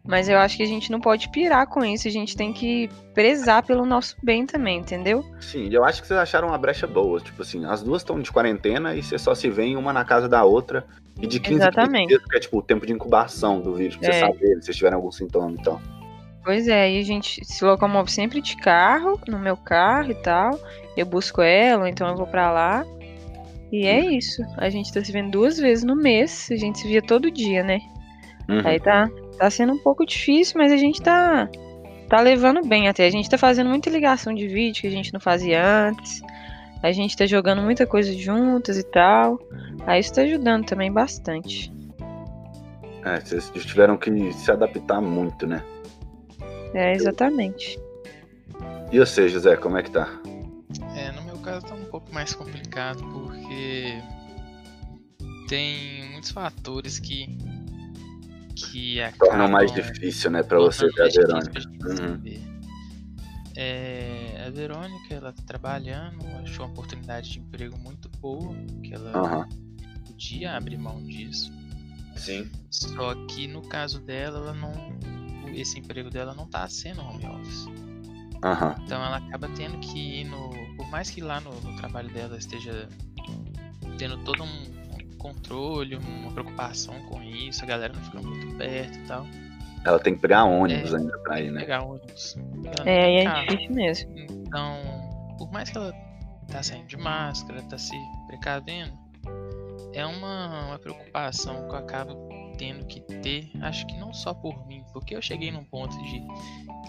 mas 0.06 0.28
eu 0.28 0.38
acho 0.38 0.58
que 0.58 0.64
a 0.64 0.68
gente 0.68 0.92
não 0.92 1.00
pode 1.00 1.30
pirar 1.30 1.66
com 1.68 1.84
isso. 1.84 2.08
A 2.08 2.12
gente 2.12 2.36
tem 2.36 2.52
que 2.52 2.90
prezar 3.14 3.64
pelo 3.64 3.86
nosso 3.86 4.16
bem 4.22 4.46
também, 4.46 4.80
entendeu? 4.80 5.24
Sim, 5.40 5.70
eu 5.72 5.84
acho 5.84 6.02
que 6.02 6.08
vocês 6.08 6.20
acharam 6.20 6.50
uma 6.50 6.58
brecha 6.58 6.86
boa. 6.86 7.20
Tipo 7.20 7.42
assim, 7.42 7.66
as 7.66 7.82
duas 7.82 8.02
estão 8.02 8.20
de 8.20 8.32
quarentena 8.32 8.96
e 8.96 9.02
vocês 9.02 9.22
só 9.22 9.34
se 9.34 9.50
veem 9.50 9.78
uma 9.78 9.94
na 9.94 10.04
casa 10.04 10.28
da 10.28 10.44
outra. 10.44 10.86
E 11.22 11.28
de 11.28 11.40
15 11.40 11.40
em 11.40 11.42
15 11.42 11.56
Exatamente. 11.56 12.08
dias, 12.10 12.24
que 12.26 12.36
é 12.36 12.40
tipo 12.40 12.58
o 12.58 12.62
tempo 12.62 12.86
de 12.86 12.92
incubação 12.92 13.62
do 13.62 13.76
vírus, 13.76 13.96
pra 13.96 14.12
você 14.12 14.18
É. 14.18 14.20
saber 14.20 14.48
se 14.56 14.62
vocês 14.64 14.78
tiverem 14.78 14.96
algum 14.96 15.12
sintoma 15.12 15.52
e 15.58 15.64
tal. 15.64 15.82
Pois 16.44 16.68
é, 16.68 16.82
aí 16.82 17.00
a 17.00 17.04
gente 17.04 17.40
se 17.46 17.64
locomove 17.64 18.12
sempre 18.12 18.42
de 18.42 18.58
carro, 18.58 19.18
no 19.28 19.40
meu 19.40 19.56
carro 19.56 20.12
e 20.12 20.16
tal. 20.16 20.60
Eu 20.98 21.06
busco 21.06 21.42
ela, 21.42 21.88
então 21.90 22.08
eu 22.10 22.18
vou 22.18 22.28
pra 22.28 22.52
lá. 22.52 22.84
E 23.72 23.88
é 23.88 24.00
isso. 24.06 24.44
A 24.58 24.70
gente 24.70 24.92
tá 24.92 25.04
se 25.04 25.12
vendo 25.12 25.32
duas 25.32 25.58
vezes 25.58 25.84
no 25.86 25.96
mês. 25.96 26.50
A 26.52 26.56
gente 26.58 26.80
se 26.80 26.88
via 26.88 27.02
todo 27.02 27.32
dia, 27.32 27.64
né? 27.64 27.80
Uhum. 28.50 28.62
Aí 28.66 28.80
tá, 28.80 29.10
tá 29.38 29.50
sendo 29.50 29.74
um 29.74 29.78
pouco 29.78 30.06
difícil, 30.06 30.56
mas 30.58 30.72
a 30.72 30.78
gente 30.78 31.02
tá, 31.02 31.50
tá 32.10 32.20
levando 32.20 32.66
bem 32.66 32.88
até. 32.88 33.06
A 33.06 33.10
gente 33.10 33.30
tá 33.30 33.38
fazendo 33.38 33.70
muita 33.70 33.90
ligação 33.90 34.34
de 34.34 34.48
vídeo 34.48 34.82
que 34.82 34.88
a 34.88 34.92
gente 34.92 35.14
não 35.14 35.20
fazia 35.20 35.88
antes. 35.88 36.22
A 36.82 36.92
gente 36.92 37.16
tá 37.16 37.26
jogando 37.26 37.62
muita 37.62 37.88
coisa 37.88 38.12
juntas 38.14 38.78
e 38.78 38.84
tal. 38.84 39.40
Aí 39.86 40.02
isso 40.02 40.14
tá 40.14 40.22
ajudando 40.22 40.66
também 40.66 40.92
bastante. 40.92 41.72
É, 43.06 43.20
vocês 43.20 43.50
tiveram 43.66 43.98
que 43.98 44.34
se 44.34 44.52
adaptar 44.52 45.02
muito, 45.02 45.46
né? 45.46 45.64
É, 46.74 46.94
exatamente. 46.94 47.80
E 48.92 49.00
você, 49.00 49.28
José, 49.28 49.56
como 49.56 49.78
é 49.78 49.84
que 49.84 49.92
tá? 49.92 50.08
É, 50.96 51.12
no 51.12 51.24
meu 51.24 51.38
caso 51.38 51.66
tá 51.66 51.74
um 51.74 51.86
pouco 51.86 52.14
mais 52.14 52.34
complicado 52.34 53.04
porque 53.12 53.98
tem 55.48 56.12
muitos 56.12 56.32
fatores 56.32 57.00
que 57.00 57.38
que 58.56 58.98
Torna 59.18 59.46
acabam 59.46 59.52
mais 59.52 59.72
difícil, 59.74 60.32
né, 60.32 60.44
pra 60.44 60.60
você 60.60 60.88
ver 60.88 61.02
a 61.04 61.08
Verônica. 61.08 61.62
Uhum. 61.86 61.98
saber. 61.98 62.42
É, 63.56 64.46
a 64.48 64.50
Verônica, 64.50 65.14
ela 65.14 65.32
tá 65.32 65.44
trabalhando, 65.46 66.26
achou 66.44 66.66
uma 66.66 66.72
oportunidade 66.72 67.32
de 67.32 67.40
emprego 67.40 67.78
muito 67.78 68.10
boa, 68.20 68.56
que 68.84 68.94
ela 68.94 69.12
Aham. 69.12 69.50
podia 70.08 70.56
abrir 70.56 70.78
mão 70.78 71.04
disso. 71.04 71.52
Sim. 72.16 72.50
Só 72.70 73.14
que 73.28 73.48
no 73.48 73.62
caso 73.62 74.00
dela, 74.00 74.40
ela 74.40 74.54
não. 74.54 74.74
Esse 75.54 75.80
emprego 75.80 76.10
dela 76.10 76.34
não 76.34 76.48
tá 76.48 76.68
sendo 76.68 77.02
home 77.02 77.26
office. 77.28 77.66
Aham. 78.44 78.76
Então 78.84 79.04
ela 79.04 79.18
acaba 79.18 79.48
tendo 79.50 79.80
que 79.80 80.22
ir 80.22 80.26
no. 80.26 80.50
Por 80.76 80.90
mais 80.90 81.10
que 81.10 81.22
lá 81.22 81.40
no, 81.40 81.52
no 81.62 81.76
trabalho 81.78 82.12
dela 82.12 82.38
esteja 82.38 82.88
tendo 83.98 84.18
todo 84.24 84.44
um 84.44 84.73
controle, 85.24 85.96
uma 85.96 86.32
preocupação 86.32 86.94
com 87.06 87.24
isso, 87.24 87.64
a 87.64 87.68
galera 87.68 87.94
não 87.94 88.02
fica 88.04 88.22
muito 88.22 88.56
perto 88.58 88.98
e 89.00 89.08
tal. 89.08 89.26
Ela 89.86 90.00
tem 90.00 90.16
que 90.16 90.22
pegar 90.22 90.44
ônibus 90.44 90.94
É. 90.94 90.98
ainda 90.98 91.18
pra 91.20 91.42
ir, 91.42 91.52
né? 91.52 91.62
Pegar 91.62 91.84
ônibus. 91.84 92.38
É, 92.86 93.24
é 93.24 93.46
difícil 93.46 93.72
mesmo. 93.72 94.14
Então, 94.18 94.78
por 95.38 95.52
mais 95.52 95.70
que 95.70 95.78
ela 95.78 95.94
tá 96.48 96.62
saindo 96.62 96.88
de 96.88 96.98
máscara, 96.98 97.62
tá 97.64 97.78
se 97.78 97.96
precavendo, 98.28 98.94
é 99.94 100.06
uma, 100.06 100.68
uma 100.68 100.80
preocupação 100.80 101.68
que 101.68 101.74
eu 101.74 101.80
acabo 101.80 102.30
tendo 102.58 102.86
que 102.86 103.02
ter, 103.02 103.50
acho 103.62 103.86
que 103.88 103.98
não 103.98 104.14
só 104.14 104.34
por 104.34 104.66
mim, 104.68 104.84
porque 104.94 105.16
eu 105.16 105.22
cheguei 105.22 105.52
num 105.52 105.64
ponto 105.64 105.96
de, 106.04 106.22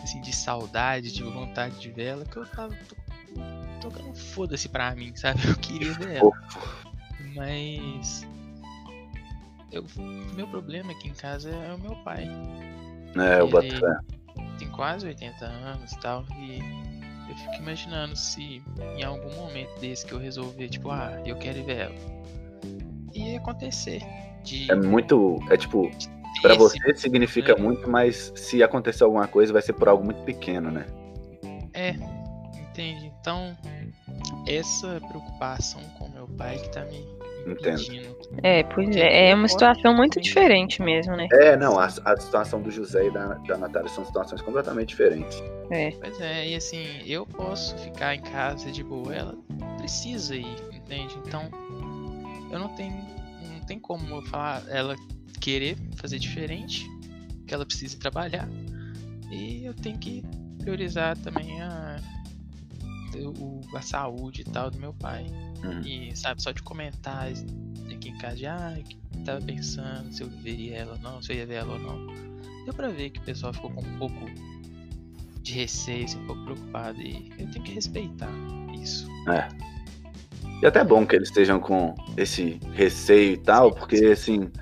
assim, 0.02 0.20
de 0.20 0.32
saudade, 0.32 1.12
de 1.12 1.22
vontade 1.22 1.80
de 1.80 1.90
ver 1.90 2.04
ela, 2.04 2.24
que 2.24 2.36
eu 2.36 2.46
tava 2.46 2.76
tocando 3.80 4.14
foda-se 4.14 4.68
pra 4.68 4.94
mim, 4.94 5.14
sabe? 5.16 5.40
Eu 5.48 5.56
queria 5.56 5.92
ver 5.94 6.16
ela. 6.16 6.30
Mas. 7.34 8.26
Eu, 9.72 9.84
meu 10.34 10.46
problema 10.46 10.92
aqui 10.92 11.08
em 11.08 11.14
casa 11.14 11.50
é 11.50 11.74
o 11.74 11.78
meu 11.78 11.96
pai 12.04 12.28
É, 13.16 13.40
eu 13.40 13.48
boto 13.48 13.66
Ele- 13.66 13.80
fé. 13.80 13.96
tem 14.58 14.68
quase 14.70 15.06
80 15.06 15.44
anos 15.46 15.90
e 15.92 15.98
tal, 16.00 16.24
e 16.38 16.58
eu 17.28 17.34
fico 17.36 17.54
imaginando 17.56 18.14
se 18.14 18.62
em 18.96 19.02
algum 19.02 19.34
momento 19.34 19.76
desse 19.80 20.06
que 20.06 20.12
eu 20.12 20.18
resolver, 20.18 20.68
tipo, 20.68 20.90
ah, 20.90 21.20
eu 21.26 21.36
quero 21.36 21.58
ir 21.58 21.62
ver 21.64 21.76
ela, 21.78 21.94
ia 23.12 23.38
acontecer. 23.38 24.00
De 24.44 24.70
É 24.70 24.74
muito. 24.76 25.38
É 25.50 25.56
tipo, 25.56 25.90
pra 26.42 26.54
você 26.54 26.94
significa 26.94 27.52
É. 27.52 27.56
muito, 27.60 27.88
mas 27.90 28.30
se 28.36 28.62
acontecer 28.62 29.02
alguma 29.02 29.26
coisa, 29.26 29.52
vai 29.52 29.62
ser 29.62 29.72
por 29.72 29.88
algo 29.88 30.04
muito 30.04 30.22
pequeno, 30.22 30.70
né? 30.70 30.86
É, 31.72 31.90
entende? 32.60 33.10
Então, 33.20 33.56
essa 34.46 35.00
preocupação 35.08 35.80
com 35.98 36.08
meu 36.10 36.28
pai 36.28 36.58
que 36.58 36.68
tá 36.68 36.84
me 36.84 37.04
Entendo. 37.46 37.82
É, 38.42 38.62
pois 38.62 38.96
é. 38.96 39.30
É 39.30 39.34
uma 39.34 39.48
situação 39.48 39.94
muito 39.94 40.20
diferente 40.20 40.82
mesmo, 40.82 41.16
né? 41.16 41.28
É, 41.32 41.56
não, 41.56 41.78
a, 41.78 41.86
a 41.86 42.16
situação 42.16 42.60
do 42.60 42.70
José 42.70 43.06
e 43.06 43.10
da, 43.10 43.34
da 43.34 43.56
Natália 43.56 43.88
são 43.88 44.04
situações 44.04 44.40
completamente 44.40 44.88
diferentes. 44.88 45.42
É. 45.70 45.90
Pois 45.92 46.20
é, 46.20 46.48
e 46.48 46.54
assim, 46.54 46.86
eu 47.06 47.26
posso 47.26 47.76
ficar 47.78 48.14
em 48.14 48.22
casa 48.22 48.70
de 48.70 48.82
boa, 48.82 49.14
ela 49.14 49.34
precisa 49.76 50.34
ir, 50.34 50.56
entende? 50.72 51.16
Então, 51.26 51.50
eu 52.50 52.58
não 52.58 52.68
tenho, 52.68 52.92
não 52.92 53.60
tem 53.66 53.78
como 53.78 54.06
eu 54.16 54.22
falar 54.22 54.62
ela 54.68 54.96
querer 55.40 55.76
fazer 55.96 56.18
diferente, 56.18 56.86
que 57.46 57.52
ela 57.52 57.66
precisa 57.66 57.98
trabalhar. 57.98 58.48
E 59.30 59.64
eu 59.64 59.74
tenho 59.74 59.98
que 59.98 60.22
priorizar 60.58 61.16
também 61.18 61.60
a, 61.60 61.96
o, 63.22 63.60
a 63.74 63.82
saúde 63.82 64.42
e 64.42 64.44
tal 64.44 64.70
do 64.70 64.78
meu 64.78 64.92
pai. 64.92 65.26
Uhum. 65.62 65.80
E, 65.80 66.16
sabe, 66.16 66.42
só 66.42 66.52
de 66.52 66.62
comentar 66.62 67.28
aqui 67.92 68.08
em 68.08 68.18
casa 68.18 68.36
de, 68.36 68.46
ah, 68.46 68.76
que 68.84 68.96
tava 69.24 69.40
pensando 69.40 70.12
se 70.12 70.22
eu 70.22 70.28
veria 70.28 70.78
ela 70.78 70.92
ou 70.92 70.98
não, 70.98 71.22
se 71.22 71.32
eu 71.32 71.36
ia 71.36 71.46
ver 71.46 71.54
ela 71.54 71.74
ou 71.74 71.78
não. 71.78 72.06
Deu 72.64 72.74
pra 72.74 72.88
ver 72.88 73.10
que 73.10 73.20
o 73.20 73.22
pessoal 73.22 73.52
ficou 73.52 73.70
com 73.70 73.80
um 73.80 73.98
pouco 73.98 74.26
de 75.42 75.52
receio, 75.52 76.04
assim, 76.04 76.18
um 76.18 76.26
pouco 76.26 76.44
preocupado. 76.44 77.00
E 77.00 77.30
eu 77.38 77.50
tenho 77.50 77.64
que 77.64 77.72
respeitar 77.72 78.32
isso. 78.82 79.06
E 80.62 80.66
até 80.66 80.80
é 80.80 80.84
bom 80.84 81.06
que 81.06 81.14
eles 81.14 81.28
estejam 81.28 81.60
com 81.60 81.94
esse 82.16 82.58
receio 82.72 83.34
e 83.34 83.36
tal, 83.36 83.70
porque 83.70 84.16
sim. 84.16 84.44
assim, 84.44 84.52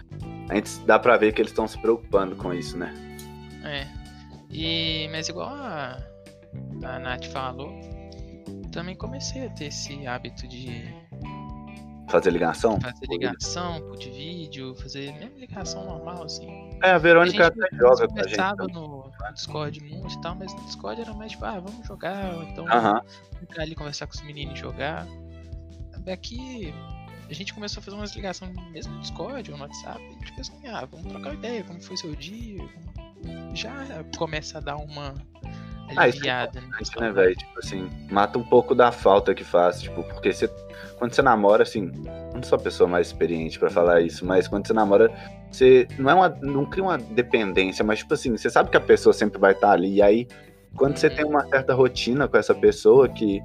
a 0.48 0.56
gente 0.56 0.80
dá 0.80 0.98
pra 0.98 1.16
ver 1.16 1.32
que 1.32 1.40
eles 1.40 1.52
estão 1.52 1.68
se 1.68 1.78
preocupando 1.78 2.34
com 2.34 2.52
isso, 2.52 2.76
né? 2.76 2.92
É. 3.64 3.86
E, 4.50 5.08
mas 5.10 5.28
igual 5.28 5.48
a, 5.48 5.98
a 6.84 6.98
Nath 6.98 7.26
falou, 7.26 7.72
também 8.72 8.96
comecei 8.96 9.46
a 9.46 9.50
ter 9.50 9.66
esse 9.66 10.06
hábito 10.06 10.48
de 10.48 10.84
Fazer 12.08 12.30
ligação. 12.30 12.78
fazer 12.80 13.06
ligação 13.08 13.80
por 13.82 13.96
de 13.96 14.10
vídeo, 14.10 14.74
fazer 14.74 15.12
mesmo 15.14 15.38
ligação 15.38 15.84
normal, 15.86 16.24
assim. 16.24 16.70
É, 16.82 16.90
a 16.90 16.96
A 16.96 16.98
Verônica 16.98 17.44
gente 17.44 17.62
até 17.64 17.76
joga 17.76 18.06
com 18.08 18.14
a 18.20 18.22
gente. 18.24 18.36
conversava 18.36 18.56
também. 18.56 18.74
no, 18.74 19.12
Discord 19.32 19.80
muito 19.80 20.14
e 20.14 20.20
tal, 20.20 20.34
mas 20.34 20.52
no 20.52 20.60
Discord 20.64 21.00
era 21.00 21.14
mais 21.14 21.32
tipo, 21.32 21.44
ah, 21.46 21.58
vamos 21.60 21.86
jogar, 21.86 22.34
ou 22.34 22.42
então 22.42 22.66
Aham. 22.68 23.00
entrar 23.40 23.62
ali 23.62 23.74
conversar 23.74 24.06
com 24.06 24.14
os 24.14 24.20
meninos 24.22 24.58
e 24.58 24.60
jogar. 24.60 25.06
Daqui 26.00 26.74
a 27.30 27.32
gente 27.32 27.54
começou 27.54 27.80
a 27.80 27.84
fazer 27.84 27.96
umas 27.96 28.14
ligações 28.14 28.54
mesmo 28.72 28.92
no 28.94 29.00
Discord 29.00 29.50
ou 29.50 29.56
no 29.56 29.62
WhatsApp, 29.62 30.02
e 30.02 30.24
tipo 30.24 30.40
assim, 30.40 30.66
ah, 30.66 30.84
vamos 30.84 31.06
trocar 31.06 31.30
uma 31.30 31.34
ideia, 31.34 31.64
como 31.64 31.80
foi 31.80 31.96
seu 31.96 32.14
dia? 32.14 32.58
Já 33.54 33.72
começa 34.18 34.58
a 34.58 34.60
dar 34.60 34.76
uma 34.76 35.14
Ah, 35.96 36.08
isso 36.08 36.26
é 36.26 37.00
né, 37.00 37.12
velho? 37.12 37.36
Tipo 37.36 37.58
assim, 37.58 37.88
mata 38.10 38.38
um 38.38 38.42
pouco 38.44 38.74
da 38.74 38.90
falta 38.92 39.34
que 39.34 39.44
faz, 39.44 39.82
tipo, 39.82 40.02
porque 40.02 40.32
você, 40.32 40.48
quando 40.98 41.12
você 41.14 41.22
namora, 41.22 41.62
assim, 41.62 41.90
não 42.34 42.42
sou 42.42 42.56
a 42.56 42.60
pessoa 42.60 42.88
mais 42.88 43.08
experiente 43.08 43.58
pra 43.58 43.70
falar 43.70 44.00
isso, 44.00 44.24
mas 44.24 44.46
quando 44.48 44.66
você 44.66 44.72
namora, 44.72 45.10
você 45.50 45.86
não 45.98 46.10
é 46.10 46.14
uma, 46.14 46.28
não 46.40 46.64
cria 46.64 46.84
uma 46.84 46.98
dependência, 46.98 47.84
mas 47.84 47.98
tipo 48.00 48.14
assim, 48.14 48.36
você 48.36 48.48
sabe 48.50 48.70
que 48.70 48.76
a 48.76 48.80
pessoa 48.80 49.12
sempre 49.12 49.38
vai 49.38 49.52
estar 49.52 49.72
ali, 49.72 49.94
e 49.96 50.02
aí, 50.02 50.26
quando 50.76 50.96
você 50.96 51.08
Uhum. 51.08 51.14
tem 51.16 51.24
uma 51.26 51.46
certa 51.46 51.74
rotina 51.74 52.26
com 52.28 52.36
essa 52.36 52.54
pessoa, 52.54 53.08
que 53.08 53.42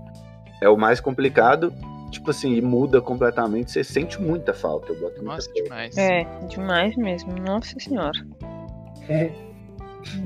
é 0.61 0.69
o 0.69 0.77
mais 0.77 0.99
complicado, 0.99 1.73
tipo 2.11 2.29
assim, 2.31 2.53
e 2.55 2.61
muda 2.61 3.01
completamente, 3.01 3.71
você 3.71 3.83
sente 3.83 4.21
muita 4.21 4.53
falta, 4.53 4.93
eu 4.93 4.99
boto 4.99 5.21
Nossa, 5.21 5.51
demais. 5.53 5.97
É, 5.97 6.23
demais 6.47 6.95
mesmo. 6.95 7.33
Nossa 7.33 7.77
senhora. 7.79 8.25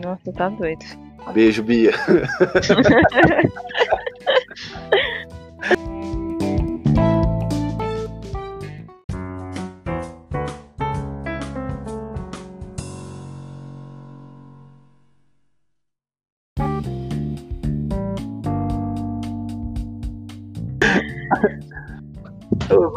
Nossa, 0.04 0.32
tá 0.34 0.50
doido. 0.50 0.86
Beijo, 1.34 1.64
Bia. 1.64 1.92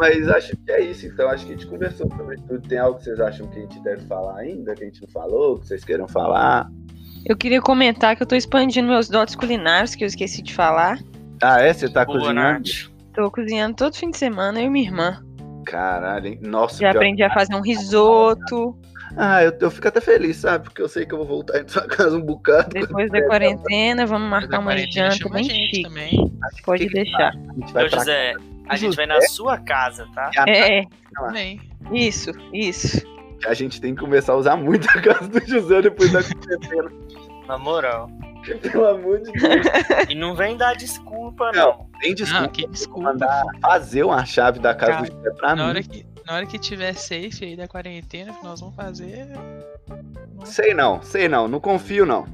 Mas 0.05 0.27
acho 0.29 0.55
que 0.57 0.71
é 0.71 0.81
isso, 0.81 1.07
então. 1.07 1.27
Acho 1.29 1.45
que 1.47 1.53
a 1.53 1.55
gente 1.55 1.67
conversou 1.67 2.07
sobre 2.15 2.37
tudo. 2.37 2.67
Tem 2.67 2.77
algo 2.77 2.99
que 2.99 3.05
vocês 3.05 3.19
acham 3.19 3.47
que 3.47 3.57
a 3.57 3.61
gente 3.61 3.79
deve 3.81 4.05
falar 4.05 4.37
ainda, 4.37 4.75
que 4.75 4.83
a 4.83 4.85
gente 4.85 5.01
não 5.01 5.09
falou, 5.09 5.59
que 5.59 5.67
vocês 5.67 5.83
queiram 5.83 6.07
falar? 6.07 6.69
Eu 7.25 7.35
queria 7.35 7.59
comentar 7.59 8.15
que 8.15 8.21
eu 8.21 8.27
tô 8.27 8.35
expandindo 8.35 8.87
meus 8.87 9.09
dotes 9.09 9.35
culinários, 9.35 9.95
que 9.95 10.03
eu 10.03 10.07
esqueci 10.07 10.43
de 10.43 10.53
falar. 10.53 10.99
Ah, 11.41 11.59
é? 11.59 11.73
Você 11.73 11.89
tá 11.89 12.05
Boa, 12.05 12.19
cozinhando? 12.19 12.69
Tô 13.13 13.31
cozinhando 13.31 13.75
todo 13.75 13.95
fim 13.95 14.11
de 14.11 14.17
semana, 14.17 14.61
eu 14.61 14.65
e 14.65 14.69
minha 14.69 14.85
irmã. 14.85 15.25
Caralho, 15.65 16.27
hein? 16.27 16.39
Nossa, 16.43 16.77
Já 16.77 16.91
aprendi 16.91 17.23
a 17.23 17.33
fazer 17.33 17.55
um 17.55 17.61
risoto. 17.61 18.77
Ah, 19.17 19.43
eu, 19.43 19.51
eu 19.59 19.71
fico 19.71 19.87
até 19.87 19.99
feliz, 19.99 20.37
sabe? 20.37 20.65
Porque 20.65 20.81
eu 20.81 20.87
sei 20.87 21.05
que 21.05 21.15
eu 21.15 21.17
vou 21.17 21.25
voltar 21.25 21.59
em 21.59 21.67
sua 21.67 21.87
casa 21.87 22.15
um 22.15 22.21
bocado. 22.21 22.69
Depois 22.69 23.09
da 23.09 23.25
quarentena, 23.25 24.05
vamos 24.05 24.29
marcar 24.29 24.59
uma 24.59 24.77
janta 24.77 25.27
bem 25.29 25.43
gente 25.45 25.75
chique. 25.75 25.83
também. 25.83 26.31
Pode 26.63 26.87
deixar. 26.89 27.33
A 27.33 27.53
gente 27.53 27.73
vai 27.73 27.85
Ô, 27.85 27.89
José, 27.89 28.33
a 28.69 28.75
gente 28.75 28.95
vai 28.95 29.05
na 29.07 29.21
sua 29.21 29.57
casa, 29.57 30.07
tá? 30.13 30.29
É, 30.47 30.83
também. 31.13 31.59
isso, 31.91 32.31
isso. 32.53 33.01
A 33.47 33.53
gente 33.53 33.81
tem 33.81 33.95
que 33.95 34.01
começar 34.01 34.33
a 34.33 34.37
usar 34.37 34.55
muito 34.55 34.87
a 34.89 35.01
casa 35.01 35.27
do 35.27 35.39
José 35.47 35.81
depois 35.81 36.11
da 36.11 36.21
quarentena. 36.21 37.04
Na 37.47 37.57
moral. 37.57 38.09
Pelo 38.61 38.85
amor 38.87 39.19
de 39.21 39.31
Deus. 39.31 39.65
E 40.09 40.15
não 40.15 40.35
vem 40.35 40.55
dar 40.55 40.75
desculpa, 40.75 41.51
Não. 41.53 41.77
não. 41.79 41.89
Tem 41.99 42.13
desculpa. 42.13 42.41
Não, 42.43 42.49
que 42.49 42.61
Vou 42.63 42.71
desculpa. 42.71 43.01
mandar 43.11 43.43
fazer 43.61 44.03
uma 44.03 44.23
chave 44.25 44.59
da 44.59 44.75
casa 44.75 44.91
Cara, 44.93 45.05
do 45.07 45.11
José 45.13 45.29
pra 45.31 45.55
Na 45.55 45.63
mim. 45.63 45.69
hora, 45.69 45.83
que, 45.83 46.05
na 46.25 46.33
hora 46.35 46.45
que 46.45 46.59
tiver 46.59 46.93
safe 46.93 47.43
aí 47.43 47.55
da 47.55 47.67
quarentena, 47.67 48.33
que 48.33 48.43
nós 48.43 48.59
vamos 48.59 48.75
fazer. 48.75 49.27
Nossa, 50.35 50.51
Sei 50.51 50.73
não, 50.73 51.01
sei 51.01 51.27
não. 51.27 51.47
Não 51.47 51.59
confio, 51.59 52.05
não. 52.05 52.25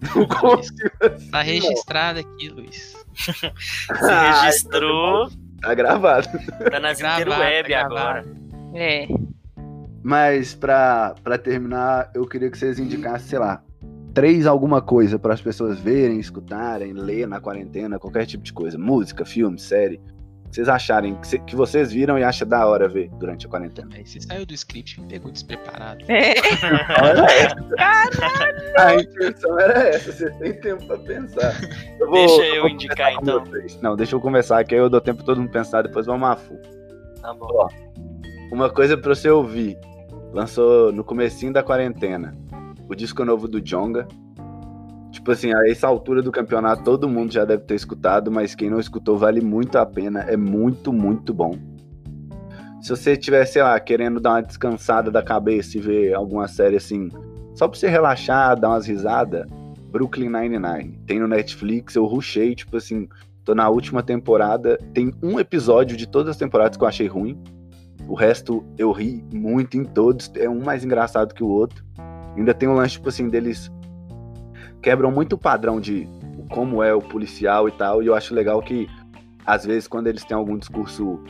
Não 0.16 0.26
confio. 0.26 0.90
assim, 1.00 1.30
Tá 1.30 1.38
não. 1.38 1.44
registrado 1.44 2.20
aqui, 2.20 2.48
Luiz. 2.48 2.96
Se 3.16 4.04
Ah, 4.10 4.42
registrou, 4.44 5.30
Tá 5.60 5.74
gravado. 5.74 6.26
tá 6.70 6.80
nas 6.80 6.98
Gravado, 6.98 7.30
interweb 7.30 7.68
tá 7.70 7.80
agora. 7.84 8.24
É. 8.74 9.06
Mas 10.02 10.54
pra, 10.54 11.14
pra 11.22 11.36
terminar, 11.36 12.10
eu 12.14 12.26
queria 12.26 12.50
que 12.50 12.56
vocês 12.56 12.78
indicassem, 12.78 13.28
sei 13.28 13.38
lá, 13.38 13.62
três 14.14 14.46
alguma 14.46 14.80
coisa 14.82 15.18
para 15.18 15.34
as 15.34 15.40
pessoas 15.40 15.78
verem, 15.78 16.18
escutarem, 16.18 16.92
ler 16.92 17.26
na 17.26 17.40
quarentena, 17.40 17.98
qualquer 17.98 18.26
tipo 18.26 18.42
de 18.44 18.52
coisa. 18.52 18.76
Música, 18.78 19.24
filme, 19.24 19.58
série. 19.58 20.00
Que 20.48 20.56
vocês 20.56 20.68
acharem, 20.68 21.14
que, 21.14 21.28
cê- 21.28 21.38
que 21.38 21.54
vocês 21.54 21.92
viram 21.92 22.18
e 22.18 22.24
acham 22.24 22.46
da 22.48 22.66
hora 22.66 22.88
ver 22.88 23.08
durante 23.20 23.46
a 23.46 23.48
quarentena. 23.48 23.88
Aí 23.94 24.04
você 24.04 24.20
saiu 24.20 24.44
do 24.44 24.52
script 24.52 24.98
e 24.98 25.02
me 25.02 25.06
pegou 25.08 25.30
despreparado. 25.30 26.04
É. 26.08 26.34
Era 26.98 27.32
essa. 27.32 27.56
A 28.78 28.94
intenção 28.96 29.60
era 29.60 29.78
essa, 29.88 30.10
vocês 30.12 30.36
têm 30.38 30.52
tempo 30.54 30.84
pra 30.86 30.98
pensar. 30.98 31.54
Eu 32.00 32.06
vou- 32.08 32.14
Deixa 32.26 32.42
eu 32.56 32.62
vou 32.62 32.70
indicar, 32.70 33.12
então. 33.12 33.44
vocês. 33.44 33.80
Não, 33.80 33.94
deixa 33.94 34.16
eu 34.16 34.20
conversar, 34.20 34.64
que 34.64 34.74
aí 34.74 34.80
eu 34.80 34.90
dou 34.90 35.00
tempo 35.00 35.18
pra 35.18 35.26
todo 35.26 35.40
mundo 35.40 35.52
pensar, 35.52 35.82
depois 35.82 36.06
vamos 36.06 36.28
a 36.28 36.34
full. 36.34 36.60
Tá 37.22 37.32
bom. 37.32 37.68
Uma 38.50 38.68
coisa 38.68 38.96
pra 38.98 39.14
você 39.14 39.30
ouvir. 39.30 39.78
Lançou 40.32 40.90
no 40.92 41.04
comecinho 41.04 41.52
da 41.52 41.62
quarentena. 41.62 42.34
O 42.90 42.94
disco 42.96 43.24
novo 43.24 43.46
do 43.46 43.60
Jonga. 43.60 44.08
Tipo 45.12 45.30
assim, 45.30 45.52
a 45.54 45.68
essa 45.68 45.86
altura 45.86 46.20
do 46.20 46.32
campeonato 46.32 46.82
todo 46.82 47.08
mundo 47.08 47.32
já 47.32 47.44
deve 47.44 47.62
ter 47.62 47.76
escutado, 47.76 48.32
mas 48.32 48.56
quem 48.56 48.68
não 48.68 48.80
escutou 48.80 49.16
vale 49.16 49.40
muito 49.40 49.78
a 49.78 49.86
pena. 49.86 50.22
É 50.22 50.36
muito, 50.36 50.92
muito 50.92 51.32
bom. 51.32 51.56
Se 52.82 52.90
você 52.90 53.16
tiver, 53.16 53.44
sei 53.44 53.62
lá, 53.62 53.78
querendo 53.78 54.18
dar 54.18 54.30
uma 54.30 54.42
descansada 54.42 55.08
da 55.08 55.22
cabeça 55.22 55.78
e 55.78 55.80
ver 55.80 56.14
alguma 56.14 56.48
série 56.48 56.76
assim, 56.76 57.08
só 57.54 57.68
pra 57.68 57.78
você 57.78 57.88
relaxar, 57.88 58.58
dar 58.58 58.70
umas 58.70 58.88
risadas, 58.88 59.46
Brooklyn 59.92 60.28
Nine-Nine. 60.28 60.98
Tem 61.06 61.20
no 61.20 61.28
Netflix, 61.28 61.94
eu 61.94 62.06
rushei, 62.06 62.56
tipo 62.56 62.76
assim, 62.76 63.08
tô 63.44 63.54
na 63.54 63.68
última 63.68 64.02
temporada. 64.02 64.76
Tem 64.92 65.14
um 65.22 65.38
episódio 65.38 65.96
de 65.96 66.08
todas 66.08 66.30
as 66.30 66.36
temporadas 66.36 66.76
que 66.76 66.82
eu 66.82 66.88
achei 66.88 67.06
ruim. 67.06 67.40
O 68.08 68.14
resto 68.14 68.64
eu 68.76 68.90
ri 68.90 69.24
muito 69.32 69.76
em 69.76 69.84
todos. 69.84 70.28
É 70.34 70.48
um 70.48 70.64
mais 70.64 70.84
engraçado 70.84 71.32
que 71.32 71.44
o 71.44 71.48
outro. 71.48 71.84
Ainda 72.36 72.54
tem 72.54 72.68
um 72.68 72.74
lance, 72.74 72.92
tipo 72.94 73.08
assim, 73.08 73.28
deles 73.28 73.70
quebram 74.82 75.10
muito 75.10 75.34
o 75.34 75.38
padrão 75.38 75.80
de 75.80 76.08
como 76.50 76.82
é 76.82 76.92
o 76.94 77.00
policial 77.00 77.68
e 77.68 77.72
tal. 77.72 78.02
E 78.02 78.06
eu 78.06 78.14
acho 78.14 78.34
legal 78.34 78.60
que, 78.62 78.88
às 79.46 79.64
vezes, 79.64 79.86
quando 79.86 80.06
eles 80.08 80.24
têm 80.24 80.36
algum 80.36 80.58
discurso, 80.58 81.20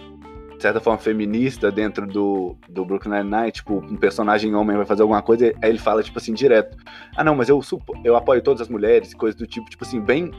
de 0.56 0.62
certa 0.62 0.80
forma, 0.80 0.98
feminista 0.98 1.70
dentro 1.70 2.06
do, 2.06 2.56
do 2.68 2.84
Brooklyn 2.84 3.22
Nine-Nine, 3.22 3.52
tipo, 3.52 3.78
um 3.78 3.96
personagem 3.96 4.54
homem 4.54 4.76
vai 4.76 4.86
fazer 4.86 5.02
alguma 5.02 5.22
coisa, 5.22 5.52
aí 5.62 5.70
ele 5.70 5.78
fala, 5.78 6.02
tipo 6.02 6.18
assim, 6.18 6.32
direto. 6.32 6.76
Ah, 7.16 7.24
não, 7.24 7.34
mas 7.34 7.48
eu, 7.48 7.60
supo, 7.62 7.92
eu 8.04 8.16
apoio 8.16 8.42
todas 8.42 8.62
as 8.62 8.68
mulheres, 8.68 9.14
coisas 9.14 9.38
do 9.38 9.46
tipo, 9.46 9.68
tipo 9.68 9.84
assim, 9.84 10.00
bem 10.00 10.30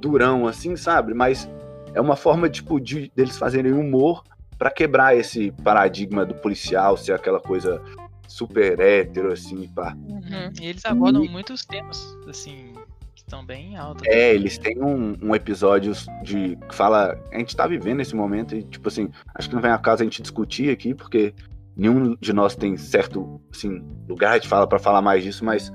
durão, 0.00 0.46
assim, 0.46 0.76
sabe? 0.76 1.14
Mas 1.14 1.48
é 1.94 2.00
uma 2.00 2.16
forma, 2.16 2.48
tipo, 2.48 2.80
de 2.80 3.10
deles 3.14 3.36
fazerem 3.36 3.72
humor 3.72 4.22
pra 4.58 4.70
quebrar 4.70 5.16
esse 5.16 5.52
paradigma 5.62 6.24
do 6.24 6.34
policial 6.34 6.96
ser 6.96 7.12
aquela 7.12 7.40
coisa 7.40 7.80
super 8.28 8.78
hétero, 8.78 9.32
assim, 9.32 9.66
pá. 9.68 9.96
Uhum. 9.96 10.52
E 10.60 10.66
eles 10.66 10.84
abordam 10.84 11.24
muitos 11.24 11.64
temas, 11.64 12.16
assim, 12.28 12.74
estão 13.16 13.44
bem 13.44 13.76
altas. 13.76 14.06
É, 14.06 14.34
eles 14.34 14.58
têm 14.58 14.80
um, 14.80 15.16
um 15.20 15.34
episódio 15.34 15.92
de 16.22 16.56
que 16.68 16.74
fala. 16.74 17.18
A 17.32 17.38
gente 17.38 17.56
tá 17.56 17.66
vivendo 17.66 18.00
esse 18.00 18.14
momento 18.14 18.54
e, 18.54 18.62
tipo 18.62 18.88
assim, 18.88 19.10
acho 19.34 19.48
que 19.48 19.54
não 19.54 19.62
vem 19.62 19.72
a 19.72 19.78
casa 19.78 20.02
a 20.02 20.04
gente 20.04 20.22
discutir 20.22 20.70
aqui, 20.70 20.94
porque 20.94 21.34
nenhum 21.76 22.16
de 22.20 22.32
nós 22.32 22.54
tem 22.54 22.76
certo 22.76 23.40
assim, 23.52 23.82
lugar 24.08 24.38
de 24.38 24.46
fala 24.46 24.66
para 24.66 24.78
falar 24.78 25.02
mais 25.02 25.24
disso, 25.24 25.44
mas 25.44 25.72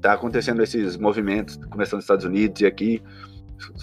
tá 0.00 0.12
acontecendo 0.12 0.62
esses 0.62 0.96
movimentos, 0.96 1.56
começando 1.70 1.96
nos 1.96 2.04
Estados 2.04 2.24
Unidos 2.24 2.60
e 2.60 2.66
aqui, 2.66 3.02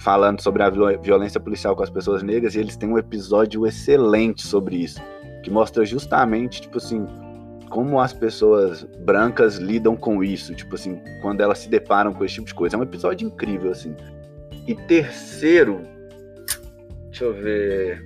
falando 0.03 0.39
sobre 0.41 0.63
a 0.63 0.69
viol- 0.69 1.01
violência 1.01 1.39
policial 1.39 1.75
com 1.75 1.83
as 1.83 1.89
pessoas 1.89 2.23
negras, 2.23 2.55
e 2.55 2.59
eles 2.59 2.77
têm 2.77 2.89
um 2.89 2.97
episódio 2.97 3.65
excelente 3.67 4.45
sobre 4.45 4.77
isso, 4.77 5.01
que 5.43 5.49
mostra 5.49 5.83
justamente, 5.85 6.61
tipo 6.61 6.77
assim, 6.77 7.05
como 7.73 7.99
as 7.99 8.13
pessoas 8.13 8.83
brancas 8.99 9.55
lidam 9.57 9.95
com 9.97 10.23
isso, 10.23 10.53
tipo 10.53 10.75
assim, 10.75 11.01
quando 11.23 11.41
elas 11.41 11.57
se 11.57 11.67
deparam 11.67 12.13
com 12.13 12.23
esse 12.23 12.35
tipo 12.35 12.45
de 12.45 12.53
coisa. 12.53 12.75
É 12.75 12.79
um 12.79 12.83
episódio 12.83 13.25
incrível, 13.25 13.71
assim. 13.71 13.95
E 14.67 14.75
terceiro, 14.75 15.81
deixa 17.09 17.23
eu 17.25 17.33
ver. 17.33 17.99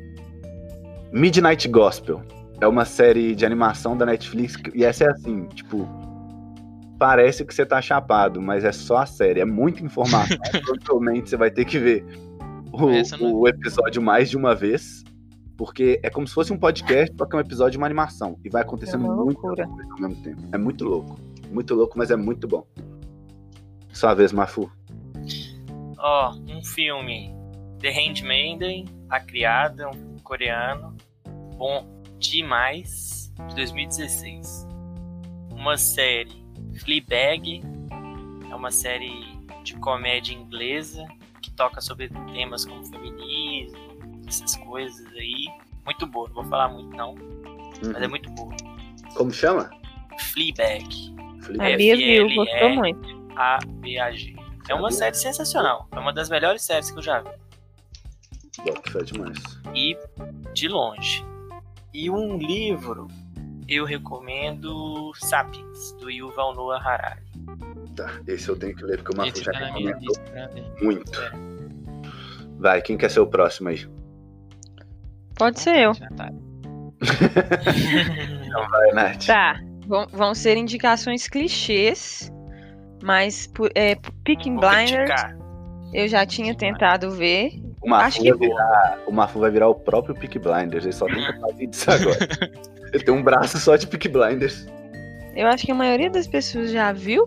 Midnight 1.11 1.67
Gospel. 1.67 2.21
É 2.61 2.65
uma 2.67 2.85
série 2.85 3.35
de 3.35 3.45
animação 3.45 3.97
da 3.97 4.05
Netflix 4.05 4.55
e 4.73 4.85
essa 4.85 5.03
é 5.03 5.09
assim, 5.11 5.43
tipo, 5.49 5.85
parece 6.97 7.43
que 7.43 7.53
você 7.53 7.65
tá 7.65 7.81
chapado, 7.81 8.41
mas 8.41 8.63
é 8.63 8.71
só 8.71 8.99
a 8.99 9.05
série, 9.05 9.41
é 9.41 9.45
muita 9.45 9.83
informação. 9.83 10.37
Provavelmente 10.63 11.29
você 11.29 11.35
vai 11.35 11.51
ter 11.51 11.65
que 11.65 11.77
ver 11.77 12.05
o, 12.71 12.87
não- 13.19 13.33
o 13.33 13.47
episódio 13.49 14.01
mais 14.01 14.29
de 14.29 14.37
uma 14.37 14.55
vez, 14.55 15.03
porque 15.57 15.99
é 16.03 16.09
como 16.09 16.27
se 16.27 16.33
fosse 16.33 16.53
um 16.53 16.57
podcast, 16.57 17.15
só 17.17 17.25
que 17.25 17.35
é 17.35 17.37
um 17.37 17.41
episódio 17.41 17.71
de 17.71 17.77
uma 17.77 17.87
animação 17.87 18.37
e 18.45 18.49
vai 18.49 18.61
acontecendo 18.61 19.05
É 19.05 19.09
loucura. 19.09 19.67
coisa 19.67 19.91
ao 19.91 19.99
mesmo 19.99 20.23
tempo. 20.23 20.41
É 20.51 20.57
muito 20.57 20.85
louco, 20.85 21.19
muito 21.51 21.73
louco, 21.75 21.97
mas 21.97 22.11
é 22.11 22.15
muito 22.15 22.47
bom. 22.47 22.65
Sua 23.91 24.13
vez, 24.13 24.31
Mafu. 24.31 24.71
Ó, 25.97 26.35
um 26.47 26.63
filme. 26.63 27.35
The 27.79 27.89
Handmaiden, 27.91 28.85
A 29.09 29.19
Criada, 29.19 29.89
um 29.89 30.17
coreano. 30.23 30.95
Bom 31.57 31.85
demais. 32.19 33.33
De 33.49 33.55
2016. 33.55 34.67
Uma 35.51 35.77
série. 35.77 36.43
Fleabag. 36.79 37.61
É 38.49 38.55
uma 38.55 38.71
série 38.71 39.11
de 39.63 39.75
comédia 39.75 40.33
inglesa 40.33 41.05
que 41.41 41.51
toca 41.51 41.81
sobre 41.81 42.09
temas 42.33 42.65
como 42.65 42.83
feminismo, 42.85 43.77
essas 44.29 44.55
coisas 44.57 45.05
aí. 45.13 45.47
Muito 45.85 46.05
boa, 46.05 46.27
não 46.27 46.35
vou 46.35 46.45
falar 46.45 46.67
muito 46.69 46.95
não, 46.95 47.15
mas 47.81 48.01
é 48.01 48.07
muito 48.07 48.29
boa. 48.31 48.55
Como 49.15 49.31
chama? 49.31 49.69
Fleabag. 50.33 51.17
Felipe. 51.41 51.63
A 51.73 51.77
Bia 51.77 51.95
viu, 51.95 52.27
FLE. 52.27 52.35
gostou 52.35 52.69
muito. 52.71 53.27
A-B-A-G. 53.35 54.35
É 54.69 54.75
uma 54.75 54.91
série 54.91 55.15
sensacional. 55.15 55.87
É 55.91 55.99
uma 55.99 56.11
das 56.11 56.29
melhores 56.29 56.61
séries 56.61 56.91
que 56.91 56.97
eu 56.97 57.03
já 57.03 57.21
vi. 57.21 57.29
Bota 58.65 58.91
fé 58.91 59.03
demais. 59.03 59.37
e 59.73 59.97
de 60.53 60.67
longe. 60.67 61.23
E 61.93 62.09
um 62.09 62.37
livro 62.37 63.07
eu 63.67 63.85
recomendo 63.85 65.11
Sapiens, 65.15 65.93
do 65.99 66.09
Yuval 66.09 66.53
Noah 66.55 66.81
Harari. 66.83 67.21
Tá, 67.95 68.19
esse 68.27 68.49
eu 68.49 68.57
tenho 68.57 68.75
que 68.75 68.83
ler 68.83 68.97
porque 68.97 69.13
o 69.13 69.17
Mafu 69.17 69.29
Esse 69.29 69.43
já 69.43 69.51
minha 69.51 69.65
recomendou 69.67 70.15
ler. 70.33 70.83
muito. 70.83 71.19
É. 71.21 71.31
Vai, 72.57 72.81
quem 72.81 72.97
quer 72.97 73.09
ser 73.09 73.19
o 73.19 73.27
próximo 73.27 73.69
aí? 73.69 73.87
Pode 75.37 75.59
ser 75.59 75.77
eu. 75.77 75.93
Tá. 76.15 76.29
Então 78.47 78.67
vai, 78.69 78.91
Nath. 78.93 79.25
Tá. 79.25 79.59
Vão, 79.87 80.07
vão 80.11 80.33
ser 80.35 80.57
indicações 80.57 81.27
clichês, 81.27 82.31
mas 83.03 83.49
é, 83.75 83.95
Vou 83.95 84.59
Blinders 84.59 85.21
eu 85.93 86.07
já 86.07 86.25
tinha 86.25 86.53
tentado 86.55 87.11
ver. 87.11 87.51
O 87.81 87.89
Mafu, 87.89 88.21
vai 88.23 88.33
virar, 88.33 88.99
o 89.05 89.11
Mafu 89.11 89.39
vai 89.39 89.51
virar 89.51 89.67
o 89.69 89.75
próprio 89.75 90.13
Peak 90.15 90.39
Blinders. 90.39 90.83
Ele 90.83 90.91
só 90.93 91.05
tem 91.05 91.15
que 91.25 91.39
fazer 91.39 91.67
disso 91.67 91.91
agora. 91.91 92.17
ele 92.93 93.03
tem 93.03 93.13
um 93.13 93.23
braço 93.23 93.57
só 93.59 93.75
de 93.77 93.87
Peak 93.87 94.09
Blinders. 94.09 94.67
Eu 95.35 95.47
acho 95.47 95.65
que 95.65 95.71
a 95.71 95.75
maioria 95.75 96.09
das 96.09 96.27
pessoas 96.27 96.71
já 96.71 96.91
viu. 96.91 97.25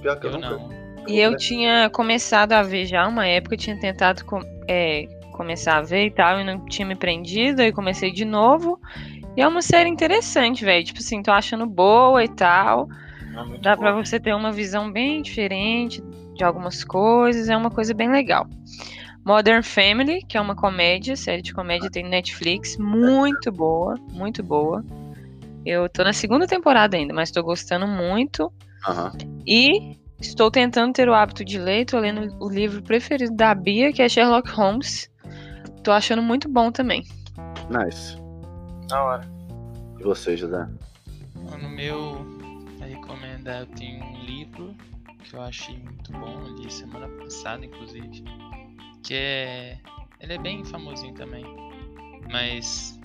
Pior 0.00 0.18
que 0.18 0.26
eu, 0.26 0.30
Eu 0.30 0.38
nunca- 0.38 0.50
não. 0.50 0.82
E 1.08 1.18
eu 1.18 1.36
tinha 1.36 1.90
começado 1.90 2.52
a 2.52 2.62
ver 2.62 2.86
já, 2.86 3.06
uma 3.08 3.26
época 3.26 3.54
eu 3.56 3.58
tinha 3.58 3.78
tentado 3.78 4.24
com- 4.24 4.40
é, 4.68 5.06
começar 5.42 5.78
a 5.78 5.82
ver 5.82 6.06
e 6.06 6.10
tal, 6.10 6.40
e 6.40 6.44
não 6.44 6.64
tinha 6.66 6.86
me 6.86 6.94
prendido, 6.94 7.60
aí 7.60 7.72
comecei 7.72 8.12
de 8.12 8.24
novo. 8.24 8.80
E 9.36 9.42
é 9.42 9.48
uma 9.48 9.60
série 9.60 9.88
interessante, 9.88 10.64
velho. 10.64 10.84
Tipo 10.84 11.00
assim, 11.00 11.22
tô 11.22 11.32
achando 11.32 11.66
boa 11.66 12.22
e 12.22 12.28
tal. 12.28 12.88
É 13.54 13.58
Dá 13.58 13.76
pra 13.76 13.92
boa. 13.92 14.04
você 14.04 14.20
ter 14.20 14.34
uma 14.34 14.52
visão 14.52 14.90
bem 14.92 15.20
diferente 15.20 16.02
de 16.34 16.44
algumas 16.44 16.84
coisas, 16.84 17.48
é 17.48 17.56
uma 17.56 17.70
coisa 17.70 17.92
bem 17.92 18.10
legal. 18.10 18.46
Modern 19.24 19.62
Family, 19.62 20.22
que 20.26 20.36
é 20.36 20.40
uma 20.40 20.54
comédia, 20.54 21.16
série 21.16 21.42
de 21.42 21.52
comédia 21.52 21.90
tem 21.90 22.02
no 22.02 22.10
Netflix, 22.10 22.76
muito 22.76 23.52
boa, 23.52 23.94
muito 24.12 24.42
boa. 24.42 24.84
Eu 25.64 25.88
tô 25.88 26.02
na 26.02 26.12
segunda 26.12 26.46
temporada 26.46 26.96
ainda, 26.96 27.14
mas 27.14 27.30
tô 27.30 27.42
gostando 27.42 27.86
muito. 27.86 28.52
Aham. 28.86 29.12
E 29.46 29.96
estou 30.20 30.50
tentando 30.50 30.92
ter 30.92 31.08
o 31.08 31.14
hábito 31.14 31.44
de 31.44 31.58
ler, 31.58 31.84
tô 31.84 31.98
lendo 31.98 32.36
o 32.40 32.48
livro 32.48 32.82
preferido 32.82 33.34
da 33.34 33.54
Bia, 33.54 33.92
que 33.92 34.02
é 34.02 34.08
Sherlock 34.08 34.50
Holmes. 34.50 35.11
Tô 35.82 35.90
achando 35.90 36.22
muito 36.22 36.48
bom 36.48 36.70
também. 36.70 37.04
Nice. 37.68 38.16
Da 38.88 39.02
hora. 39.02 39.28
E 39.98 40.02
você, 40.02 40.36
José? 40.36 40.68
No 41.34 41.68
meu, 41.68 42.24
pra 42.78 42.86
recomendar, 42.86 43.60
eu 43.62 43.66
tenho 43.66 44.04
um 44.04 44.20
livro 44.24 44.74
que 45.24 45.34
eu 45.34 45.42
achei 45.42 45.76
muito 45.78 46.12
bom, 46.12 46.40
eu 46.46 46.54
li 46.56 46.70
semana 46.70 47.08
passada, 47.08 47.64
inclusive. 47.64 48.24
Que 49.02 49.14
é. 49.14 49.78
Ele 50.20 50.34
é 50.34 50.38
bem 50.38 50.64
famosinho 50.64 51.14
também. 51.14 51.44
Mas 52.30 52.98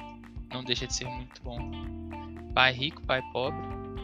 não 0.54 0.64
deixa 0.64 0.86
de 0.86 0.94
ser 0.94 1.06
muito 1.06 1.42
bom. 1.42 1.58
Pai 2.54 2.72
Rico, 2.74 3.02
Pai 3.04 3.24
Pobre, 3.34 3.60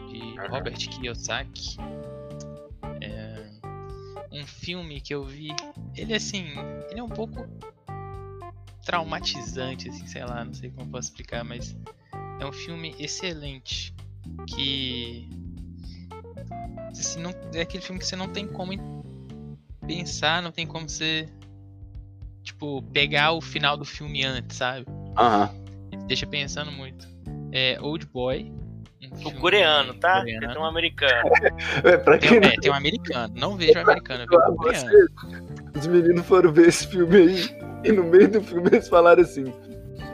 de 0.08 0.36
Robert 0.48 0.76
Kiyosaki. 0.76 1.76
É 3.00 3.44
um 4.32 4.44
filme 4.44 5.00
que 5.00 5.14
eu 5.14 5.24
vi. 5.24 5.54
Ele 5.94 6.14
assim. 6.14 6.46
Ele 6.90 6.98
é 6.98 7.02
um 7.02 7.08
pouco 7.08 7.46
traumatizante, 8.84 9.88
assim, 9.88 10.06
sei 10.06 10.24
lá, 10.24 10.44
não 10.44 10.54
sei 10.54 10.70
como 10.70 10.90
posso 10.90 11.08
explicar, 11.08 11.42
mas 11.44 11.76
é 12.40 12.46
um 12.46 12.52
filme 12.52 12.94
excelente. 12.98 13.94
Que. 14.46 15.28
Assim, 16.90 17.20
não, 17.20 17.30
é 17.54 17.60
aquele 17.60 17.82
filme 17.82 17.98
que 18.00 18.06
você 18.06 18.16
não 18.16 18.28
tem 18.28 18.46
como 18.46 18.72
pensar, 19.86 20.40
não 20.42 20.50
tem 20.52 20.66
como 20.66 20.88
você. 20.88 21.28
Tipo, 22.42 22.82
pegar 22.92 23.32
o 23.32 23.40
final 23.40 23.76
do 23.76 23.84
filme 23.84 24.22
antes, 24.24 24.56
sabe? 24.58 24.84
Aham. 25.16 25.50
Ele 25.92 26.04
deixa 26.04 26.26
pensando 26.26 26.70
muito. 26.70 27.06
É 27.52 27.78
Old 27.80 28.06
Boy. 28.06 28.52
um 29.02 29.28
O 29.28 29.32
coreano, 29.40 29.94
tá? 29.94 30.18
coreano. 30.20 30.40
Porque 30.40 30.54
tem 30.54 30.62
um 30.62 30.66
americano. 30.66 31.30
É, 31.84 31.96
pra 31.96 32.18
Tem, 32.18 32.28
quem 32.30 32.38
um- 32.40 32.42
é, 32.44 32.56
tem 32.60 32.70
um 32.70 32.74
americano. 32.74 33.34
Não 33.36 33.56
vejo 33.56 33.78
o 33.78 33.82
americano, 33.82 34.24
eu 34.24 34.28
vejo 34.28 34.52
o 34.52 34.56
coreano. 34.56 34.90
Você- 34.90 35.78
Os 35.78 35.86
meninos 35.86 36.26
foram 36.26 36.52
ver 36.52 36.68
esse 36.68 36.86
filme 36.86 37.16
aí 37.16 37.63
e 37.84 37.92
no 37.92 38.04
meio 38.04 38.28
do 38.30 38.42
filme 38.42 38.68
eles 38.72 38.88
falaram 38.88 39.22
assim: 39.22 39.52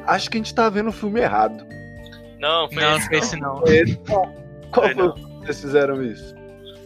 Acho 0.06 0.30
que 0.30 0.36
a 0.36 0.40
gente 0.40 0.54
tá 0.54 0.68
vendo 0.68 0.88
o 0.88 0.92
filme 0.92 1.20
errado. 1.20 1.64
Não, 2.38 2.68
foi 2.70 2.82
Não, 2.82 2.90
não 2.90 2.98
esse, 2.98 3.06
foi 3.08 3.18
esse 3.18 3.36
não. 3.36 3.62
Esse, 3.66 3.96
Qual 3.98 4.26
Foi 4.74 4.94
foi 4.94 4.94
não. 4.94 5.12
que 5.14 5.22
vocês 5.46 5.60
fizeram 5.60 6.02
isso? 6.02 6.34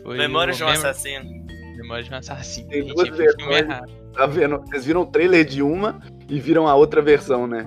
Foi 0.03 0.19
Memória 0.19 0.53
o 0.53 0.57
de 0.57 0.63
um 0.63 0.67
Mem- 0.67 0.77
assassino. 0.77 1.45
Memória 1.77 2.05
de 2.05 2.13
um 2.13 2.17
assassino. 2.17 2.69
Tem 2.69 2.87
duas 2.87 3.09
versões. 3.11 3.57
errado. 3.61 3.91
Tá 4.15 4.27
vendo? 4.27 4.59
Vocês 4.61 4.85
viram 4.85 5.03
o 5.03 5.07
trailer 5.07 5.45
de 5.45 5.63
uma 5.63 6.01
e 6.29 6.39
viram 6.41 6.67
a 6.69 6.75
outra 6.75 7.01
versão, 7.03 7.47
né? 7.47 7.67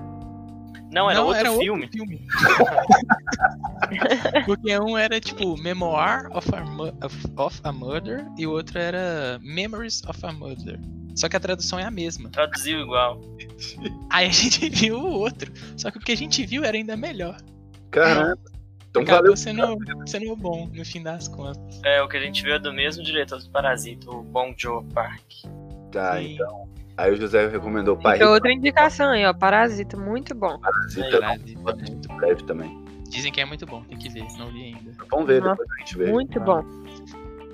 Não, 0.90 1.10
era 1.10 1.22
outro 1.22 1.38
era 1.40 1.52
filme. 1.52 1.86
filme. 1.88 2.26
Porque 4.46 4.78
um 4.78 4.96
era 4.96 5.20
tipo 5.20 5.56
Memoir 5.62 6.28
of 6.36 6.48
a, 6.54 6.62
of- 7.06 7.26
of 7.36 7.60
a 7.64 7.72
Murder 7.72 8.26
e 8.38 8.46
o 8.46 8.50
outro 8.52 8.78
era 8.78 9.38
Memories 9.42 10.02
of 10.08 10.24
a 10.24 10.32
Murder. 10.32 10.78
Só 11.18 11.28
que 11.28 11.36
a 11.36 11.40
tradução 11.40 11.80
é 11.80 11.84
a 11.84 11.90
mesma. 11.90 12.30
Traduziu 12.30 12.78
igual. 12.80 13.20
Aí 14.08 14.28
a 14.28 14.30
gente 14.30 14.68
viu 14.70 15.00
o 15.00 15.10
outro. 15.14 15.52
Só 15.76 15.90
que 15.90 15.98
o 15.98 16.00
que 16.00 16.12
a 16.12 16.16
gente 16.16 16.46
viu 16.46 16.62
era 16.64 16.76
ainda 16.76 16.96
melhor. 16.96 17.36
Caramba. 17.90 18.38
Então 18.88 19.02
Acabou 19.02 19.22
valeu. 19.22 19.36
sendo, 19.36 19.76
sendo 20.06 20.36
bom 20.36 20.70
no 20.72 20.84
fim 20.84 21.02
das 21.02 21.26
contas. 21.26 21.80
É, 21.84 22.00
o 22.00 22.08
que 22.08 22.16
a 22.16 22.20
gente 22.20 22.40
viu 22.44 22.54
é 22.54 22.58
do 22.60 22.72
mesmo 22.72 23.02
diretor 23.02 23.40
do 23.40 23.50
Parasita, 23.50 24.08
o 24.08 24.22
Bong 24.22 24.54
Joon 24.56 24.88
Park. 24.90 25.24
Tá, 25.90 26.18
Sim. 26.18 26.34
então. 26.34 26.68
Aí 26.96 27.12
o 27.12 27.16
José 27.16 27.48
recomendou 27.48 27.96
o 27.96 28.00
pai. 28.00 28.16
Então, 28.16 28.32
outra 28.32 28.52
indicação 28.52 29.10
aí, 29.10 29.24
ó. 29.26 29.34
Parasita, 29.34 29.96
muito 29.96 30.36
bom. 30.36 30.56
Parasita, 30.60 31.18
não, 31.20 31.28
é 31.30 31.38
muito 31.38 32.08
breve 32.14 32.44
também. 32.44 32.84
Dizem 33.08 33.32
que 33.32 33.40
é 33.40 33.44
muito 33.44 33.66
bom, 33.66 33.82
tem 33.82 33.98
que 33.98 34.08
ver, 34.08 34.24
não 34.38 34.52
vi 34.52 34.66
ainda. 34.66 34.92
Vamos 35.10 35.26
ver, 35.26 35.42
Nossa, 35.42 35.56
depois 35.56 35.70
a 35.70 35.78
gente 35.80 35.98
vê. 35.98 36.12
Muito 36.12 36.40
bom. 36.40 36.62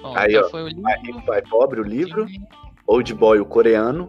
Bom, 0.02 0.14
Aí, 0.18 0.34
então 0.34 0.46
ó, 0.46 0.50
foi 0.50 0.64
o 0.64 0.68
livro. 0.68 0.82
Pai 0.82 1.22
Pai 1.26 1.42
Pobre, 1.42 1.80
o 1.80 1.84
livro. 1.84 2.26
Old 2.86 3.14
Boy, 3.14 3.40
o 3.40 3.44
coreano. 3.46 4.08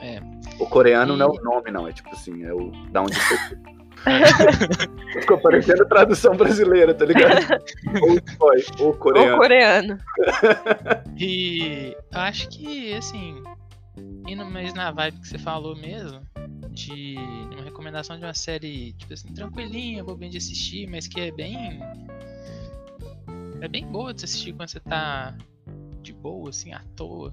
É. 0.00 0.20
O 0.58 0.66
coreano 0.66 1.14
E- 1.14 1.16
não 1.16 1.26
é 1.26 1.30
o 1.30 1.42
nome, 1.42 1.70
não. 1.70 1.88
É 1.88 1.92
tipo 1.92 2.10
assim, 2.10 2.44
é 2.44 2.52
o. 2.52 2.70
Da 2.90 3.02
onde 3.02 3.18
foi. 3.18 3.38
Ficou 5.20 5.38
parecendo 5.38 5.86
tradução 5.86 6.36
brasileira, 6.36 6.92
tá 6.92 7.04
ligado? 7.06 7.62
ou, 8.02 8.18
foi, 8.36 8.64
ou 8.84 8.92
coreano. 8.94 9.32
Ou 9.32 9.38
coreano. 9.38 9.98
E 11.16 11.96
eu 12.12 12.20
acho 12.20 12.48
que, 12.48 12.92
assim, 12.94 13.40
indo 14.26 14.44
mais 14.44 14.74
na 14.74 14.90
vibe 14.90 15.20
que 15.20 15.28
você 15.28 15.38
falou 15.38 15.76
mesmo, 15.76 16.20
de 16.70 17.14
uma 17.52 17.62
recomendação 17.62 18.18
de 18.18 18.24
uma 18.24 18.34
série, 18.34 18.92
tipo 18.94 19.14
assim, 19.14 19.32
tranquilinha, 19.32 20.02
bobinha 20.02 20.32
de 20.32 20.38
assistir, 20.38 20.88
mas 20.88 21.06
que 21.06 21.20
é 21.20 21.30
bem. 21.30 21.80
É 23.60 23.68
bem 23.68 23.86
boa 23.86 24.12
de 24.12 24.20
se 24.20 24.24
assistir 24.26 24.52
quando 24.52 24.68
você 24.68 24.80
tá 24.80 25.34
de 26.02 26.12
boa, 26.12 26.50
assim, 26.50 26.72
à 26.72 26.80
toa. 26.96 27.32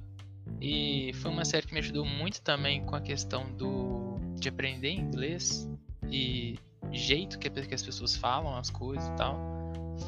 E 0.59 1.11
foi 1.15 1.31
uma 1.31 1.45
série 1.45 1.65
que 1.65 1.73
me 1.73 1.79
ajudou 1.79 2.05
muito 2.05 2.41
também 2.41 2.83
com 2.85 2.95
a 2.95 3.01
questão 3.01 3.51
do 3.53 4.19
de 4.35 4.49
aprender 4.49 4.91
inglês 4.91 5.69
e 6.09 6.57
jeito 6.91 7.37
que, 7.37 7.49
que 7.49 7.73
as 7.75 7.83
pessoas 7.83 8.15
falam 8.15 8.55
as 8.57 8.69
coisas 8.69 9.07
e 9.07 9.15
tal. 9.15 9.39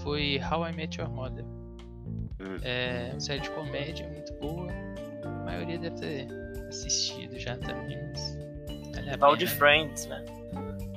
Foi 0.04 0.40
How 0.40 0.68
I 0.68 0.74
Met 0.74 1.00
Your 1.00 1.10
Mother. 1.10 1.46
Hum. 2.40 2.58
É 2.64 3.10
uma 3.12 3.20
série 3.20 3.42
de 3.42 3.50
comédia 3.52 4.08
muito 4.08 4.34
boa. 4.34 4.68
A 5.24 5.46
maioria 5.46 5.78
deve 5.78 5.96
ter 5.98 6.28
assistido 6.68 7.38
já 7.40 7.56
também, 7.58 7.98
mas 8.08 8.38
vale 8.96 9.14
Igual 9.14 9.36
de. 9.36 9.48
Friends, 9.48 10.06
né? 10.08 10.24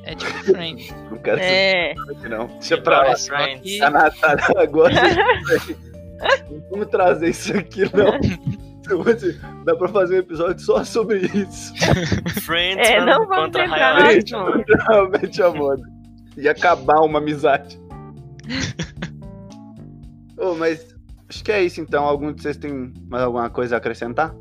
É 0.04 0.14
tipo 0.14 0.32
Friends. 0.44 0.90
Não 1.10 1.18
quero 1.18 1.40
É. 1.40 1.94
saber, 1.94 2.28
não. 2.28 2.46
Deixa 2.46 2.80
pra 2.80 3.02
lá. 3.02 3.14
De 3.14 3.22
Friends. 3.22 3.80
A 3.80 3.90
Natália 3.90 4.60
agora. 4.62 4.94
não 6.50 6.60
vamos 6.70 6.86
trazer 6.88 7.30
isso 7.30 7.56
aqui, 7.56 7.82
não. 7.94 8.18
Dá 9.64 9.76
pra 9.76 9.88
fazer 9.88 10.16
um 10.16 10.18
episódio 10.18 10.60
só 10.60 10.84
sobre 10.84 11.26
isso. 11.26 11.74
Friends 12.42 12.88
É, 12.88 13.04
não 13.04 13.26
vamos 13.26 13.46
contra 13.46 13.64
entrar. 13.64 13.98
Realmente 14.88 15.42
a 15.42 15.50
moda. 15.50 15.82
E 16.36 16.48
acabar 16.48 17.00
uma 17.00 17.18
amizade. 17.18 17.80
Ô, 20.38 20.54
mas 20.54 20.94
acho 21.28 21.42
que 21.42 21.50
é 21.50 21.64
isso 21.64 21.80
então. 21.80 22.04
Algum 22.04 22.32
de 22.32 22.42
vocês 22.42 22.56
tem 22.56 22.92
mais 23.08 23.24
alguma 23.24 23.48
coisa 23.48 23.76
a 23.76 23.78
acrescentar? 23.78 24.34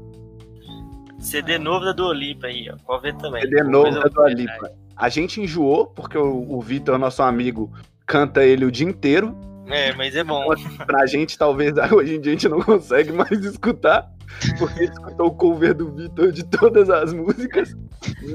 CD 1.19 1.57
novo 1.57 1.85
da 1.85 1.93
Dua 1.93 2.13
Lipa 2.13 2.47
aí, 2.47 2.69
ó. 2.69 2.75
Pode 2.85 3.03
ver 3.03 3.15
também. 3.15 3.41
CD 3.41 3.63
novo 3.63 3.91
da 3.91 4.01
Dua 4.01 4.25
boa. 4.25 4.29
Lipa. 4.29 4.71
A 4.95 5.09
gente 5.09 5.41
enjoou, 5.41 5.87
porque 5.87 6.17
o, 6.17 6.53
o 6.53 6.61
Vitor, 6.61 6.97
nosso 6.97 7.21
amigo, 7.23 7.71
canta 8.05 8.45
ele 8.45 8.65
o 8.65 8.71
dia 8.71 8.87
inteiro. 8.87 9.35
É, 9.67 9.93
mas 9.95 10.15
é 10.15 10.23
bom. 10.23 10.45
Pra 10.85 11.05
gente, 11.05 11.37
talvez 11.37 11.73
hoje 11.91 12.15
em 12.15 12.21
dia 12.21 12.31
a 12.31 12.35
gente 12.35 12.49
não 12.49 12.61
consegue 12.61 13.11
mais 13.11 13.31
escutar, 13.43 14.11
porque 14.59 14.83
escutou 14.83 15.27
o 15.27 15.31
cover 15.31 15.73
do 15.73 15.91
Vitor 15.91 16.31
de 16.31 16.43
todas 16.43 16.89
as 16.89 17.13
músicas. 17.13 17.75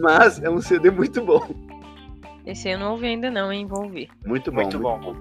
Mas 0.01 0.43
é 0.43 0.51
um 0.51 0.61
CD 0.61 0.91
muito 0.91 1.23
bom. 1.25 1.49
Esse 2.45 2.71
eu 2.71 2.79
não 2.79 2.93
ouvi 2.93 3.07
ainda 3.07 3.31
não, 3.31 3.53
hein? 3.53 3.67
Vou 3.67 3.85
ouvir. 3.85 4.09
Muito 4.25 4.51
bom. 4.51 4.63
Muito 4.63 4.79
bom. 4.79 5.15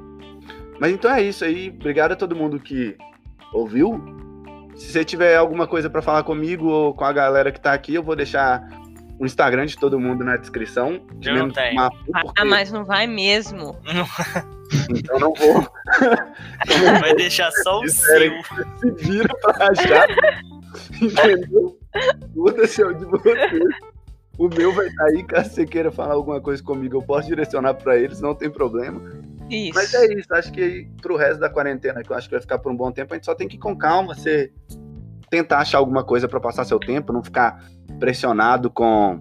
Mas 0.80 0.94
então 0.94 1.12
é 1.14 1.22
isso 1.22 1.44
aí. 1.44 1.70
Obrigado 1.70 2.14
a 2.14 2.16
todo 2.16 2.36
mundo 2.36 2.60
que 2.60 2.96
ouviu. 3.54 4.02
Se 4.76 4.92
você 4.92 5.04
tiver 5.04 5.36
alguma 5.36 5.68
coisa 5.68 5.90
pra 5.90 6.02
falar 6.02 6.24
comigo 6.24 6.68
ou 6.68 6.94
com 6.94 7.04
a 7.04 7.12
galera 7.12 7.52
que 7.52 7.60
tá 7.60 7.74
aqui, 7.74 7.94
eu 7.94 8.04
vou 8.04 8.16
deixar 8.16 8.66
o 9.20 9.26
Instagram 9.26 9.66
de 9.66 9.78
todo 9.78 10.00
mundo 10.00 10.24
na 10.24 10.38
descrição. 10.38 11.06
De 11.16 11.30
Eu 11.30 11.36
não. 11.36 11.48
Mafu, 11.76 11.98
porque- 12.06 12.42
Ah, 12.42 12.46
mas 12.46 12.72
não 12.72 12.86
vai 12.86 13.06
mesmo. 13.06 13.76
Então 14.90 15.20
não 15.20 15.34
vou. 15.34 15.68
Vai 17.02 17.16
deixar 17.16 17.52
só 17.64 17.80
o 17.82 17.88
seu. 17.88 18.32
Se 18.80 18.92
vira 18.92 19.34
pra 19.42 19.68
achar. 19.70 20.08
Entendeu? 21.02 21.78
Muda-se 22.36 22.84
o 22.84 22.94
de 22.94 23.06
vocês. 23.06 23.64
O 24.38 24.48
meu 24.48 24.72
vai 24.72 24.88
estar 24.88 25.06
aí, 25.06 25.24
caso 25.24 25.50
você 25.50 25.66
queira 25.66 25.92
falar 25.92 26.14
alguma 26.14 26.40
coisa 26.40 26.64
comigo, 26.64 26.96
eu 26.98 27.02
posso 27.02 27.28
direcionar 27.28 27.74
pra 27.74 27.98
eles, 27.98 28.22
não 28.22 28.34
tem 28.34 28.50
problema. 28.50 29.02
Isso. 29.50 29.74
Mas 29.74 29.94
é 29.94 30.14
isso, 30.14 30.34
acho 30.34 30.52
que 30.54 30.88
pro 31.02 31.18
resto 31.18 31.40
da 31.40 31.50
quarentena, 31.50 32.02
que 32.04 32.12
eu 32.12 32.16
acho 32.16 32.28
que 32.30 32.36
vai 32.36 32.42
ficar 32.42 32.60
por 32.60 32.72
um 32.72 32.76
bom 32.76 32.92
tempo, 32.92 33.14
a 33.14 33.18
gente 33.18 33.26
só 33.26 33.36
tem 33.36 33.48
que 33.50 33.56
ir 33.58 33.60
com 33.60 33.76
calma, 33.76 34.14
você 34.16 34.52
tentar 35.30 35.60
achar 35.60 35.78
alguma 35.78 36.04
coisa 36.04 36.28
pra 36.28 36.40
passar 36.40 36.66
seu 36.66 36.80
tempo, 36.80 37.14
não 37.14 37.24
ficar 37.24 37.64
pressionado 38.00 38.70
com, 38.70 39.20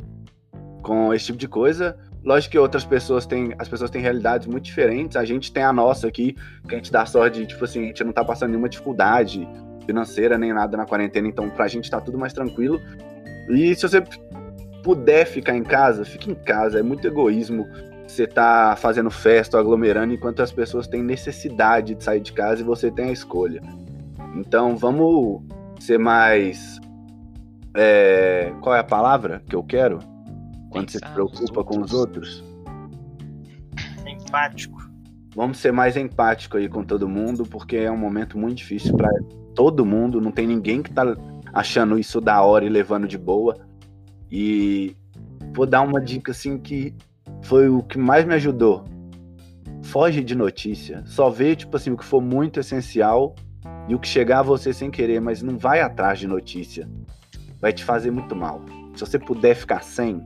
com 0.83 1.13
esse 1.13 1.27
tipo 1.27 1.39
de 1.39 1.49
coisa. 1.49 1.97
Lógico 2.25 2.53
que 2.53 2.59
outras 2.59 2.85
pessoas 2.85 3.27
têm, 3.27 3.55
as 3.59 3.69
pessoas 3.69 3.91
têm 3.91 4.03
realidades 4.03 4.47
muito 4.47 4.65
diferentes, 4.65 5.17
a 5.17 5.25
gente 5.25 5.53
tem 5.53 5.63
a 5.63 5.73
nossa 5.73 6.09
aqui, 6.09 6.37
que 6.69 6.75
a 6.75 6.79
gente 6.79 6.91
dá 6.91 7.07
sorte 7.07 7.47
tipo 7.47 7.65
assim, 7.65 7.85
a 7.85 7.87
gente 7.87 8.05
não 8.05 8.13
tá 8.13 8.25
passando 8.25 8.51
nenhuma 8.51 8.69
dificuldade 8.69 9.49
financeira 9.87 10.37
nem 10.37 10.53
nada 10.53 10.77
na 10.77 10.85
quarentena, 10.85 11.29
então 11.29 11.49
pra 11.49 11.69
gente 11.69 11.91
tá 11.91 12.01
tudo 12.01 12.19
mais 12.19 12.33
tranquilo. 12.33 12.81
E 13.49 13.75
se 13.75 13.83
você 13.83 14.03
puder 14.83 15.27
ficar 15.27 15.57
em 15.57 15.63
casa, 15.63 16.05
fique 16.05 16.31
em 16.31 16.35
casa, 16.35 16.79
é 16.79 16.83
muito 16.83 17.07
egoísmo 17.07 17.67
você 18.07 18.27
tá 18.27 18.75
fazendo 18.77 19.11
festa, 19.11 19.59
aglomerando, 19.59 20.15
enquanto 20.15 20.43
as 20.43 20.51
pessoas 20.51 20.87
têm 20.87 21.03
necessidade 21.03 21.95
de 21.95 22.03
sair 22.03 22.21
de 22.21 22.33
casa 22.33 22.63
e 22.63 22.65
você 22.65 22.91
tem 22.91 23.11
a 23.11 23.13
escolha. 23.13 23.61
Então 24.35 24.77
vamos 24.77 25.43
ser 25.85 25.99
mais. 25.99 26.81
é, 27.75 28.53
qual 28.61 28.75
é 28.75 28.81
a 28.81 28.85
palavra 28.85 29.43
que 29.49 29.55
eu 29.55 29.63
quero? 29.63 29.99
Quando 30.71 30.91
você 30.91 30.99
se 30.99 31.01
Pensar 31.01 31.15
preocupa 31.15 31.65
com 31.65 31.81
os 31.81 31.93
outros. 31.93 32.45
Empático. 34.07 34.89
Vamos 35.35 35.59
ser 35.59 35.73
mais 35.73 35.97
empático 35.97 36.57
aí 36.57 36.69
com 36.69 36.83
todo 36.83 37.09
mundo, 37.09 37.45
porque 37.45 37.77
é 37.77 37.91
um 37.91 37.97
momento 37.97 38.37
muito 38.37 38.59
difícil 38.59 38.97
para 38.97 39.11
todo 39.55 39.87
mundo. 39.87 40.21
Não 40.21 40.31
tem 40.31 40.47
ninguém 40.47 40.83
que 40.83 40.93
tá 40.93 41.17
achando 41.53 41.99
isso 41.99 42.21
da 42.21 42.43
hora 42.43 42.65
e 42.65 42.69
levando 42.69 43.07
de 43.07 43.17
boa. 43.17 43.57
E 44.31 44.97
vou 45.55 45.65
dar 45.65 45.83
uma 45.83 46.01
dica 46.01 46.33
assim 46.33 46.59
que 46.59 46.95
foi 47.43 47.69
o 47.69 47.83
que 47.83 47.99
mais 47.99 48.25
me 48.25 48.35
ajudou. 48.35 48.85
Foge 49.83 50.23
de 50.23 50.35
notícia. 50.35 51.03
Só 51.07 51.31
vê, 51.31 51.57
tipo 51.57 51.77
assim, 51.77 51.93
o 51.93 51.97
que 51.97 52.05
for 52.05 52.21
muito 52.21 52.61
essencial 52.61 53.35
e 53.89 53.95
o 53.95 53.99
que 53.99 54.07
chegar 54.07 54.41
a 54.41 54.43
você 54.43 54.73
sem 54.73 54.91
querer, 54.91 55.21
mas 55.21 55.43
não 55.43 55.59
vai 55.59 55.81
atrás 55.81 56.19
de 56.19 56.29
notícia. 56.29 56.89
Vai 57.61 57.73
te 57.73 57.83
fazer 57.83 58.11
muito 58.11 58.37
mal. 58.37 58.61
Se 58.95 59.01
você 59.01 59.19
puder 59.19 59.55
ficar 59.55 59.83
sem, 59.83 60.25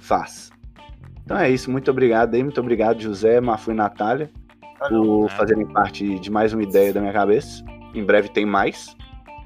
faz. 0.00 0.50
Então 1.24 1.36
é 1.36 1.50
isso. 1.50 1.70
Muito 1.70 1.90
obrigado 1.90 2.34
aí. 2.34 2.42
Muito 2.42 2.60
obrigado, 2.60 3.00
José, 3.00 3.40
Mafu 3.40 3.72
e 3.72 3.74
Natália, 3.74 4.30
por 4.88 5.28
fazerem 5.30 5.66
parte 5.66 6.18
de 6.18 6.30
mais 6.30 6.54
uma 6.54 6.62
ideia 6.62 6.92
da 6.92 7.00
minha 7.00 7.12
cabeça. 7.12 7.64
Em 7.94 8.04
breve 8.04 8.28
tem 8.28 8.46
mais, 8.46 8.96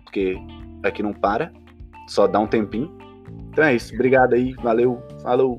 porque 0.05 0.37
aqui 0.85 1.03
não 1.03 1.13
para. 1.13 1.51
Só 2.07 2.27
dá 2.27 2.39
um 2.39 2.47
tempinho. 2.47 2.95
Então 3.51 3.65
é 3.65 3.75
isso. 3.75 3.95
Obrigado 3.95 4.35
aí. 4.35 4.53
Valeu. 4.63 5.03
Falou. 5.23 5.59